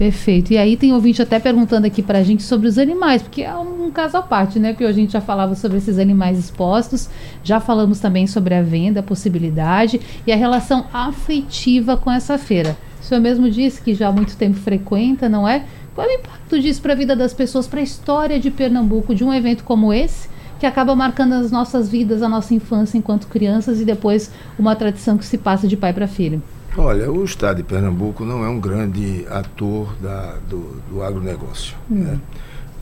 Perfeito. 0.00 0.50
E 0.54 0.56
aí 0.56 0.78
tem 0.78 0.94
ouvinte 0.94 1.20
até 1.20 1.38
perguntando 1.38 1.86
aqui 1.86 2.02
para 2.02 2.20
a 2.20 2.22
gente 2.22 2.42
sobre 2.42 2.66
os 2.66 2.78
animais, 2.78 3.20
porque 3.20 3.42
é 3.42 3.54
um 3.54 3.90
caso 3.90 4.16
à 4.16 4.22
parte, 4.22 4.58
né? 4.58 4.72
Porque 4.72 4.86
a 4.86 4.92
gente 4.92 5.12
já 5.12 5.20
falava 5.20 5.54
sobre 5.54 5.76
esses 5.76 5.98
animais 5.98 6.38
expostos, 6.38 7.10
já 7.44 7.60
falamos 7.60 8.00
também 8.00 8.26
sobre 8.26 8.54
a 8.54 8.62
venda, 8.62 9.00
a 9.00 9.02
possibilidade 9.02 10.00
e 10.26 10.32
a 10.32 10.36
relação 10.36 10.86
afetiva 10.90 11.98
com 11.98 12.10
essa 12.10 12.38
feira. 12.38 12.78
O 12.98 13.04
senhor 13.04 13.20
mesmo 13.20 13.50
disse 13.50 13.82
que 13.82 13.92
já 13.92 14.08
há 14.08 14.12
muito 14.12 14.38
tempo 14.38 14.56
frequenta, 14.56 15.28
não 15.28 15.46
é? 15.46 15.66
Qual 15.94 16.06
é 16.08 16.16
o 16.16 16.18
impacto 16.18 16.58
disso 16.58 16.80
para 16.80 16.94
a 16.94 16.96
vida 16.96 17.14
das 17.14 17.34
pessoas, 17.34 17.66
para 17.66 17.80
a 17.80 17.82
história 17.82 18.40
de 18.40 18.50
Pernambuco, 18.50 19.14
de 19.14 19.22
um 19.22 19.34
evento 19.34 19.64
como 19.64 19.92
esse, 19.92 20.30
que 20.58 20.64
acaba 20.64 20.96
marcando 20.96 21.34
as 21.34 21.50
nossas 21.50 21.90
vidas, 21.90 22.22
a 22.22 22.28
nossa 22.28 22.54
infância 22.54 22.96
enquanto 22.96 23.26
crianças 23.26 23.82
e 23.82 23.84
depois 23.84 24.30
uma 24.58 24.74
tradição 24.74 25.18
que 25.18 25.26
se 25.26 25.36
passa 25.36 25.68
de 25.68 25.76
pai 25.76 25.92
para 25.92 26.08
filho? 26.08 26.42
Olha, 26.76 27.10
o 27.10 27.24
estado 27.24 27.56
de 27.56 27.62
Pernambuco 27.64 28.24
não 28.24 28.44
é 28.44 28.48
um 28.48 28.60
grande 28.60 29.26
ator 29.28 29.94
da, 30.00 30.36
do, 30.48 30.80
do 30.88 31.02
agronegócio. 31.02 31.76
Hum. 31.90 31.96
Né? 31.96 32.20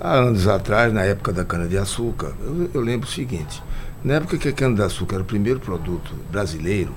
Há 0.01 0.14
anos 0.14 0.47
atrás, 0.47 0.93
na 0.93 1.03
época 1.03 1.32
da 1.32 1.45
cana-de-açúcar, 1.45 2.32
eu, 2.41 2.70
eu, 2.74 2.80
lembro 2.80 3.09
o 3.09 3.11
seguinte: 3.11 3.62
na 4.05 4.14
época 4.14 4.36
que 4.36 4.49
a 4.49 4.53
cana-de-açúcar 4.53 5.16
era 5.16 5.22
o 5.22 5.26
primeiro 5.26 5.59
produto 5.59 6.14
brasileiro, 6.30 6.93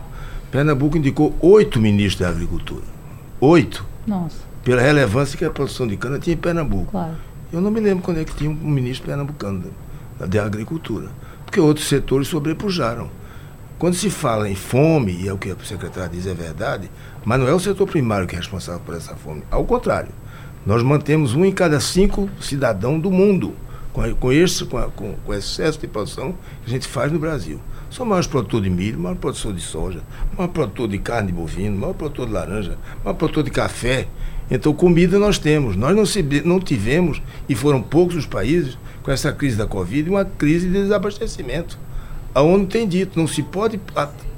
Pernambuco 0.52 0.98
indicou 0.98 1.36
oito 1.40 1.80
ministros 1.80 2.20
da 2.20 2.30
agricultura. 2.30 2.84
Oito. 3.40 3.86
Nossa. 4.06 4.38
Pela 4.64 4.82
relevância 4.82 5.38
que 5.38 5.46
a 5.46 5.50
produção 5.50 5.88
de 5.88 5.98
cana 5.98 6.20
tinha 6.20 6.36
em 6.36 6.38
Pernambuco. 6.38 6.92
Claro. 6.92 7.16
Eu 7.52 7.60
não 7.60 7.72
me 7.72 7.80
lembro 7.80 8.04
quando 8.04 8.20
é 8.20 8.24
que 8.24 8.36
tinha 8.36 8.50
um 8.50 8.54
ministro 8.54 9.08
pernambucano 9.08 9.64
da 10.20 10.46
agricultura, 10.46 11.10
porque 11.46 11.60
outros 11.60 11.88
setores 11.88 12.28
sobrepujaram. 12.28 13.10
Quando 13.82 13.96
se 13.96 14.12
fala 14.12 14.48
em 14.48 14.54
fome, 14.54 15.12
e 15.12 15.28
é 15.28 15.34
o 15.34 15.40
que 15.40 15.52
o 15.52 15.66
secretário 15.66 16.12
diz 16.12 16.28
é 16.28 16.36
verdade, 16.36 16.88
mas 17.26 17.40
não 17.40 17.48
é 17.48 17.52
o 17.52 17.60
setor 17.60 17.88
primário 17.88 18.28
que 18.28 18.36
é 18.36 18.38
responsável 18.38 18.80
por 18.86 18.94
essa 18.94 19.16
fome. 19.16 19.42
Ao 19.50 19.66
contrário, 19.66 20.12
nós 20.64 20.84
mantemos 20.84 21.34
um 21.34 21.44
em 21.44 21.52
cada 21.52 21.80
cinco 21.80 22.30
cidadão 22.40 23.00
do 23.00 23.10
mundo 23.10 23.56
com, 23.92 24.04
com, 24.14 24.32
esse, 24.32 24.66
com, 24.66 24.80
com, 24.92 25.16
com 25.26 25.34
excesso 25.34 25.80
de 25.80 25.88
produção 25.88 26.34
que 26.64 26.68
a 26.68 26.70
gente 26.70 26.88
faz 26.88 27.12
no 27.12 27.18
Brasil. 27.18 27.60
Somos 27.90 28.10
maior 28.12 28.28
produtor 28.28 28.62
de 28.62 28.70
milho, 28.70 29.00
maior 29.00 29.16
produtor 29.16 29.52
de 29.52 29.62
soja, 29.62 30.04
maior 30.38 30.50
produtor 30.50 30.88
de 30.88 31.00
carne 31.00 31.30
de 31.30 31.34
bovino, 31.34 31.76
maior 31.76 31.96
produtor 31.96 32.28
de 32.28 32.34
laranja, 32.34 32.78
maior 33.04 33.16
produtor 33.16 33.42
de 33.42 33.50
café. 33.50 34.08
Então, 34.52 34.76
comida 34.76 35.18
nós 35.18 35.40
temos. 35.40 35.76
Nós 35.76 35.96
não, 35.96 36.06
se, 36.06 36.22
não 36.46 36.60
tivemos, 36.60 37.20
e 37.50 37.56
foram 37.56 37.82
poucos 37.82 38.16
os 38.16 38.28
países, 38.28 38.78
com 39.02 39.10
essa 39.10 39.32
crise 39.32 39.58
da 39.58 39.66
Covid, 39.66 40.08
uma 40.08 40.24
crise 40.24 40.68
de 40.68 40.74
desabastecimento. 40.74 41.80
A 42.34 42.42
ONU 42.42 42.66
tem 42.66 42.88
dito, 42.88 43.20
não 43.20 43.28
se 43.28 43.44
pode 43.44 43.80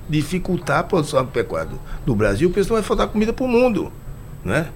dificultar 0.10 0.80
a 0.80 0.84
produção 0.84 1.26
pecuária 1.26 1.72
do, 2.06 2.16
Brasil, 2.16 2.50
porque 2.50 2.64
senão 2.64 2.76
vai 2.76 2.84
faltar 2.84 3.08
comida 3.08 3.32
para 3.32 3.46
o 3.46 3.48
mundo. 3.48 3.92
Né? 4.44 4.68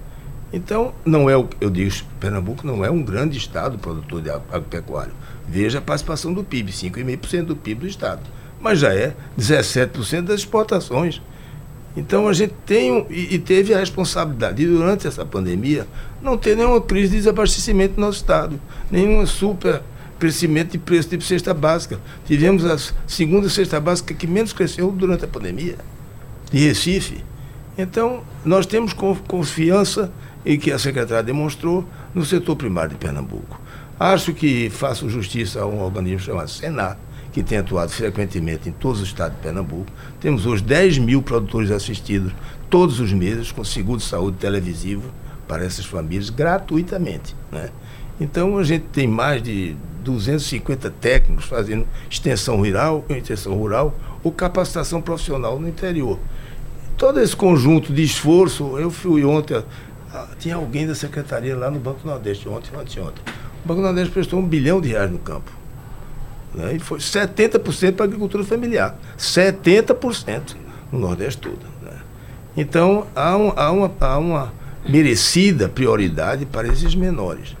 Então, 0.52 0.94
não 1.04 1.28
é 1.28 1.36
o 1.36 1.48
eu 1.60 1.68
digo, 1.68 1.92
Pernambuco 2.18 2.66
não 2.66 2.84
é 2.84 2.90
um 2.90 3.02
grande 3.02 3.36
estado 3.36 3.78
produtor 3.78 4.22
de 4.22 4.30
agropecuário. 4.30 5.12
Veja 5.46 5.78
a 5.78 5.82
participação 5.82 6.32
do 6.32 6.44
PIB, 6.44 6.72
5,5% 6.72 7.44
do 7.44 7.56
PIB 7.56 7.80
do 7.82 7.86
estado. 7.86 8.22
Mas 8.60 8.78
já 8.78 8.94
é 8.94 9.14
17% 9.38 10.22
das 10.22 10.40
exportações. 10.40 11.20
Então 11.96 12.28
a 12.28 12.32
gente 12.32 12.54
tem 12.64 13.06
e, 13.10 13.38
teve 13.38 13.74
a 13.74 13.78
responsabilidade 13.78 14.56
de, 14.56 14.66
durante 14.66 15.06
essa 15.06 15.24
pandemia, 15.24 15.86
não 16.22 16.36
ter 16.36 16.56
nenhuma 16.56 16.80
crise 16.80 17.10
de 17.10 17.16
desabastecimento 17.18 17.94
no 17.98 18.06
nosso 18.06 18.18
estado, 18.18 18.60
nenhuma 18.90 19.26
super 19.26 19.82
crescimento 20.18 20.72
de 20.72 20.78
preço 20.78 21.16
de 21.16 21.24
cesta 21.24 21.54
básica. 21.54 21.98
Tivemos 22.26 22.64
a 22.64 22.76
segunda 23.06 23.48
cesta 23.48 23.80
básica 23.80 24.14
que 24.14 24.26
menos 24.26 24.52
cresceu 24.52 24.90
durante 24.90 25.24
a 25.24 25.28
pandemia, 25.28 25.76
de 26.50 26.58
Recife. 26.58 27.24
Então, 27.76 28.22
nós 28.44 28.66
temos 28.66 28.92
confiança 28.92 30.12
em 30.44 30.58
que 30.58 30.72
a 30.72 30.78
secretária 30.78 31.22
demonstrou 31.22 31.86
no 32.14 32.24
setor 32.24 32.56
primário 32.56 32.90
de 32.90 32.96
Pernambuco. 32.96 33.60
Acho 33.98 34.32
que 34.32 34.70
faço 34.70 35.08
justiça 35.08 35.60
a 35.60 35.66
um 35.66 35.80
organismo 35.80 36.20
chamado 36.20 36.48
Senar, 36.48 36.98
que 37.32 37.42
tem 37.42 37.58
atuado 37.58 37.90
frequentemente 37.90 38.68
em 38.68 38.72
todos 38.72 39.00
os 39.00 39.08
estados 39.08 39.36
de 39.36 39.42
Pernambuco. 39.42 39.90
Temos 40.20 40.46
hoje 40.46 40.62
10 40.62 40.98
mil 40.98 41.22
produtores 41.22 41.70
assistidos 41.70 42.32
todos 42.70 43.00
os 43.00 43.12
meses 43.12 43.52
com 43.52 43.64
seguro 43.64 43.98
de 43.98 44.04
saúde 44.04 44.38
televisivo 44.38 45.10
para 45.46 45.64
essas 45.64 45.84
famílias 45.84 46.30
gratuitamente. 46.30 47.34
Né? 47.50 47.70
Então 48.20 48.58
a 48.58 48.64
gente 48.64 48.86
tem 48.92 49.06
mais 49.06 49.42
de 49.42 49.76
250 50.12 50.90
técnicos 50.90 51.44
fazendo 51.44 51.86
extensão 52.10 52.56
rural, 52.56 53.04
extensão 53.10 53.54
rural 53.54 53.94
ou 54.24 54.32
capacitação 54.32 55.00
profissional 55.00 55.58
no 55.58 55.68
interior. 55.68 56.18
Todo 56.96 57.20
esse 57.20 57.36
conjunto 57.36 57.92
de 57.92 58.02
esforço, 58.02 58.78
eu 58.78 58.90
fui 58.90 59.24
ontem, 59.24 59.62
ah, 60.12 60.28
tinha 60.38 60.56
alguém 60.56 60.86
da 60.86 60.94
secretaria 60.94 61.56
lá 61.56 61.70
no 61.70 61.78
Banco 61.78 62.06
Nordeste, 62.06 62.48
ontem, 62.48 62.70
ontem, 62.76 63.00
ontem. 63.00 63.22
O 63.64 63.68
Banco 63.68 63.80
Nordeste 63.80 64.12
prestou 64.12 64.38
um 64.40 64.46
bilhão 64.46 64.80
de 64.80 64.88
reais 64.88 65.10
no 65.10 65.18
campo. 65.18 65.52
Né? 66.54 66.76
E 66.76 66.78
foi 66.78 66.98
70% 66.98 67.92
para 67.92 68.04
a 68.04 68.08
agricultura 68.08 68.42
familiar. 68.42 68.98
70% 69.18 70.56
no 70.90 70.98
Nordeste 70.98 71.40
todo. 71.40 71.60
Né? 71.82 71.92
Então, 72.56 73.06
há, 73.14 73.36
um, 73.36 73.52
há, 73.54 73.70
uma, 73.70 73.92
há 74.00 74.18
uma 74.18 74.52
merecida 74.88 75.68
prioridade 75.68 76.46
para 76.46 76.66
esses 76.68 76.94
menores. 76.94 77.57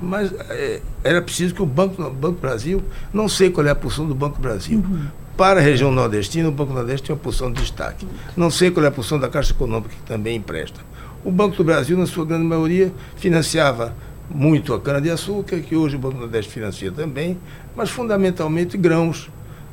Mas 0.00 0.32
é, 0.50 0.80
era 1.02 1.20
preciso 1.20 1.54
que 1.54 1.62
o 1.62 1.66
Banco, 1.66 2.02
o 2.02 2.10
Banco 2.10 2.40
Brasil, 2.40 2.82
não 3.12 3.28
sei 3.28 3.50
qual 3.50 3.66
é 3.66 3.70
a 3.70 3.74
posição 3.74 4.06
do 4.06 4.14
Banco 4.14 4.40
Brasil. 4.40 4.78
Uhum. 4.78 5.06
Para 5.36 5.60
a 5.60 5.62
região 5.62 5.92
nordestina, 5.92 6.48
o 6.48 6.52
Banco 6.52 6.72
Nordeste 6.72 7.06
tem 7.06 7.14
uma 7.14 7.22
posição 7.22 7.52
de 7.52 7.60
destaque. 7.60 8.06
Não 8.36 8.50
sei 8.50 8.72
qual 8.72 8.84
é 8.84 8.88
a 8.88 8.90
posição 8.90 9.20
da 9.20 9.28
Caixa 9.28 9.52
Econômica, 9.52 9.90
que 9.90 10.02
também 10.02 10.36
empresta. 10.36 10.80
O 11.24 11.30
Banco 11.30 11.56
do 11.56 11.62
Brasil, 11.62 11.96
na 11.96 12.06
sua 12.06 12.24
grande 12.24 12.44
maioria, 12.44 12.92
financiava 13.16 13.94
muito 14.28 14.74
a 14.74 14.80
cana-de-açúcar, 14.80 15.60
que 15.60 15.76
hoje 15.76 15.94
o 15.94 15.98
Banco 15.98 16.18
Nordeste 16.18 16.52
financia 16.52 16.90
também, 16.90 17.38
mas 17.76 17.88
fundamentalmente 17.88 18.76
grãos. 18.76 19.30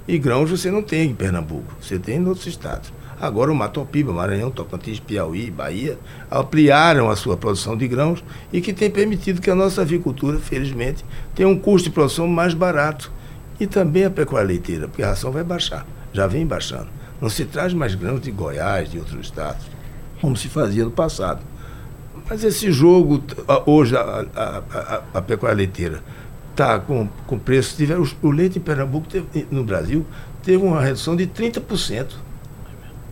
E 0.08 0.20
grãos 0.20 0.52
você 0.52 0.70
não 0.70 0.84
tem 0.84 1.10
em 1.10 1.16
Pernambuco, 1.16 1.74
você 1.82 1.98
tem 1.98 2.18
em 2.18 2.28
outros 2.28 2.46
estados. 2.46 2.94
Agora 3.20 3.52
o 3.52 3.56
Matopiba, 3.56 4.12
Maranhão, 4.12 4.52
Tocantins, 4.52 5.00
Piauí, 5.00 5.50
Bahia 5.50 5.98
ampliaram 6.30 7.10
a 7.10 7.16
sua 7.16 7.38
produção 7.38 7.78
de 7.78 7.88
grãos 7.88 8.24
e 8.52 8.60
que 8.60 8.74
tem 8.74 8.92
permitido 8.92 9.42
que 9.42 9.50
a 9.50 9.56
nossa 9.56 9.82
avicultura, 9.82 10.38
felizmente, 10.38 11.06
tenha 11.34 11.48
um 11.48 11.58
custo 11.58 11.90
de 11.90 11.94
produção 11.94 12.28
mais 12.28 12.54
barato. 12.54 13.12
E 13.58 13.66
também 13.66 14.04
a 14.04 14.10
pecuária 14.10 14.48
leiteira, 14.48 14.86
porque 14.88 15.02
a 15.02 15.08
ração 15.08 15.32
vai 15.32 15.44
baixar, 15.44 15.88
já 16.12 16.28
vem 16.28 16.46
baixando. 16.46 16.88
Não 17.22 17.30
se 17.30 17.46
traz 17.46 17.74
mais 17.74 17.96
grãos 17.96 18.20
de 18.20 18.30
Goiás, 18.30 18.92
de 18.92 19.00
outros 19.00 19.26
estados, 19.26 19.66
como 20.20 20.36
se 20.36 20.50
fazia 20.50 20.84
no 20.84 20.92
passado. 20.92 21.42
Mas 22.30 22.44
esse 22.44 22.70
jogo, 22.70 23.24
hoje, 23.66 23.96
a, 23.96 24.26
a, 24.36 24.58
a, 24.58 25.02
a 25.14 25.22
pecuária 25.22 25.56
leiteira 25.56 26.04
está 26.52 26.80
com, 26.80 27.08
com 27.26 27.40
preço. 27.40 27.78
Tiver, 27.78 27.98
o, 27.98 28.06
o 28.22 28.30
leite 28.30 28.60
em 28.60 28.62
Pernambuco, 28.62 29.08
teve, 29.08 29.48
no 29.50 29.64
Brasil, 29.64 30.06
teve 30.44 30.62
uma 30.62 30.82
redução 30.82 31.16
de 31.16 31.26
30% 31.26 32.08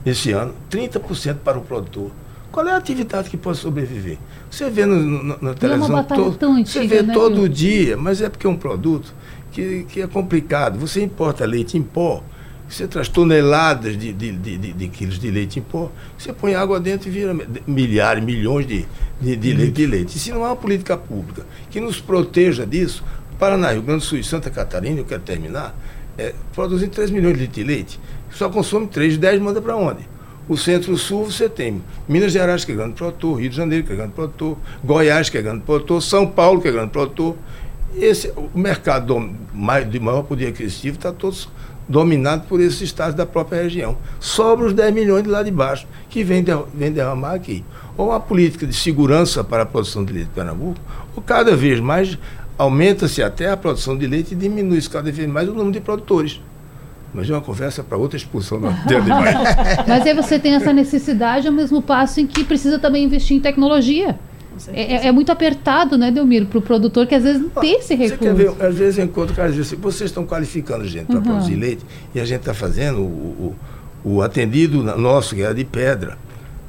esse 0.06 0.32
ano 0.32 0.54
30% 0.70 1.38
para 1.44 1.58
o 1.58 1.62
produtor. 1.62 2.12
Qual 2.52 2.68
é 2.68 2.72
a 2.72 2.78
atividade 2.78 3.30
que 3.30 3.38
pode 3.38 3.58
sobreviver? 3.58 4.18
Você 4.50 4.70
vê 4.70 4.86
no, 4.86 4.96
no, 4.96 5.38
na 5.42 5.54
televisão 5.56 5.98
é 5.98 6.04
todo, 6.04 6.46
antiga, 6.46 6.66
você 6.66 6.88
vê 6.88 7.02
né, 7.02 7.14
todo 7.14 7.50
dia, 7.50 7.98
mas 7.98 8.22
é 8.22 8.30
porque 8.30 8.46
é 8.46 8.50
um 8.50 8.56
produto 8.56 9.14
que, 9.52 9.86
que 9.90 10.02
é 10.02 10.08
complicado. 10.08 10.78
Você 10.78 11.02
importa 11.02 11.46
leite 11.46 11.78
em 11.78 11.82
pó, 11.82 12.24
você 12.70 12.88
traz 12.88 13.08
toneladas 13.08 13.98
de, 13.98 14.14
de, 14.14 14.32
de, 14.32 14.58
de, 14.58 14.74
de 14.74 14.88
quilos 14.88 15.18
de 15.18 15.32
leite 15.32 15.58
em 15.58 15.64
pó, 15.64 15.92
você 16.16 16.32
põe 16.32 16.54
água 16.54 16.80
dentro 16.80 17.10
e 17.10 17.12
vira 17.12 17.36
milhares, 17.66 18.24
milhões 18.24 18.68
de, 18.68 18.86
de, 19.20 19.36
de, 19.36 19.54
leite, 19.54 19.72
de 19.72 19.86
leite. 19.88 20.16
E 20.18 20.20
se 20.20 20.32
não 20.32 20.44
há 20.46 20.50
uma 20.50 20.56
política 20.56 20.96
pública 20.96 21.46
que 21.72 21.80
nos 21.80 22.00
proteja 22.00 22.68
disso, 22.68 23.04
Paraná, 23.40 23.72
Rio 23.72 23.82
Grande 23.82 24.02
do 24.02 24.06
Sul 24.06 24.20
e 24.20 24.24
Santa 24.24 24.52
Catarina, 24.52 25.00
eu 25.00 25.06
quero 25.06 25.22
terminar, 25.22 25.76
é, 26.18 26.36
produzem 26.54 26.88
3 26.88 27.10
milhões 27.10 27.34
de 27.34 27.42
litros 27.42 27.56
de 27.56 27.64
leite 27.64 28.00
só 28.34 28.50
consome 28.50 28.88
3, 28.88 29.18
10 29.18 29.42
manda 29.42 29.62
para 29.62 29.76
onde? 29.76 30.08
O 30.48 30.58
centro-sul 30.58 31.32
você 31.32 31.48
tem 31.48 31.82
Minas 32.08 32.34
Gerais, 32.34 32.66
que 32.66 32.74
é 32.74 32.76
grande 32.76 32.96
produtor, 32.96 33.40
Rio 33.40 33.50
de 33.50 33.56
Janeiro, 33.56 33.86
que 33.86 33.94
é 33.94 33.96
grande 33.96 34.12
produtor, 34.12 34.58
Goiás, 34.84 35.30
que 35.30 35.38
é 35.38 35.42
grande 35.42 35.62
produtor, 35.62 36.02
São 36.02 36.28
Paulo, 36.28 36.62
que 36.62 36.68
é 36.68 36.72
grande 36.72 36.92
produtor. 36.92 37.38
Esse, 37.96 38.34
o 38.36 38.50
mercado 38.54 39.30
de 39.90 40.00
maior 40.00 40.24
poder 40.24 40.48
aquisitivo 40.48 40.98
está 40.98 41.14
todo 41.14 41.38
dominado 41.88 42.46
por 42.48 42.60
esses 42.60 42.82
estados 42.82 43.16
da 43.16 43.26
própria 43.26 43.64
região. 43.64 43.98
Sobra 44.20 44.68
os 44.68 44.74
10 44.74 44.94
milhões 44.94 45.24
de 45.24 45.30
lá 45.30 45.44
de 45.44 45.52
baixo, 45.52 45.88
que 46.10 46.24
vem, 46.24 46.44
de, 46.44 46.52
vem 46.74 46.92
derramar 46.92 47.34
aqui. 47.34 47.64
Ou 47.96 48.10
uma 48.10 48.20
política 48.20 48.66
de 48.66 48.74
segurança 48.74 49.44
para 49.44 49.64
a 49.64 49.66
produção 49.66 50.04
de 50.04 50.12
leite 50.12 50.28
de 50.28 50.34
Pernambuco, 50.34 50.80
ou 51.16 51.22
cada 51.22 51.56
vez 51.56 51.80
mais 51.80 52.18
aumenta-se 52.58 53.22
até 53.24 53.50
a 53.50 53.58
produção 53.58 53.98
de 53.98 54.08
leite 54.08 54.34
e 54.34 54.36
diminui-se 54.36 54.90
cada 54.90 55.12
vez 55.12 55.30
mais 55.30 55.48
o 55.48 55.54
número 55.54 55.72
de 55.72 55.82
produtores. 55.82 56.42
Mas 57.14 57.30
é 57.30 57.34
uma 57.34 57.42
conversa 57.42 57.84
para 57.84 57.98
outra 57.98 58.18
expulsão 58.18 58.60
não 58.60 58.74
tem 58.88 59.02
demais. 59.02 59.36
Mas 59.88 60.06
aí 60.06 60.14
você 60.14 60.40
tem 60.40 60.56
essa 60.56 60.74
necessidade 60.74 61.48
ao 61.48 61.54
mesmo 61.54 61.82
passo 61.82 62.20
em 62.20 62.28
que 62.28 62.44
precisa 62.44 62.80
também 62.80 63.04
investir 63.04 63.38
em 63.38 63.40
tecnologia. 63.40 64.18
É, 64.68 64.96
é, 64.96 65.08
é, 65.08 65.12
muito 65.12 65.32
apertado, 65.32 65.98
né, 65.98 66.12
Delmiro, 66.12 66.46
para 66.46 66.60
o 66.60 66.62
produtor 66.62 67.08
que 67.08 67.16
às 67.16 67.24
vezes 67.24 67.42
não 67.42 67.50
tem 67.50 67.80
esse 67.80 67.96
recurso. 67.96 68.24
Você 68.24 68.30
quer 68.30 68.36
ver, 68.36 68.64
às 68.64 68.76
vezes 68.76 69.00
eu 69.00 69.06
encontro 69.06 69.36
caras 69.36 69.56
dizem 69.56 69.74
assim, 69.74 69.82
vocês 69.82 70.12
estão 70.12 70.26
qualificando 70.26 70.86
gente 70.86 71.08
para 71.08 71.18
uhum. 71.18 71.24
produzir 71.24 71.56
leite 71.56 71.84
e 72.14 72.20
a 72.20 72.26
gente 72.26 72.42
está 72.42 72.54
fazendo 72.54 73.00
o, 73.00 73.56
o, 74.04 74.12
o, 74.12 74.22
atendido 74.22 74.84
nosso, 74.84 75.34
que 75.34 75.42
era 75.42 75.56
de 75.56 75.66
pedra, 75.66 76.20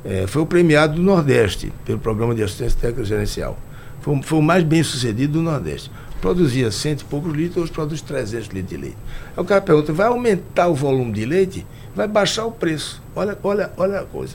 é, 0.02 0.26
foi 0.26 0.40
o 0.40 0.46
premiado 0.46 0.94
do 0.94 1.02
Nordeste, 1.02 1.72
pelo 1.84 1.98
programa 1.98 2.34
de 2.34 2.42
assistência 2.42 2.78
técnica 2.80 3.04
gerencial. 3.04 3.58
Foi, 4.00 4.22
foi 4.22 4.38
o 4.38 4.42
mais 4.42 4.64
bem 4.64 4.82
sucedido 4.82 5.34
do 5.34 5.42
Nordeste 5.42 5.90
produzia 6.24 6.70
cento 6.70 7.02
e 7.02 7.04
poucos 7.04 7.34
litros, 7.34 7.64
hoje 7.64 7.72
produz 7.72 8.00
300 8.00 8.48
litros 8.48 8.70
de 8.70 8.76
leite. 8.78 8.96
Aí 9.36 9.42
o 9.42 9.44
cara 9.44 9.60
pergunta, 9.60 9.92
vai 9.92 10.06
aumentar 10.06 10.68
o 10.68 10.74
volume 10.74 11.12
de 11.12 11.26
leite? 11.26 11.66
Vai 11.94 12.08
baixar 12.08 12.46
o 12.46 12.50
preço. 12.50 13.02
Olha, 13.14 13.36
olha, 13.42 13.70
olha 13.76 14.00
a 14.00 14.04
coisa. 14.04 14.34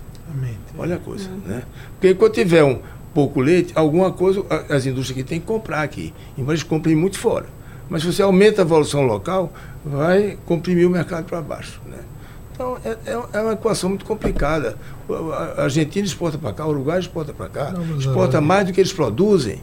Olha 0.77 0.97
a 0.97 0.99
coisa, 0.99 1.27
né? 1.47 1.63
Porque 1.93 2.13
quando 2.13 2.33
tiver 2.33 2.63
um, 2.63 2.79
pouco 3.11 3.39
leite, 3.41 3.73
alguma 3.75 4.11
coisa 4.11 4.45
as 4.69 4.85
indústrias 4.85 5.17
aqui 5.17 5.23
têm 5.23 5.39
que 5.39 5.47
comprar 5.47 5.81
aqui. 5.81 6.13
Embora 6.37 6.53
eles 6.53 6.61
comprem 6.61 6.95
muito 6.95 7.17
fora. 7.17 7.47
Mas 7.89 8.03
se 8.03 8.13
você 8.13 8.21
aumenta 8.21 8.61
a 8.61 8.65
evolução 8.65 9.01
local, 9.01 9.51
vai 9.83 10.37
comprimir 10.45 10.85
o 10.85 10.91
mercado 10.91 11.25
para 11.25 11.41
baixo. 11.41 11.81
Né? 11.87 11.97
Então, 12.53 12.77
é, 12.85 12.89
é, 12.89 13.19
é 13.33 13.41
uma 13.41 13.53
equação 13.53 13.89
muito 13.89 14.05
complicada. 14.05 14.77
A 15.57 15.63
Argentina 15.63 16.05
exporta 16.05 16.37
para 16.37 16.53
cá, 16.53 16.67
o 16.67 16.69
Uruguai 16.69 16.99
exporta 16.99 17.33
para 17.33 17.49
cá, 17.49 17.71
Não, 17.71 17.97
exporta 17.97 18.37
é... 18.37 18.39
mais 18.41 18.67
do 18.67 18.73
que 18.73 18.79
eles 18.79 18.93
produzem. 18.93 19.59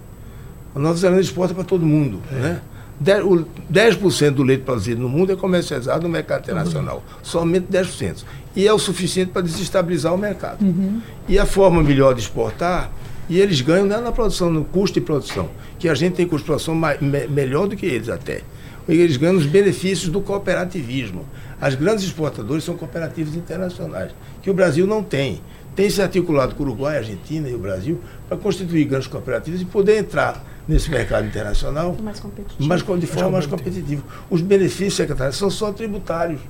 A 0.77 0.79
Nova 0.79 0.99
Zelândia 0.99 1.23
exporta 1.23 1.55
para 1.55 1.65
todo 1.65 1.87
mundo. 1.87 2.21
É. 2.31 2.35
Né? 2.35 2.61
10%, 3.03 4.31
do 4.33 4.43
leite 4.43 4.63
produzido 4.63 5.01
no 5.01 5.09
mundo 5.09 5.33
é 5.33 5.37
comercializado 5.37 6.03
no 6.03 6.09
mercado 6.09 6.43
internacional. 6.43 6.97
Uhum. 6.97 7.19
Somente 7.23 7.67
10%. 7.73 8.25
E 8.55 8.67
é 8.67 8.73
o 8.73 8.79
suficiente 8.79 9.31
para 9.33 9.41
desestabilizar 9.41 10.15
o 10.15 10.19
mercado. 10.19 10.63
Uhum. 10.63 11.01
E 11.27 11.39
a 11.39 11.47
forma 11.47 11.83
melhor 11.83 12.15
de 12.15 12.21
exportar, 12.21 12.91
e 13.29 13.41
eles 13.41 13.63
ganham 13.63 13.87
não 13.87 13.97
é 13.97 14.01
na 14.03 14.13
produção, 14.13 14.51
no 14.51 14.65
custo 14.67 15.01
de 15.01 15.05
produção, 15.05 15.49
que 15.79 15.89
a 15.89 15.95
gente 15.95 16.15
tem 16.15 16.27
custo 16.27 16.45
de 16.45 16.47
produção 16.47 16.75
mais, 16.75 17.01
me, 17.01 17.27
melhor 17.27 17.67
do 17.67 17.75
que 17.75 17.87
eles 17.87 18.11
até. 18.11 18.43
Eles 18.87 19.17
ganham 19.17 19.37
os 19.37 19.47
benefícios 19.47 20.11
do 20.11 20.21
cooperativismo. 20.21 21.27
As 21.59 21.75
grandes 21.75 22.05
exportadoras 22.05 22.65
são 22.65 22.77
cooperativas 22.77 23.35
internacionais, 23.35 24.13
que 24.43 24.51
o 24.51 24.55
Brasil 24.55 24.87
não 24.87 25.03
tem. 25.03 25.41
Tem 25.75 25.91
se 25.91 26.01
articulado 26.01 26.55
com 26.55 26.63
o 26.63 26.67
Uruguai, 26.67 26.97
a 26.97 26.99
Argentina 26.99 27.49
e 27.49 27.55
o 27.55 27.59
Brasil 27.59 28.01
para 28.29 28.37
constituir 28.37 28.85
grandes 28.85 29.09
cooperativas 29.09 29.61
e 29.61 29.65
poder 29.65 29.99
entrar 29.99 30.43
nesse 30.67 30.91
mercado 30.91 31.27
internacional 31.27 31.97
mais 32.03 32.21
competitivo. 32.21 32.69
Mas 32.69 32.83
de 33.01 33.07
forma 33.07 33.31
mais 33.31 33.47
competitiva. 33.47 34.03
Os 34.29 34.41
benefícios, 34.41 34.95
secretário, 34.95 35.33
são 35.33 35.51
só 35.51 35.73
tributários. 35.73 36.41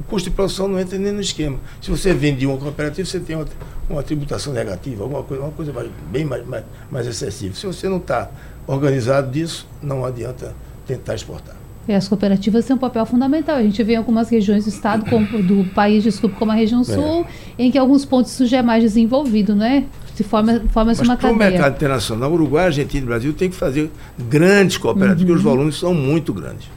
O 0.00 0.04
custo 0.04 0.30
de 0.30 0.34
produção 0.34 0.66
não 0.66 0.80
entra 0.80 0.98
nem 0.98 1.12
no 1.12 1.20
esquema. 1.20 1.58
Se 1.80 1.90
você 1.90 2.12
vende 2.12 2.46
uma 2.46 2.56
cooperativa, 2.56 3.06
você 3.08 3.20
tem 3.20 3.36
uma, 3.36 3.46
uma 3.88 4.02
tributação 4.02 4.52
negativa, 4.52 5.04
alguma 5.04 5.22
coisa, 5.22 5.42
uma 5.42 5.52
coisa 5.52 5.72
mais, 5.72 5.88
bem 6.10 6.24
mais, 6.24 6.46
mais, 6.46 6.64
mais 6.90 7.06
excessiva. 7.06 7.54
Se 7.54 7.66
você 7.66 7.88
não 7.88 7.98
está 7.98 8.30
organizado 8.66 9.30
disso, 9.30 9.68
não 9.80 10.04
adianta 10.04 10.54
tentar 10.86 11.14
exportar. 11.14 11.61
E 11.86 11.92
as 11.92 12.06
cooperativas 12.06 12.64
têm 12.64 12.76
um 12.76 12.78
papel 12.78 13.04
fundamental. 13.04 13.56
A 13.56 13.62
gente 13.62 13.82
vê 13.82 13.94
em 13.94 13.96
algumas 13.96 14.28
regiões 14.28 14.64
do 14.64 14.68
estado, 14.68 15.04
como, 15.10 15.26
do 15.42 15.64
país, 15.74 16.04
desculpe, 16.04 16.36
como 16.36 16.52
a 16.52 16.54
região 16.54 16.82
é. 16.82 16.84
sul, 16.84 17.26
é. 17.58 17.64
em 17.64 17.70
que 17.70 17.78
alguns 17.78 18.04
pontos 18.04 18.32
isso 18.32 18.46
já 18.46 18.58
é 18.58 18.62
mais 18.62 18.82
desenvolvido, 18.82 19.54
né? 19.54 19.84
Se 20.14 20.22
forma, 20.22 20.60
forma 20.68 20.92
uma 20.92 21.16
cadeia. 21.16 21.34
o 21.34 21.36
mercado 21.36 21.74
internacional, 21.74 22.32
Uruguai, 22.32 22.66
Argentina 22.66 23.02
e 23.02 23.06
Brasil 23.06 23.32
tem 23.32 23.50
que 23.50 23.56
fazer 23.56 23.90
grandes 24.28 24.76
cooperativas, 24.76 25.20
uhum. 25.20 25.26
porque 25.26 25.38
os 25.38 25.42
volumes 25.42 25.76
são 25.76 25.94
muito 25.94 26.32
grandes. 26.32 26.68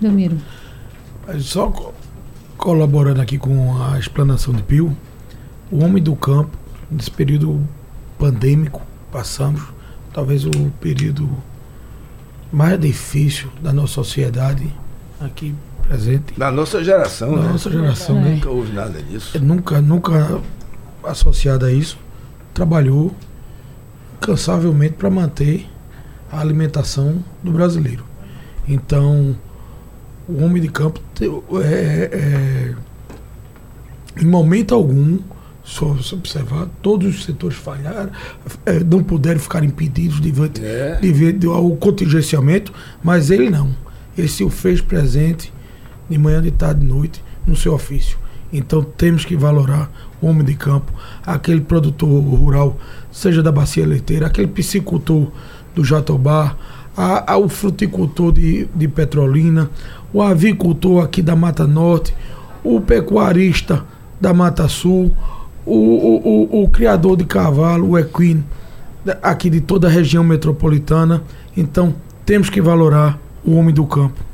Delmiro. 0.00 0.38
Só 1.38 1.92
colaborando 2.56 3.20
aqui 3.20 3.38
com 3.38 3.80
a 3.80 3.98
explanação 3.98 4.52
de 4.52 4.62
Pio, 4.62 4.96
o 5.70 5.84
homem 5.84 6.02
do 6.02 6.16
campo, 6.16 6.50
nesse 6.90 7.10
período 7.10 7.60
pandêmico, 8.18 8.82
passamos, 9.12 9.62
talvez 10.12 10.44
o 10.44 10.72
período 10.80 11.28
mais 12.52 12.78
difícil 12.80 13.50
da 13.60 13.72
nossa 13.72 13.94
sociedade 13.94 14.72
aqui 15.20 15.54
presente. 15.82 16.34
Da 16.38 16.50
nossa 16.50 16.82
geração, 16.84 17.34
da 17.34 17.42
né? 17.42 17.52
nossa 17.52 17.70
geração, 17.70 18.18
é. 18.18 18.20
né? 18.20 18.30
Nunca 18.34 18.50
houve 18.50 18.72
nada 18.72 19.02
disso. 19.02 19.36
É, 19.36 19.40
nunca, 19.40 19.80
nunca 19.80 20.40
associado 21.02 21.64
a 21.64 21.72
isso, 21.72 21.98
trabalhou 22.52 23.14
cansavelmente 24.20 24.94
para 24.94 25.08
manter 25.08 25.66
a 26.30 26.40
alimentação 26.40 27.24
do 27.42 27.50
brasileiro. 27.50 28.04
Então, 28.66 29.34
o 30.28 30.44
homem 30.44 30.60
de 30.60 30.68
campo 30.68 31.00
é, 31.62 32.10
é, 32.12 32.74
em 34.20 34.26
momento 34.26 34.74
algum 34.74 35.18
só 35.68 35.94
se 35.98 36.14
observar, 36.14 36.66
todos 36.80 37.14
os 37.14 37.24
setores 37.26 37.58
falharam, 37.58 38.10
é, 38.64 38.82
não 38.82 39.04
puderam 39.04 39.38
ficar 39.38 39.62
impedidos 39.62 40.18
de 40.18 40.32
ver, 40.32 40.50
é. 40.62 40.96
de 40.98 41.12
ver 41.12 41.46
o 41.46 41.76
contingenciamento, 41.76 42.72
mas 43.04 43.30
ele 43.30 43.50
não. 43.50 43.76
Ele 44.16 44.28
se 44.28 44.42
o 44.42 44.48
fez 44.48 44.80
presente 44.80 45.52
de 46.08 46.16
manhã, 46.16 46.40
de 46.40 46.50
tarde, 46.50 46.80
de 46.80 46.86
noite, 46.86 47.22
no 47.46 47.54
seu 47.54 47.74
ofício. 47.74 48.18
Então 48.50 48.82
temos 48.82 49.26
que 49.26 49.36
valorar 49.36 49.92
o 50.22 50.26
homem 50.26 50.42
de 50.42 50.54
campo, 50.54 50.90
aquele 51.24 51.60
produtor 51.60 52.08
rural, 52.08 52.78
seja 53.12 53.42
da 53.42 53.52
bacia 53.52 53.86
leiteira, 53.86 54.26
aquele 54.26 54.48
piscicultor 54.48 55.30
do 55.74 55.84
Jatobá, 55.84 56.56
a, 56.96 57.34
a, 57.34 57.36
o 57.36 57.46
fruticultor 57.46 58.32
de, 58.32 58.66
de 58.74 58.88
Petrolina, 58.88 59.70
o 60.14 60.22
avicultor 60.22 61.04
aqui 61.04 61.20
da 61.20 61.36
Mata 61.36 61.66
Norte, 61.66 62.14
o 62.64 62.80
pecuarista 62.80 63.84
da 64.18 64.32
Mata 64.32 64.66
Sul, 64.66 65.14
o, 65.74 66.48
o, 66.60 66.62
o, 66.62 66.68
criador 66.68 67.16
de 67.16 67.24
cavalo, 67.24 67.90
o 67.90 67.98
equino, 67.98 68.44
aqui 69.22 69.50
de 69.50 69.60
toda 69.60 69.86
a 69.86 69.90
região 69.90 70.24
metropolitana. 70.24 71.22
Então, 71.56 71.94
temos 72.24 72.50
que 72.50 72.60
valorar 72.60 73.18
o 73.44 73.54
homem 73.54 73.74
do 73.74 73.84
campo. 73.84 74.28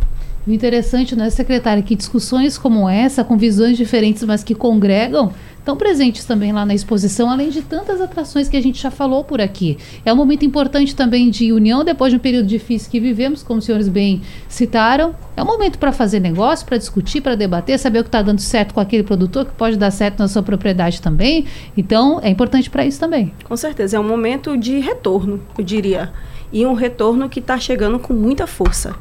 O 0.47 0.53
interessante, 0.53 1.17
né, 1.17 1.31
secretário, 1.31 1.81
é 1.81 1.83
que 1.83 1.97
discussões 1.97 2.59
como 2.59 2.89
essa, 2.89 3.25
com 3.25 3.37
visões 3.37 3.77
diferentes, 3.77 4.23
mas 4.25 4.45
que 4.45 4.55
congregam, 4.55 5.33
estão 5.65 5.77
presentes 5.79 6.27
também 6.27 6.53
lá 6.53 6.67
na 6.67 6.75
exposição, 6.75 7.31
além 7.31 7.49
de 7.49 7.63
tantas 7.63 7.99
atrações 7.99 8.51
que 8.51 8.57
a 8.57 8.63
gente 8.63 8.83
já 8.83 8.91
falou 8.91 9.25
por 9.25 9.41
aqui. 9.41 9.79
É 10.05 10.13
um 10.13 10.17
momento 10.17 10.45
importante 10.45 10.95
também 10.95 11.31
de 11.31 11.53
união 11.55 11.83
depois 11.83 12.13
de 12.13 12.19
um 12.19 12.21
período 12.21 12.47
difícil 12.47 12.91
que 12.91 13.01
vivemos, 13.01 13.43
como 13.43 13.61
os 13.61 13.65
senhores 13.65 13.89
bem 13.89 14.21
citaram. 14.47 15.17
É 15.35 15.43
um 15.43 15.47
momento 15.47 15.79
para 15.79 15.91
fazer 15.91 16.21
negócio, 16.21 16.67
para 16.67 16.77
discutir, 16.77 17.23
para 17.23 17.35
debater, 17.35 17.79
saber 17.79 18.01
o 18.01 18.03
que 18.03 18.09
está 18.09 18.21
dando 18.21 18.43
certo 18.43 18.75
com 18.75 18.81
aquele 18.81 19.03
produtor, 19.03 19.47
que 19.47 19.53
pode 19.53 19.79
dar 19.79 19.91
certo 19.91 20.19
na 20.19 20.29
sua 20.29 20.43
propriedade 20.43 21.01
também. 21.01 21.47
Então, 21.75 22.21
é 22.23 22.29
importante 22.29 22.69
para 22.69 22.85
isso 22.85 23.01
também. 23.01 23.33
Com 23.45 23.57
certeza, 23.57 23.97
é 23.97 24.01
um 24.01 24.07
momento 24.07 24.59
de 24.59 24.81
retorno, 24.81 25.41
eu 25.57 25.65
diria. 25.65 26.13
E 26.53 26.67
um 26.67 26.75
retorno 26.75 27.27
que 27.27 27.41
está 27.41 27.59
chegando 27.59 27.99
com 27.99 28.13
muita 28.13 28.47
força. 28.47 28.95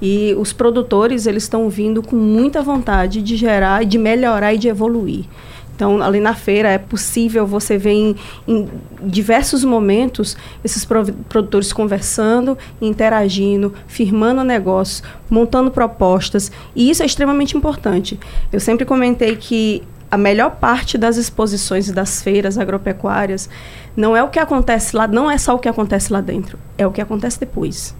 E 0.00 0.32
os 0.38 0.52
produtores, 0.52 1.26
eles 1.26 1.42
estão 1.42 1.68
vindo 1.68 2.02
com 2.02 2.14
muita 2.14 2.62
vontade 2.62 3.20
de 3.20 3.36
gerar, 3.36 3.84
de 3.84 3.98
melhorar 3.98 4.54
e 4.54 4.58
de 4.58 4.68
evoluir. 4.68 5.24
Então, 5.74 6.00
ali 6.00 6.20
na 6.20 6.34
feira 6.34 6.68
é 6.68 6.78
possível 6.78 7.46
você 7.46 7.76
ver 7.76 7.92
em, 7.92 8.16
em 8.46 8.68
diversos 9.02 9.64
momentos 9.64 10.36
esses 10.64 10.84
produtores 10.84 11.72
conversando, 11.72 12.56
interagindo, 12.80 13.74
firmando 13.86 14.44
negócios, 14.44 15.02
montando 15.28 15.70
propostas, 15.70 16.52
e 16.76 16.88
isso 16.90 17.02
é 17.02 17.06
extremamente 17.06 17.56
importante. 17.56 18.18
Eu 18.52 18.60
sempre 18.60 18.84
comentei 18.84 19.34
que 19.34 19.82
a 20.10 20.16
melhor 20.16 20.52
parte 20.52 20.96
das 20.96 21.16
exposições 21.16 21.88
e 21.88 21.92
das 21.92 22.22
feiras 22.22 22.56
agropecuárias 22.56 23.48
não 23.96 24.16
é 24.16 24.22
o 24.22 24.28
que 24.28 24.38
acontece 24.38 24.94
lá, 24.94 25.08
não 25.08 25.28
é 25.28 25.36
só 25.36 25.56
o 25.56 25.58
que 25.58 25.68
acontece 25.68 26.12
lá 26.12 26.20
dentro, 26.20 26.56
é 26.78 26.86
o 26.86 26.92
que 26.92 27.00
acontece 27.00 27.40
depois. 27.40 27.96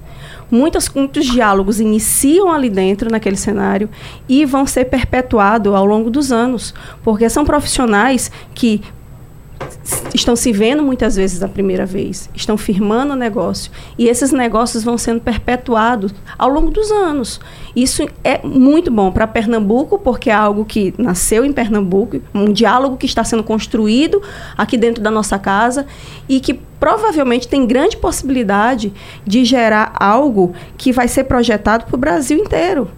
Muitos, 0.55 0.89
muitos 0.91 1.27
diálogos 1.27 1.81
iniciam 1.81 2.53
ali 2.53 2.71
dentro, 2.71 3.11
naquele 3.11 3.35
cenário, 3.35 3.91
e 4.29 4.45
vão 4.45 4.69
ser 4.69 4.85
perpetuados 4.85 5.75
ao 5.75 5.85
longo 5.85 6.09
dos 6.09 6.31
anos, 6.31 6.73
porque 7.03 7.29
são 7.29 7.45
profissionais 7.45 8.31
que 8.55 8.81
estão 10.15 10.37
se 10.37 10.53
vendo 10.53 10.83
muitas 10.83 11.17
vezes 11.17 11.43
a 11.43 11.49
primeira 11.49 11.85
vez, 11.85 12.31
estão 12.35 12.57
firmando 12.57 13.13
o 13.13 13.17
negócio 13.17 13.71
e 13.99 14.09
esses 14.09 14.33
negócios 14.33 14.85
vão 14.85 14.97
sendo 14.97 15.21
perpetuados 15.21 16.15
ao 16.39 16.49
longo 16.49 16.71
dos 16.71 16.91
anos. 16.91 17.41
Isso 17.75 18.07
é 18.23 18.41
muito 18.47 18.91
bom 18.91 19.11
para 19.11 19.27
Pernambuco, 19.27 19.99
porque 19.99 20.31
é 20.31 20.35
algo 20.35 20.65
que 20.65 20.95
nasceu 20.97 21.45
em 21.45 21.53
Pernambuco, 21.53 22.21
um 22.33 22.53
diálogo 22.53 22.97
que 22.97 23.07
está 23.07 23.25
sendo 23.25 23.43
construído 23.43 24.23
aqui 24.57 24.77
dentro 24.77 25.03
da 25.03 25.11
nossa 25.11 25.39
casa 25.39 25.87
e 26.29 26.39
que 26.41 26.55
provavelmente 26.55 27.49
tem 27.49 27.67
grande 27.67 27.97
possibilidade 27.97 28.93
de 29.27 29.45
gerar 29.45 29.95
algo 29.99 30.55
que 30.77 30.93
vai 30.93 31.09
ser 31.09 31.25
projetado 31.25 31.87
para 31.87 31.97
o 31.97 31.99
Brasil 31.99 32.39
inteiro. 32.39 32.89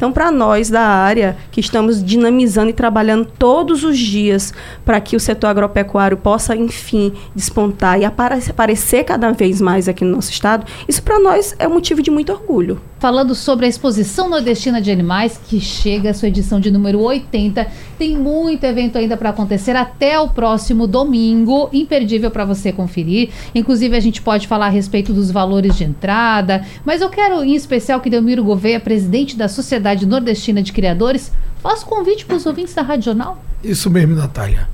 Então, 0.00 0.10
para 0.10 0.32
nós 0.32 0.70
da 0.70 0.80
área, 0.80 1.36
que 1.52 1.60
estamos 1.60 2.02
dinamizando 2.02 2.70
e 2.70 2.72
trabalhando 2.72 3.26
todos 3.38 3.84
os 3.84 3.98
dias 3.98 4.50
para 4.82 4.98
que 4.98 5.14
o 5.14 5.20
setor 5.20 5.48
agropecuário 5.48 6.16
possa, 6.16 6.56
enfim, 6.56 7.12
despontar 7.34 8.00
e 8.00 8.06
aparecer 8.06 9.04
cada 9.04 9.30
vez 9.30 9.60
mais 9.60 9.90
aqui 9.90 10.02
no 10.02 10.12
nosso 10.12 10.30
estado, 10.30 10.64
isso 10.88 11.02
para 11.02 11.20
nós 11.20 11.54
é 11.58 11.68
um 11.68 11.74
motivo 11.74 12.00
de 12.00 12.10
muito 12.10 12.32
orgulho. 12.32 12.80
Falando 13.00 13.34
sobre 13.34 13.64
a 13.64 13.68
exposição 13.68 14.28
nordestina 14.28 14.78
de 14.78 14.90
animais, 14.90 15.40
que 15.48 15.58
chega 15.58 16.10
à 16.10 16.14
sua 16.14 16.28
edição 16.28 16.60
de 16.60 16.70
número 16.70 17.00
80, 17.00 17.66
tem 17.98 18.14
muito 18.14 18.62
evento 18.64 18.98
ainda 18.98 19.16
para 19.16 19.30
acontecer 19.30 19.74
até 19.74 20.20
o 20.20 20.28
próximo 20.28 20.86
domingo, 20.86 21.70
imperdível 21.72 22.30
para 22.30 22.44
você 22.44 22.70
conferir. 22.70 23.30
Inclusive, 23.54 23.96
a 23.96 24.00
gente 24.00 24.20
pode 24.20 24.46
falar 24.46 24.66
a 24.66 24.68
respeito 24.68 25.14
dos 25.14 25.30
valores 25.30 25.78
de 25.78 25.84
entrada, 25.84 26.62
mas 26.84 27.00
eu 27.00 27.08
quero 27.08 27.42
em 27.42 27.54
especial 27.54 28.02
que 28.02 28.10
Delmiro 28.10 28.44
Gouveia, 28.44 28.78
presidente 28.78 29.34
da 29.34 29.48
Sociedade 29.48 30.04
Nordestina 30.04 30.62
de 30.62 30.70
Criadores, 30.70 31.32
faça 31.62 31.86
convite 31.86 32.26
para 32.26 32.36
os 32.36 32.44
ouvintes 32.44 32.74
da 32.74 32.82
Rádio 32.82 33.06
Jornal. 33.06 33.42
Isso 33.64 33.88
mesmo, 33.88 34.14
Natália. 34.14 34.68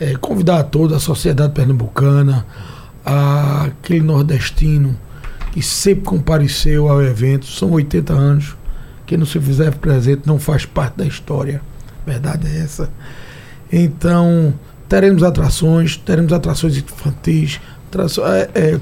É, 0.00 0.16
convidar 0.16 0.58
a 0.58 0.64
toda 0.64 0.96
a 0.96 0.98
sociedade 0.98 1.52
pernambucana, 1.52 2.44
a, 3.06 3.66
aquele 3.66 4.00
nordestino 4.00 4.98
que 5.52 5.62
sempre 5.62 6.04
compareceu 6.04 6.88
ao 6.88 7.00
evento, 7.00 7.46
são 7.46 7.70
80 7.70 8.12
anos. 8.12 8.56
Quem 9.06 9.16
não 9.16 9.26
se 9.26 9.38
fizer 9.38 9.72
presente 9.76 10.22
não 10.26 10.40
faz 10.40 10.66
parte 10.66 10.96
da 10.96 11.04
história 11.04 11.60
verdade 12.06 12.46
é 12.46 12.62
essa. 12.62 12.90
Então, 13.72 14.52
teremos 14.88 15.22
atrações, 15.22 15.96
teremos 15.96 16.32
atrações 16.32 16.76
infantis, 16.76 17.60
é, 18.24 18.50
é, 18.54 18.80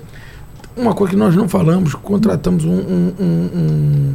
uma 0.77 0.95
coisa 0.95 1.13
que 1.13 1.19
nós 1.19 1.35
não 1.35 1.49
falamos, 1.49 1.95
contratamos 1.95 2.65
um, 2.65 2.71
um, 2.71 3.15
um, 3.19 3.25
um 3.55 4.15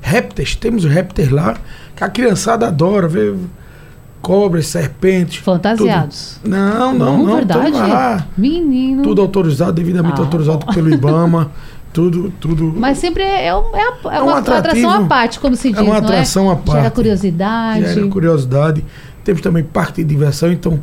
répteis, 0.00 0.54
temos 0.54 0.84
répteis 0.84 1.30
lá, 1.30 1.56
que 1.94 2.04
a 2.04 2.08
criançada 2.08 2.66
adora 2.66 3.08
ver 3.08 3.34
cobras, 4.22 4.66
serpentes. 4.66 5.36
Fantasiados. 5.36 6.40
Tudo. 6.42 6.50
Não, 6.50 6.92
não, 6.92 7.24
não. 7.24 7.36
Verdade. 7.36 7.70
Lá, 7.70 8.26
Menino. 8.36 9.02
Tudo 9.02 9.22
autorizado, 9.22 9.72
devidamente 9.72 10.20
ah, 10.20 10.24
autorizado 10.24 10.66
pelo 10.74 10.92
IBAMA. 10.92 11.50
Tudo, 11.96 12.30
tudo. 12.38 12.74
Mas 12.76 12.98
sempre 12.98 13.22
é, 13.22 13.46
é, 13.46 13.48
é, 13.48 13.50
é 13.50 14.20
uma, 14.20 14.36
atração 14.36 14.90
à 14.90 15.04
parte, 15.04 15.40
como 15.40 15.56
se 15.56 15.70
diz. 15.70 15.78
É 15.78 15.80
uma 15.80 15.96
atração 15.96 16.50
é? 16.50 16.52
à 16.52 16.56
parte. 16.56 16.72
Gera 16.72 16.90
curiosidade. 16.90 17.94
Gera 17.94 18.08
curiosidade. 18.08 18.84
Temos 19.24 19.40
também 19.40 19.64
parte 19.64 20.04
de 20.04 20.04
diversão. 20.04 20.52
Então, 20.52 20.78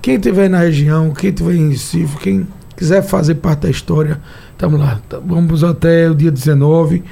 quem 0.00 0.14
estiver 0.14 0.48
na 0.48 0.60
região, 0.60 1.10
quem 1.10 1.30
estiver 1.30 1.56
em 1.56 1.70
Recife, 1.70 2.16
quem 2.18 2.46
quiser 2.76 3.02
fazer 3.02 3.34
parte 3.34 3.62
da 3.62 3.70
história, 3.70 4.20
estamos 4.52 4.78
lá. 4.78 5.00
Tá, 5.08 5.18
vamos 5.18 5.64
até 5.64 6.08
o 6.08 6.14
dia 6.14 6.30
19. 6.30 7.02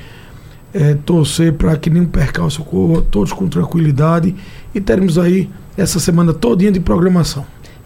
É, 0.72 0.94
torcer 1.04 1.52
para 1.54 1.76
que 1.76 1.90
nenhum 1.90 2.06
percalço 2.06 2.62
ocorra, 2.62 3.02
todos 3.10 3.32
com 3.32 3.48
tranquilidade. 3.48 4.32
E 4.72 4.80
teremos 4.80 5.18
aí 5.18 5.50
essa 5.76 5.98
semana 5.98 6.32
todinha 6.32 6.70
de 6.70 6.78
programação. 6.78 7.44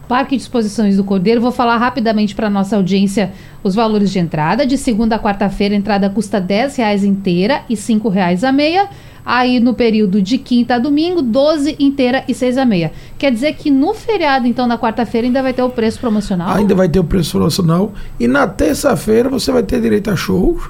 Parque 0.09 0.37
de 0.37 0.43
Exposições 0.43 0.97
do 0.97 1.05
Cordeiro. 1.05 1.41
Vou 1.41 1.53
falar 1.53 1.77
rapidamente 1.77 2.35
para 2.35 2.51
nossa 2.51 2.77
audiência 2.77 3.33
os 3.63 3.75
valores 3.75 4.11
de 4.11 4.19
entrada. 4.19 4.67
De 4.67 4.77
segunda 4.77 5.17
a 5.17 5.19
quarta-feira, 5.19 5.75
a 5.75 5.79
entrada 5.79 6.11
custa 6.11 6.39
R$ 6.39 6.69
reais 6.77 7.05
inteira 7.05 7.63
e 7.69 7.75
R$ 7.75 8.11
reais 8.11 8.45
a 8.45 8.53
meia. 8.53 8.89
Aí 9.25 9.59
no 9.59 9.73
período 9.73 10.21
de 10.21 10.37
quinta 10.37 10.75
a 10.75 10.79
domingo, 10.79 11.23
12 11.23 11.77
inteira 11.79 12.23
e 12.29 12.35
6 12.35 12.59
a 12.59 12.65
meia. 12.67 12.93
Quer 13.17 13.33
dizer 13.33 13.55
que 13.55 13.71
no 13.71 13.95
feriado, 13.95 14.47
então, 14.47 14.67
na 14.67 14.77
quarta-feira, 14.77 15.27
ainda 15.27 15.43
vai 15.43 15.55
ter 15.55 15.63
o 15.63 15.71
preço 15.71 15.99
promocional? 15.99 16.55
Ainda 16.55 16.75
vai 16.75 16.89
ter 16.89 17.01
o 17.01 17.05
preço 17.05 17.33
promocional. 17.33 17.95
E 18.21 18.29
na 18.29 18.47
terça-feira 18.47 19.31
você 19.31 19.51
vai 19.51 19.63
ter 19.63 19.81
direito 19.81 20.11
a 20.11 20.17
shows, 20.17 20.69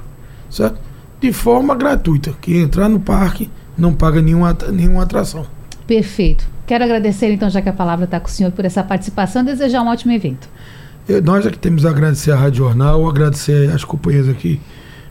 certo? 0.49 0.79
De 1.19 1.33
forma 1.33 1.75
gratuita. 1.75 2.33
Que 2.41 2.57
entrar 2.57 2.87
no 2.87 2.99
parque 2.99 3.49
não 3.77 3.93
paga 3.93 4.21
nenhuma, 4.21 4.55
nenhuma 4.71 5.03
atração. 5.03 5.45
Perfeito. 5.87 6.47
Quero 6.65 6.83
agradecer, 6.83 7.31
então, 7.31 7.49
já 7.49 7.61
que 7.61 7.69
a 7.69 7.73
palavra 7.73 8.05
está 8.05 8.19
com 8.19 8.27
o 8.27 8.31
senhor, 8.31 8.51
por 8.51 8.65
essa 8.65 8.83
participação 8.83 9.43
e 9.43 9.45
desejar 9.45 9.81
um 9.81 9.87
ótimo 9.87 10.11
evento. 10.11 10.49
Eu, 11.07 11.21
nós 11.21 11.45
aqui 11.45 11.59
temos 11.59 11.85
a 11.85 11.91
agradecer 11.91 12.31
à 12.31 12.35
Rádio 12.35 12.65
Jornal, 12.65 13.07
agradecer 13.07 13.69
às 13.69 13.83
companhias 13.83 14.27
aqui, 14.27 14.59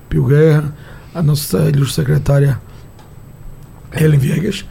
Pio 0.08 0.24
Guerra, 0.24 0.74
a 1.14 1.22
nossa 1.22 1.68
ilustre 1.68 2.04
secretária 2.04 2.60
Helen 3.92 4.18
Viegas, 4.18 4.64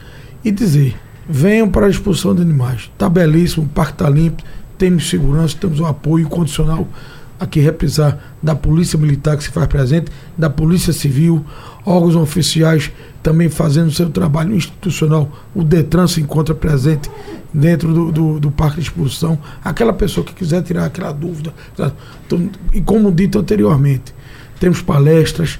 e 0.44 0.50
dizer: 0.50 0.94
venham 1.26 1.70
para 1.70 1.86
a 1.86 1.88
expulsão 1.88 2.34
de 2.34 2.42
animais. 2.42 2.90
Está 2.92 3.08
belíssimo, 3.08 3.64
o 3.64 3.68
parque 3.68 3.92
está 3.92 4.10
limpo, 4.10 4.42
temos 4.76 5.08
segurança, 5.08 5.56
temos 5.58 5.80
o 5.80 5.86
apoio 5.86 6.28
condicional 6.28 6.86
aqui 7.40 7.60
representar 7.60 8.33
da 8.44 8.54
Polícia 8.54 8.98
Militar 8.98 9.38
que 9.38 9.44
se 9.44 9.50
faz 9.50 9.66
presente, 9.66 10.12
da 10.36 10.50
Polícia 10.50 10.92
Civil, 10.92 11.42
órgãos 11.82 12.14
oficiais 12.14 12.92
também 13.22 13.48
fazendo 13.48 13.90
seu 13.90 14.10
trabalho 14.10 14.54
institucional. 14.54 15.32
O 15.54 15.64
Detran 15.64 16.06
se 16.06 16.20
encontra 16.20 16.54
presente 16.54 17.10
dentro 17.54 17.94
do, 17.94 18.12
do, 18.12 18.40
do 18.40 18.50
parque 18.50 18.76
de 18.76 18.82
expulsão. 18.82 19.38
Aquela 19.64 19.94
pessoa 19.94 20.26
que 20.26 20.34
quiser 20.34 20.62
tirar 20.62 20.84
aquela 20.84 21.10
dúvida. 21.10 21.54
Então, 22.26 22.50
e 22.70 22.82
como 22.82 23.10
dito 23.10 23.38
anteriormente, 23.38 24.14
temos 24.60 24.82
palestras, 24.82 25.58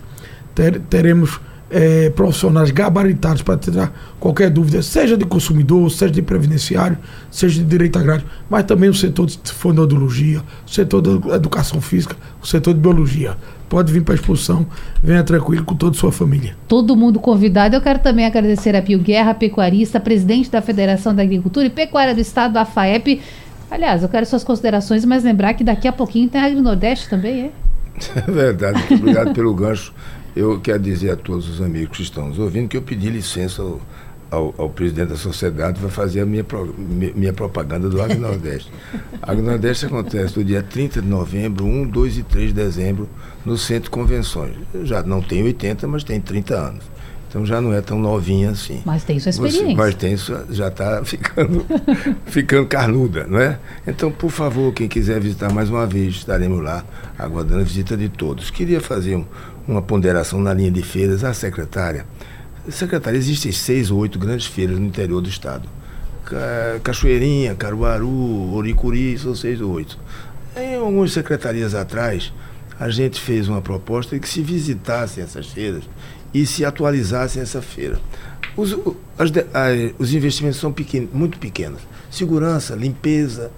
ter, 0.55 0.79
teremos 0.81 1.41
é, 1.75 2.09
profissionais 2.11 2.71
gabaritados 2.71 3.43
para 3.43 3.59
tirar 3.59 3.93
qualquer 4.21 4.49
dúvida, 4.49 4.81
seja 4.81 5.17
de 5.17 5.25
consumidor, 5.25 5.91
seja 5.91 6.13
de 6.13 6.23
previdenciário, 6.23 6.97
seja 7.29 7.61
de 7.61 7.67
direito 7.67 7.99
agrário, 7.99 8.25
mas 8.49 8.63
também 8.63 8.89
o 8.89 8.95
setor 8.95 9.27
de 9.27 9.39
fonoaudiologia, 9.53 10.41
o 10.65 10.71
setor 10.71 11.01
da 11.01 11.35
educação 11.35 11.81
física, 11.81 12.17
o 12.41 12.47
setor 12.47 12.75
de 12.75 12.81
biologia. 12.81 13.37
Pode 13.69 13.93
vir 13.93 14.05
para 14.05 14.15
a 14.15 14.17
expulsão, 14.17 14.65
venha 15.03 15.25
tranquilo 15.25 15.65
com 15.65 15.75
toda 15.75 15.97
a 15.97 15.99
sua 15.99 16.13
família. 16.13 16.57
Todo 16.69 16.95
mundo 16.95 17.19
convidado. 17.19 17.75
Eu 17.75 17.81
quero 17.81 17.99
também 17.99 18.25
agradecer 18.25 18.77
a 18.77 18.81
Pio 18.81 19.01
Guerra, 19.01 19.35
pecuarista, 19.35 19.99
presidente 19.99 20.49
da 20.49 20.63
Federação 20.63 21.13
da 21.13 21.25
Agricultura 21.25 21.67
e 21.67 21.71
Pecuária 21.71 22.15
do 22.15 22.21
Estado, 22.21 22.57
a 22.57 22.65
FAEP. 22.65 23.21
Aliás, 23.69 24.05
eu 24.05 24.09
quero 24.09 24.25
suas 24.27 24.45
considerações, 24.45 25.05
mas 25.05 25.25
lembrar 25.25 25.55
que 25.55 25.65
daqui 25.65 25.89
a 25.89 25.93
pouquinho 25.93 26.29
tem 26.29 26.41
a 26.41 26.51
Nordeste 26.51 27.09
também, 27.09 27.47
é? 27.47 27.51
É 28.17 28.31
verdade. 28.31 28.95
Obrigado 28.95 29.33
pelo 29.33 29.53
gancho. 29.55 29.93
Eu 30.37 30.61
quero 30.61 30.81
dizer 30.81 31.11
a 31.13 31.17
todos 31.17 31.49
os 31.49 31.61
amigos 31.61 31.97
que 31.97 32.03
estão 32.03 32.29
nos 32.29 32.39
ouvindo 32.39 32.69
que 32.69 32.77
eu 32.77 32.83
pedi 32.83 33.09
licença 33.09 33.63
ao, 33.63 33.81
ao, 34.31 34.55
ao 34.59 34.69
presidente 34.71 35.11
da 35.11 35.17
sociedade 35.17 35.79
para 35.79 35.89
fazer 35.89 36.23
a 36.23 36.27
minha, 36.27 36.45
minha 37.15 37.33
propaganda 37.33 37.89
do 37.89 38.03
Agro 38.03 38.19
Nordeste. 38.19 38.71
Agro 39.23 39.45
Nordeste 39.45 39.87
acontece 39.87 40.35
do 40.35 40.45
dia 40.45 40.63
30 40.63 41.01
de 41.03 41.09
novembro, 41.09 41.65
1, 41.65 41.87
2 41.89 42.19
e 42.19 42.23
3 42.25 42.49
de 42.49 42.55
dezembro, 42.55 43.09
no 43.45 43.57
Centro 43.57 43.85
de 43.85 43.91
Convenções. 43.91 44.57
Eu 44.75 44.85
já 44.85 45.03
não 45.05 45.23
tenho 45.23 45.47
80, 45.47 45.87
mas 45.87 46.03
tenho 46.03 46.21
30 46.21 46.55
anos. 46.55 46.95
Então 47.35 47.45
já 47.45 47.61
não 47.61 47.73
é 47.73 47.81
tão 47.81 47.99
novinha 47.99 48.51
assim. 48.51 48.81
Mas 48.85 49.03
tem 49.03 49.19
sua 49.19 49.31
experiência. 49.31 49.67
Você, 49.67 49.75
mas 49.75 49.95
tem 49.97 50.17
sua, 50.17 50.47
já 50.51 50.69
está 50.69 51.03
ficando, 51.07 51.67
ficando 52.27 52.65
carnuda, 52.67 53.27
não 53.29 53.41
é? 53.41 53.59
Então, 53.85 54.11
por 54.13 54.31
favor, 54.31 54.73
quem 54.73 54.87
quiser 54.87 55.21
visitar 55.21 55.53
mais 55.53 55.69
uma 55.69 55.85
vez, 55.85 56.15
estaremos 56.15 56.63
lá 56.63 56.85
aguardando 57.19 57.61
a 57.61 57.65
visita 57.65 57.97
de 57.97 58.09
todos. 58.09 58.51
Queria 58.51 58.81
fazer 58.81 59.17
um, 59.17 59.25
uma 59.67 59.83
ponderação 59.83 60.41
na 60.41 60.53
linha 60.53 60.71
de 60.71 60.83
feiras. 60.83 61.25
A 61.25 61.35
secretária, 61.35 62.07
secretária, 62.69 63.17
existem 63.17 63.53
seis 63.53 63.91
ou 63.91 63.99
oito 63.99 64.19
grandes 64.19 64.47
feiras 64.47 64.79
no 64.79 64.87
interior 64.87 65.21
do 65.21 65.29
estado. 65.29 65.69
Cachoeirinha, 66.83 67.55
Caruaru, 67.55 68.55
Oricuri, 68.55 69.19
são 69.19 69.35
seis 69.35 69.61
ou 69.61 69.73
oito. 69.73 69.99
Em 70.57 70.77
algumas 70.77 71.13
secretarias 71.13 71.75
atrás, 71.75 72.33
a 72.79 72.89
gente 72.89 73.21
fez 73.21 73.49
uma 73.49 73.61
proposta 73.61 74.15
de 74.15 74.21
que 74.21 74.29
se 74.29 74.41
visitassem 74.41 75.23
essas 75.23 75.47
feiras 75.47 75.85
e 76.33 76.47
se 76.47 76.65
atualizassem 76.65 77.43
essa 77.43 77.61
feira. 77.61 78.01
Os, 78.57 78.73
as, 79.19 79.31
os 79.99 80.15
investimentos 80.15 80.61
são 80.61 80.73
pequenos, 80.73 81.11
muito 81.13 81.39
pequenos. 81.39 81.81
Segurança, 82.11 82.75
limpeza, 82.75 83.51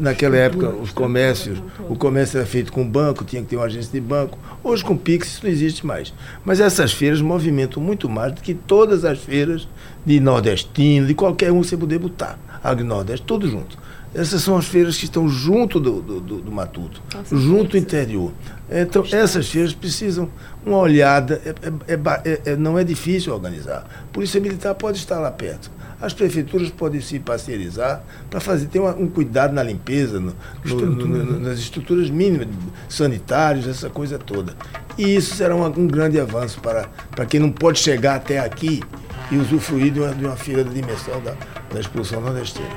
Naquela 0.00 0.36
época, 0.36 0.68
os 0.68 0.90
comércios, 0.90 1.62
o 1.88 1.96
comércio 1.96 2.36
era 2.36 2.46
feito 2.46 2.70
com 2.70 2.86
banco, 2.86 3.24
tinha 3.24 3.42
que 3.42 3.48
ter 3.48 3.56
uma 3.56 3.64
agência 3.64 3.90
de 3.90 4.00
banco. 4.00 4.38
Hoje, 4.62 4.84
com 4.84 4.96
Pix, 4.96 5.28
isso 5.28 5.44
não 5.44 5.50
existe 5.50 5.86
mais. 5.86 6.12
Mas 6.44 6.60
essas 6.60 6.92
feiras 6.92 7.20
movimentam 7.20 7.82
muito 7.82 8.08
mais 8.08 8.32
do 8.32 8.42
que 8.42 8.52
todas 8.52 9.04
as 9.04 9.18
feiras 9.18 9.66
de 10.04 10.20
nordestino, 10.20 11.06
de 11.06 11.14
qualquer 11.14 11.50
um 11.50 11.62
você 11.62 11.76
poder 11.76 11.98
botar. 11.98 12.38
Agro-Nordeste, 12.62 13.24
tudo 13.26 13.48
junto. 13.48 13.78
Essas 14.14 14.42
são 14.42 14.56
as 14.56 14.66
feiras 14.66 14.96
que 14.96 15.04
estão 15.04 15.28
junto 15.28 15.80
do, 15.80 16.00
do, 16.00 16.20
do, 16.20 16.40
do 16.40 16.52
Matuto, 16.52 17.02
Nossa, 17.12 17.36
junto 17.36 17.72
do 17.72 17.78
interior. 17.78 18.32
Então, 18.70 19.04
essas 19.10 19.48
feiras 19.48 19.72
precisam 19.72 20.28
uma 20.64 20.78
olhada, 20.78 21.42
é, 21.44 21.92
é, 21.92 21.94
é, 22.24 22.52
é, 22.52 22.56
não 22.56 22.78
é 22.78 22.84
difícil 22.84 23.34
organizar. 23.34 23.84
A 24.08 24.12
Polícia 24.12 24.40
Militar 24.40 24.74
pode 24.74 24.98
estar 24.98 25.18
lá 25.18 25.30
perto 25.30 25.70
as 26.04 26.12
prefeituras 26.12 26.70
podem 26.70 27.00
se 27.00 27.18
parcerizar 27.18 28.04
para 28.28 28.38
fazer 28.38 28.66
ter 28.66 28.78
uma, 28.78 28.94
um 28.94 29.08
cuidado 29.08 29.54
na 29.54 29.62
limpeza, 29.62 30.20
no, 30.20 30.34
no, 30.64 30.90
no, 30.90 31.40
nas 31.40 31.58
estruturas 31.58 32.10
mínimas, 32.10 32.48
sanitárias, 32.88 33.66
essa 33.66 33.88
coisa 33.88 34.18
toda. 34.18 34.54
E 34.98 35.16
isso 35.16 35.34
será 35.34 35.54
uma, 35.56 35.68
um 35.68 35.86
grande 35.86 36.20
avanço 36.20 36.60
para, 36.60 36.88
para 37.10 37.24
quem 37.24 37.40
não 37.40 37.50
pode 37.50 37.78
chegar 37.78 38.16
até 38.16 38.38
aqui 38.38 38.82
e 39.30 39.36
usufruir 39.36 39.92
de 39.92 40.00
uma, 40.00 40.14
de 40.14 40.24
uma 40.24 40.36
feira 40.36 40.62
da 40.62 40.70
dimensão 40.70 41.20
da, 41.22 41.34
da 41.72 41.80
Expulsão 41.80 42.20
Nordestina. 42.20 42.68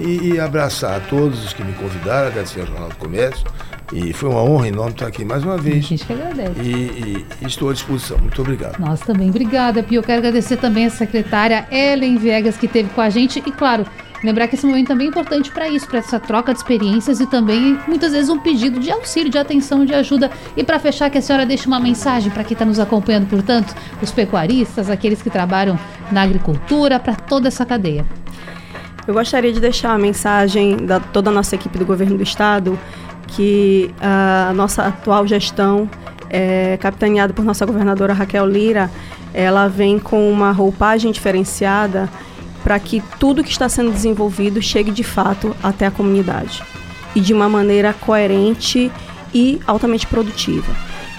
E, 0.00 0.32
e 0.32 0.40
abraçar 0.40 0.96
a 0.96 1.00
todos 1.00 1.44
os 1.44 1.52
que 1.52 1.64
me 1.64 1.72
convidaram, 1.74 2.28
agradecer 2.28 2.60
ao 2.60 2.66
Jornal 2.66 2.88
do 2.88 2.96
Comércio, 2.96 3.46
e 3.92 4.12
foi 4.12 4.28
uma 4.28 4.42
honra 4.42 4.68
enorme 4.68 4.92
estar 4.92 5.06
aqui 5.06 5.24
mais 5.24 5.44
uma 5.44 5.56
vez. 5.56 5.84
A 5.84 5.88
gente 5.88 6.04
que 6.04 6.12
agradece. 6.12 6.60
E, 6.60 7.24
e, 7.40 7.46
estou 7.46 7.70
à 7.70 7.72
disposição. 7.72 8.18
Muito 8.18 8.40
obrigado. 8.40 8.78
Nós 8.80 9.00
também. 9.00 9.30
Obrigada, 9.30 9.82
Pio. 9.82 10.00
Eu 10.00 10.02
quero 10.02 10.18
agradecer 10.18 10.56
também 10.56 10.86
a 10.86 10.90
secretária 10.90 11.66
Ellen 11.70 12.16
Viegas, 12.16 12.56
que 12.56 12.66
esteve 12.66 12.88
com 12.90 13.00
a 13.00 13.08
gente. 13.08 13.38
E, 13.38 13.52
claro, 13.52 13.86
lembrar 14.24 14.48
que 14.48 14.56
esse 14.56 14.66
momento 14.66 14.88
também 14.88 15.06
é 15.06 15.10
importante 15.10 15.52
para 15.52 15.68
isso, 15.68 15.86
para 15.86 16.00
essa 16.00 16.18
troca 16.18 16.52
de 16.52 16.58
experiências 16.58 17.20
e 17.20 17.26
também, 17.26 17.78
muitas 17.86 18.10
vezes, 18.10 18.28
um 18.28 18.40
pedido 18.40 18.80
de 18.80 18.90
auxílio, 18.90 19.30
de 19.30 19.38
atenção, 19.38 19.84
de 19.84 19.94
ajuda. 19.94 20.32
E 20.56 20.64
para 20.64 20.80
fechar, 20.80 21.08
que 21.08 21.18
a 21.18 21.22
senhora 21.22 21.46
deixe 21.46 21.68
uma 21.68 21.78
mensagem 21.78 22.30
para 22.30 22.42
quem 22.42 22.54
está 22.54 22.64
nos 22.64 22.80
acompanhando, 22.80 23.28
portanto, 23.28 23.72
os 24.02 24.10
pecuaristas, 24.10 24.90
aqueles 24.90 25.22
que 25.22 25.30
trabalham 25.30 25.78
na 26.10 26.22
agricultura, 26.22 26.98
para 26.98 27.14
toda 27.14 27.46
essa 27.46 27.64
cadeia. 27.64 28.04
Eu 29.06 29.14
gostaria 29.14 29.52
de 29.52 29.60
deixar 29.60 29.92
a 29.92 29.98
mensagem 29.98 30.76
da 30.76 30.98
toda 30.98 31.30
a 31.30 31.32
nossa 31.32 31.54
equipe 31.54 31.78
do 31.78 31.86
governo 31.86 32.16
do 32.16 32.22
estado 32.22 32.78
que 33.28 33.90
a 34.00 34.52
nossa 34.54 34.86
atual 34.86 35.26
gestão, 35.26 35.88
é, 36.28 36.76
capitaneada 36.80 37.32
por 37.32 37.44
nossa 37.44 37.64
governadora 37.64 38.12
Raquel 38.12 38.46
Lira, 38.46 38.90
ela 39.32 39.68
vem 39.68 39.98
com 39.98 40.30
uma 40.30 40.50
roupagem 40.50 41.12
diferenciada 41.12 42.08
para 42.64 42.78
que 42.80 43.02
tudo 43.20 43.44
que 43.44 43.50
está 43.50 43.68
sendo 43.68 43.92
desenvolvido 43.92 44.60
chegue 44.60 44.90
de 44.90 45.04
fato 45.04 45.54
até 45.62 45.86
a 45.86 45.90
comunidade 45.90 46.62
e 47.14 47.20
de 47.20 47.32
uma 47.32 47.48
maneira 47.48 47.92
coerente 47.92 48.90
e 49.32 49.60
altamente 49.66 50.06
produtiva. 50.06 50.72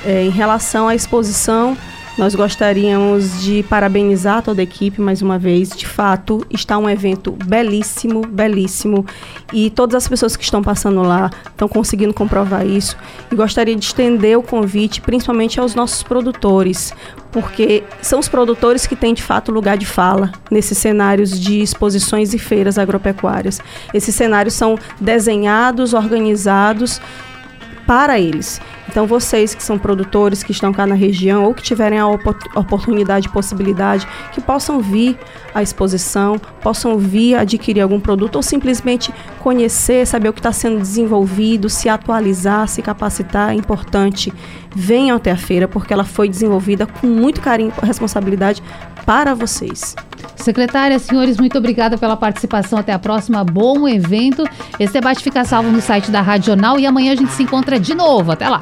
É, 0.05 0.23
em 0.23 0.29
relação 0.29 0.87
à 0.87 0.95
exposição, 0.95 1.77
Nós 2.17 2.33
gostaríamos 2.33 3.43
de 3.43 3.61
parabenizar 3.69 4.41
toda 4.41 4.59
a 4.59 4.63
equipe 4.63 4.99
mais 4.99 5.21
uma 5.21 5.37
vez. 5.37 5.69
De 5.69 5.85
fato, 5.85 6.43
está 6.49 6.75
um 6.75 6.89
evento 6.89 7.31
belíssimo, 7.45 8.25
belíssimo. 8.25 9.05
E 9.53 9.69
todas 9.69 10.03
as 10.03 10.07
pessoas 10.07 10.35
que 10.35 10.43
estão 10.43 10.63
passando 10.63 11.03
lá 11.03 11.29
estão 11.45 11.67
conseguindo 11.67 12.15
comprovar 12.15 12.65
isso. 12.65 12.97
E 13.31 13.35
gostaria 13.35 13.75
de 13.75 13.85
estender 13.85 14.35
o 14.35 14.41
convite, 14.41 14.99
principalmente 14.99 15.59
aos 15.59 15.75
nossos 15.75 16.01
produtores, 16.01 16.91
porque 17.31 17.83
são 18.01 18.17
os 18.17 18.27
produtores 18.27 18.87
que 18.87 18.95
têm 18.95 19.13
de 19.13 19.21
fato 19.21 19.51
lugar 19.51 19.77
de 19.77 19.85
fala 19.85 20.31
nesses 20.49 20.79
cenários 20.79 21.39
de 21.39 21.61
exposições 21.61 22.33
e 22.33 22.39
feiras 22.39 22.79
agropecuárias. 22.79 23.61
Esses 23.93 24.15
cenários 24.15 24.55
são 24.55 24.75
desenhados, 24.99 25.93
organizados 25.93 26.99
para 27.85 28.19
eles. 28.19 28.59
Então, 28.89 29.05
vocês 29.05 29.53
que 29.53 29.63
são 29.63 29.77
produtores, 29.77 30.43
que 30.43 30.51
estão 30.51 30.71
cá 30.73 30.85
na 30.85 30.95
região 30.95 31.43
ou 31.43 31.53
que 31.53 31.61
tiverem 31.61 31.99
a 31.99 32.07
oportunidade 32.07 33.27
possibilidade, 33.29 34.07
que 34.31 34.41
possam 34.41 34.79
vir 34.79 35.17
à 35.53 35.61
exposição, 35.61 36.39
possam 36.61 36.97
vir 36.97 37.35
adquirir 37.35 37.81
algum 37.81 37.99
produto 37.99 38.37
ou 38.37 38.43
simplesmente 38.43 39.13
conhecer, 39.39 40.05
saber 40.05 40.29
o 40.29 40.33
que 40.33 40.39
está 40.39 40.51
sendo 40.51 40.79
desenvolvido, 40.79 41.69
se 41.69 41.87
atualizar, 41.89 42.67
se 42.67 42.81
capacitar, 42.81 43.51
é 43.51 43.53
importante. 43.53 44.33
Venham 44.75 45.17
até 45.17 45.31
a 45.31 45.37
feira, 45.37 45.67
porque 45.67 45.93
ela 45.93 46.03
foi 46.03 46.29
desenvolvida 46.29 46.85
com 46.85 47.07
muito 47.07 47.41
carinho 47.41 47.71
e 47.81 47.85
responsabilidade 47.85 48.61
para 49.05 49.33
vocês. 49.33 49.95
Secretária, 50.35 50.99
senhores, 50.99 51.37
muito 51.37 51.57
obrigada 51.57 51.97
pela 51.97 52.15
participação. 52.15 52.79
Até 52.79 52.93
a 52.93 52.99
próxima. 52.99 53.43
Bom 53.43 53.87
evento. 53.87 54.43
Esse 54.79 54.93
debate 54.93 55.23
fica 55.23 55.43
salvo 55.43 55.71
no 55.71 55.81
site 55.81 56.11
da 56.11 56.21
Rádio 56.21 56.47
Jornal 56.47 56.79
e 56.79 56.85
amanhã 56.85 57.13
a 57.13 57.15
gente 57.15 57.31
se 57.31 57.43
encontra 57.43 57.79
de 57.79 57.95
novo. 57.95 58.31
Até 58.31 58.47
lá. 58.47 58.61